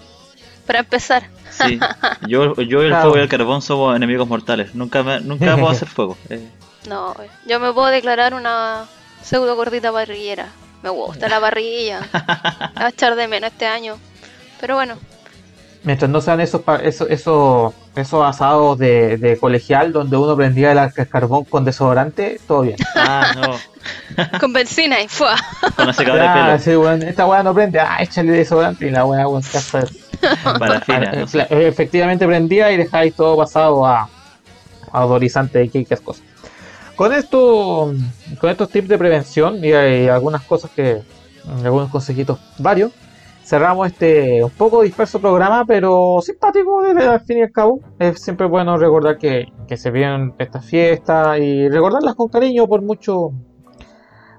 Para 0.66 0.80
empezar. 0.80 1.24
Sí, 1.50 1.80
yo, 2.28 2.56
yo 2.56 2.82
el 2.82 2.90
Claro. 2.90 3.02
fuego 3.10 3.18
y 3.18 3.22
el 3.22 3.30
carbón 3.30 3.62
somos 3.62 3.96
enemigos 3.96 4.28
mortales. 4.28 4.74
Nunca, 4.76 5.04
me- 5.04 5.20
nunca 5.22 5.56
puedo 5.56 5.70
hacer 5.70 5.88
fuego. 5.88 6.18
Eh, 6.30 6.48
No, 6.88 7.14
yo 7.48 7.60
me 7.60 7.72
puedo 7.74 7.88
declarar 7.88 8.34
una 8.34 8.86
pseudo 9.22 9.56
gordita 9.56 9.92
parrillera. 9.92 10.48
Me 10.82 10.90
gusta 10.90 11.28
la 11.30 11.40
parrilla. 11.40 12.00
La 12.14 12.72
voy 12.76 12.84
a 12.86 12.90
echar 12.90 13.16
de 13.16 13.28
menos 13.28 13.52
este 13.52 13.68
año. 13.68 13.98
Pero 14.60 14.76
bueno, 14.76 14.96
Mientras 15.84 16.12
no 16.12 16.22
sean 16.22 16.40
esos 16.42 16.62
esos, 16.84 17.10
esos, 17.10 17.74
esos 17.96 18.24
asados 18.26 18.78
de, 18.78 19.18
de 19.18 19.38
colegial 19.40 19.92
donde 19.92 20.16
uno 20.16 20.36
prendía 20.36 20.72
el, 20.74 21.10
carbón 21.10 21.46
con 21.46 21.66
desodorante, 21.66 22.40
todo 22.48 22.62
bien. 22.62 22.78
ah, 22.96 23.32
no, 23.36 24.40
con 24.40 24.54
benzina 24.54 25.02
y 25.02 25.08
¡fua! 25.08 25.36
con 25.76 25.88
la 25.88 25.94
secadora 25.94 26.32
Ah, 26.34 26.38
de 26.38 26.60
pelo. 26.60 26.64
sí, 26.64 26.76
weón, 26.76 27.02
esta 27.02 27.26
weá 27.26 27.42
no 27.42 27.54
prende, 27.54 27.80
ah, 27.80 27.98
échale 28.00 28.32
desodorante 28.34 28.88
y 28.88 28.92
la 28.92 29.06
weá, 29.06 29.28
weón, 29.28 29.42
casa- 29.42 29.84
Parafina, 30.60 31.10
Ah, 31.14 31.16
no 31.16 31.28
sé. 31.28 31.40
efla- 31.40 31.48
Efectivamente 31.50 32.28
prendía 32.28 32.72
y 32.72 32.78
dejáis 32.78 33.16
todo 33.16 33.36
pasado 33.38 33.84
a, 33.84 34.08
a 34.92 35.06
odorizante 35.06 35.64
y 35.64 35.70
qué 35.70 35.84
cosas. 35.98 36.24
Con 36.96 37.12
esto, 37.12 37.92
con 38.40 38.50
estos 38.52 38.70
tips 38.70 38.88
de 38.88 38.98
prevención 39.00 39.66
y, 39.66 39.72
hay 39.74 40.08
algunas 40.08 40.44
cosas 40.44 40.70
que, 40.76 41.02
algunos 41.64 41.90
consejitos 41.90 42.38
varios, 42.60 42.92
cerramos 43.52 43.88
este 43.88 44.42
un 44.42 44.50
poco 44.52 44.82
disperso 44.82 45.20
programa, 45.20 45.66
pero 45.66 46.20
simpático 46.22 46.84
desde 46.84 47.06
al 47.06 47.20
fin 47.20 47.40
y 47.40 47.42
al 47.42 47.52
cabo. 47.52 47.82
Es 48.00 48.22
siempre 48.22 48.48
bueno 48.48 48.78
recordar 48.78 49.18
que, 49.18 49.52
que 49.68 49.76
se 49.76 49.92
vienen 49.92 50.34
estas 50.38 50.66
fiestas 50.66 51.38
y 51.38 51.68
recordarlas 51.68 52.16
con 52.16 52.30
cariño 52.30 52.66
por 52.66 52.82
mucho, 52.82 53.34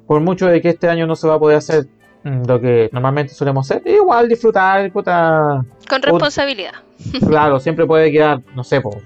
por 0.07 0.23
mucho 0.23 0.47
de 0.47 0.63
que 0.63 0.71
este 0.71 0.89
año 0.89 1.07
no 1.07 1.15
se 1.15 1.29
va 1.29 1.35
a 1.35 1.39
poder 1.39 1.59
hacer 1.59 1.89
mm, 2.25 2.47
lo 2.49 2.59
que 2.59 2.89
normalmente 2.91 3.35
solemos 3.35 3.71
hacer. 3.71 3.87
Igual 3.87 4.31
disfrutar, 4.31 4.91
puta, 4.91 5.63
Con 5.87 6.03
responsabilidad. 6.03 6.73
Claro, 7.29 7.61
siempre 7.61 7.85
puede 7.85 8.11
quedar, 8.11 8.41
no 8.55 8.65
sé, 8.65 8.81
po, 8.81 8.97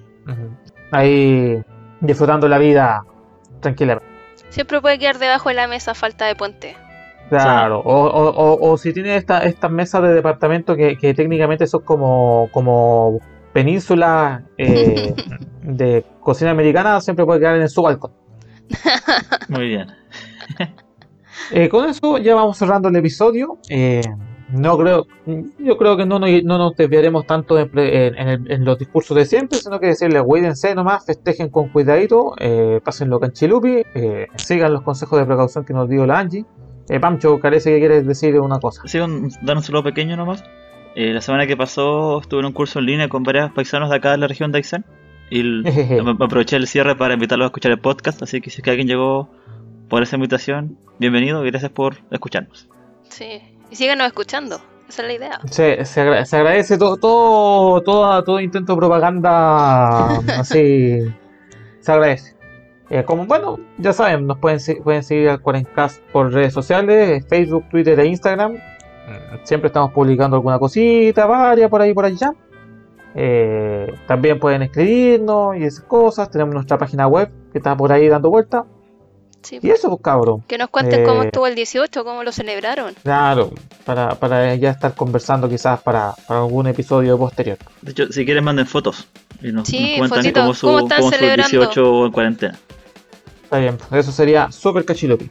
ahí 0.93 1.61
disfrutando 2.01 2.47
la 2.47 2.59
vida 2.59 3.03
tranquilamente. 3.59 4.07
Siempre 4.51 4.81
puede 4.81 5.01
quedar 5.01 5.19
debajo 5.19 5.49
de 5.49 5.57
la 5.57 5.67
mesa 5.67 5.95
falta 5.95 6.27
de 6.27 6.37
puente. 6.37 6.77
Claro, 7.29 7.81
o, 7.81 8.05
o, 8.07 8.29
o, 8.31 8.71
o 8.73 8.77
si 8.79 8.93
tiene 8.93 9.17
esta, 9.17 9.41
estas 9.45 9.71
mesas 9.71 10.03
de 10.03 10.15
departamento 10.15 10.77
que, 10.77 10.97
que 10.97 11.13
técnicamente 11.15 11.67
son 11.67 11.83
como, 11.83 12.49
como 12.53 13.19
penínsulas 13.53 14.43
eh, 14.59 15.15
de 15.63 16.05
cocina 16.21 16.51
americana, 16.53 17.01
siempre 17.01 17.25
puede 17.25 17.41
quedar 17.41 17.57
en 17.57 17.69
su 17.69 17.83
balcón. 17.83 18.13
Muy 19.49 19.69
bien. 19.69 19.87
Eh, 21.53 21.69
con 21.69 21.89
eso 21.89 22.19
ya 22.19 22.35
vamos 22.35 22.57
cerrando 22.59 22.89
el 22.89 22.97
episodio. 22.97 23.59
Eh, 23.69 24.01
no 24.51 24.77
creo, 24.79 25.07
yo 25.59 25.77
creo 25.77 25.97
que 25.97 26.05
no, 26.07 26.19
nos- 26.19 26.43
no 26.43 26.59
nos 26.59 26.75
desviaremos 26.75 27.25
tanto 27.27 27.57
en, 27.59 27.71
pre- 27.71 28.07
en- 28.09 28.19
en 28.19 28.29
el- 28.29 28.51
en 28.51 28.65
los 28.65 28.79
discursos 28.79 29.17
de 29.17 29.27
siempre, 29.27 29.59
sino 29.59 29.79
que 29.79 29.87
decirles 29.89 30.23
cuídense 30.25 30.75
nomás, 30.75 31.05
festejen 31.07 31.49
con 31.51 31.69
cuidadito, 31.69 32.35
eh, 32.41 32.81
pásenlo 32.83 33.21
canchilupi, 33.21 33.83
eh, 33.95 34.27
sigan 34.37 34.73
los 34.73 34.83
consejos 34.83 35.19
de 35.21 35.27
precaución 35.27 35.65
que 35.65 35.73
nos 35.75 35.89
dio 35.89 36.05
la 36.07 36.19
Angie. 36.19 36.45
Eh, 36.89 37.01
Pancho, 37.01 37.39
parece 37.41 37.71
que 37.73 37.79
quieres 37.81 38.07
decir 38.07 38.39
una 38.39 38.59
cosa. 38.61 38.83
Sí, 38.87 38.99
un, 38.99 39.31
dar 39.43 39.57
un 39.57 39.63
saludo 39.63 39.83
pequeño 39.83 40.17
nomás. 40.17 40.45
Eh, 40.95 41.13
la 41.13 41.21
semana 41.21 41.47
que 41.47 41.57
pasó 41.57 42.21
estuve 42.21 42.41
en 42.41 42.47
un 42.47 42.53
curso 42.53 42.79
en 42.79 42.87
línea 42.87 43.09
con 43.09 43.23
varios 43.23 43.51
paisanos 43.53 43.91
de 43.91 43.97
acá 43.97 44.13
de 44.13 44.19
la 44.19 44.29
región 44.29 44.53
de 44.53 44.59
Aysén. 44.59 44.85
Y 45.31 45.41
el- 45.41 45.63
me, 46.05 46.15
me 46.15 46.25
aproveché 46.25 46.57
el 46.57 46.67
cierre 46.69 46.95
para 46.97 47.15
invitarlos 47.15 47.47
a 47.47 47.49
escuchar 47.49 47.73
el 47.73 47.81
podcast. 47.81 48.23
Así 48.23 48.41
que 48.41 48.51
si 48.51 48.59
es 48.59 48.63
que 48.63 48.71
alguien 48.71 48.87
llegó 48.89 49.29
por 49.89 50.03
esa 50.03 50.17
invitación, 50.17 50.79
bienvenido 50.99 51.45
y 51.45 51.51
gracias 51.51 51.73
por 51.73 51.97
escucharnos. 52.11 52.69
Sí. 53.09 53.41
Y 53.71 53.77
síganos 53.77 54.07
escuchando. 54.07 54.61
Esa 54.89 55.03
es 55.03 55.09
la 55.09 55.15
idea. 55.15 55.41
Se, 55.51 56.01
agra- 56.01 56.25
se 56.25 56.37
agradece 56.37 56.79
todo, 56.79 56.97
todo, 56.97 57.81
todo, 57.83 58.23
todo 58.23 58.39
intento 58.41 58.73
de 58.75 58.79
propaganda 58.79 60.19
así. 60.39 61.01
Se 61.81 61.93
agradece. 61.93 62.36
Eh, 62.89 63.05
como 63.05 63.27
bueno, 63.27 63.59
ya 63.79 63.93
saben, 63.93 64.27
nos 64.27 64.39
pueden, 64.39 64.61
pueden 64.83 65.03
seguir 65.03 65.29
al 65.29 65.41
Cuarencast 65.41 66.01
por 66.13 66.33
redes 66.33 66.53
sociales, 66.53 67.25
Facebook, 67.29 67.69
Twitter 67.69 67.99
e 67.99 68.07
Instagram. 68.07 68.53
Mm, 68.53 69.45
Siempre 69.45 69.69
estamos 69.69 69.93
publicando 69.93 70.37
alguna 70.37 70.59
cosita, 70.59 71.27
varias 71.27 71.69
por 71.69 71.83
ahí 71.83 71.93
por 71.93 72.05
allá. 72.05 72.33
Eh, 73.19 73.93
también 74.07 74.39
pueden 74.39 74.63
escribirnos 74.63 75.57
y 75.57 75.65
esas 75.65 75.85
cosas. 75.85 76.31
Tenemos 76.31 76.55
nuestra 76.55 76.79
página 76.79 77.07
web 77.09 77.31
que 77.51 77.59
está 77.59 77.77
por 77.77 77.91
ahí 77.93 78.09
dando 78.09 78.31
vuelta. 78.31 78.65
Sí. 79.43 79.59
Y 79.63 79.71
eso, 79.71 79.89
pues 79.89 80.03
cabrón. 80.03 80.43
Que 80.47 80.59
nos 80.59 80.69
cuenten 80.69 81.05
cómo 81.05 81.23
Eh, 81.23 81.27
estuvo 81.27 81.47
el 81.47 81.55
18, 81.55 82.05
cómo 82.05 82.23
lo 82.25 82.33
celebraron. 82.33 82.95
Claro, 83.03 83.53
para, 83.85 84.17
para 84.17 84.55
ya 84.57 84.71
estar 84.71 84.95
conversando 84.95 85.49
quizás 85.49 85.81
para, 85.81 86.15
para 86.27 86.41
algún 86.41 86.67
episodio 86.67 87.17
posterior. 87.17 87.57
De 87.81 87.93
hecho, 87.93 88.13
si 88.13 88.25
quieren, 88.25 88.45
manden 88.45 88.67
fotos. 88.67 89.09
Y 89.41 89.53
nos, 89.53 89.69
Sí, 89.69 89.99
nos 89.99 90.09
fotitos, 90.09 90.43
cómo 90.43 90.55
su, 90.55 90.67
¿cómo 90.67 90.79
están 90.81 90.99
cómo 90.99 91.11
su 91.11 91.17
celebrando? 91.17 91.49
18 91.49 92.07
en 92.07 92.13
cuarentena. 92.13 92.59
Está 93.57 93.71
bien, 93.71 93.79
eso 93.99 94.13
sería 94.13 94.53
súper 94.53 94.85
cachilopi. 94.85 95.31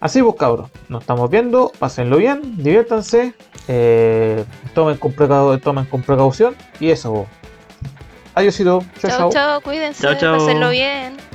Así 0.00 0.20
pues 0.20 0.34
cabros, 0.36 0.70
nos 0.88 1.02
estamos 1.02 1.30
viendo, 1.30 1.70
pásenlo 1.78 2.16
bien, 2.16 2.56
diviértanse, 2.56 3.32
eh, 3.68 4.44
tomen, 4.74 4.96
con 4.96 5.14
tomen 5.60 5.84
con 5.84 6.02
precaución 6.02 6.56
y 6.80 6.90
eso. 6.90 7.26
Adiósito, 8.34 8.82
chao, 8.98 9.10
Chao, 9.10 9.18
chao. 9.18 9.30
chao, 9.30 9.60
cuídense, 9.60 10.02
Chao, 10.02 10.14
chao. 10.18 10.38
pásenlo 10.38 10.70
bien. 10.70 11.29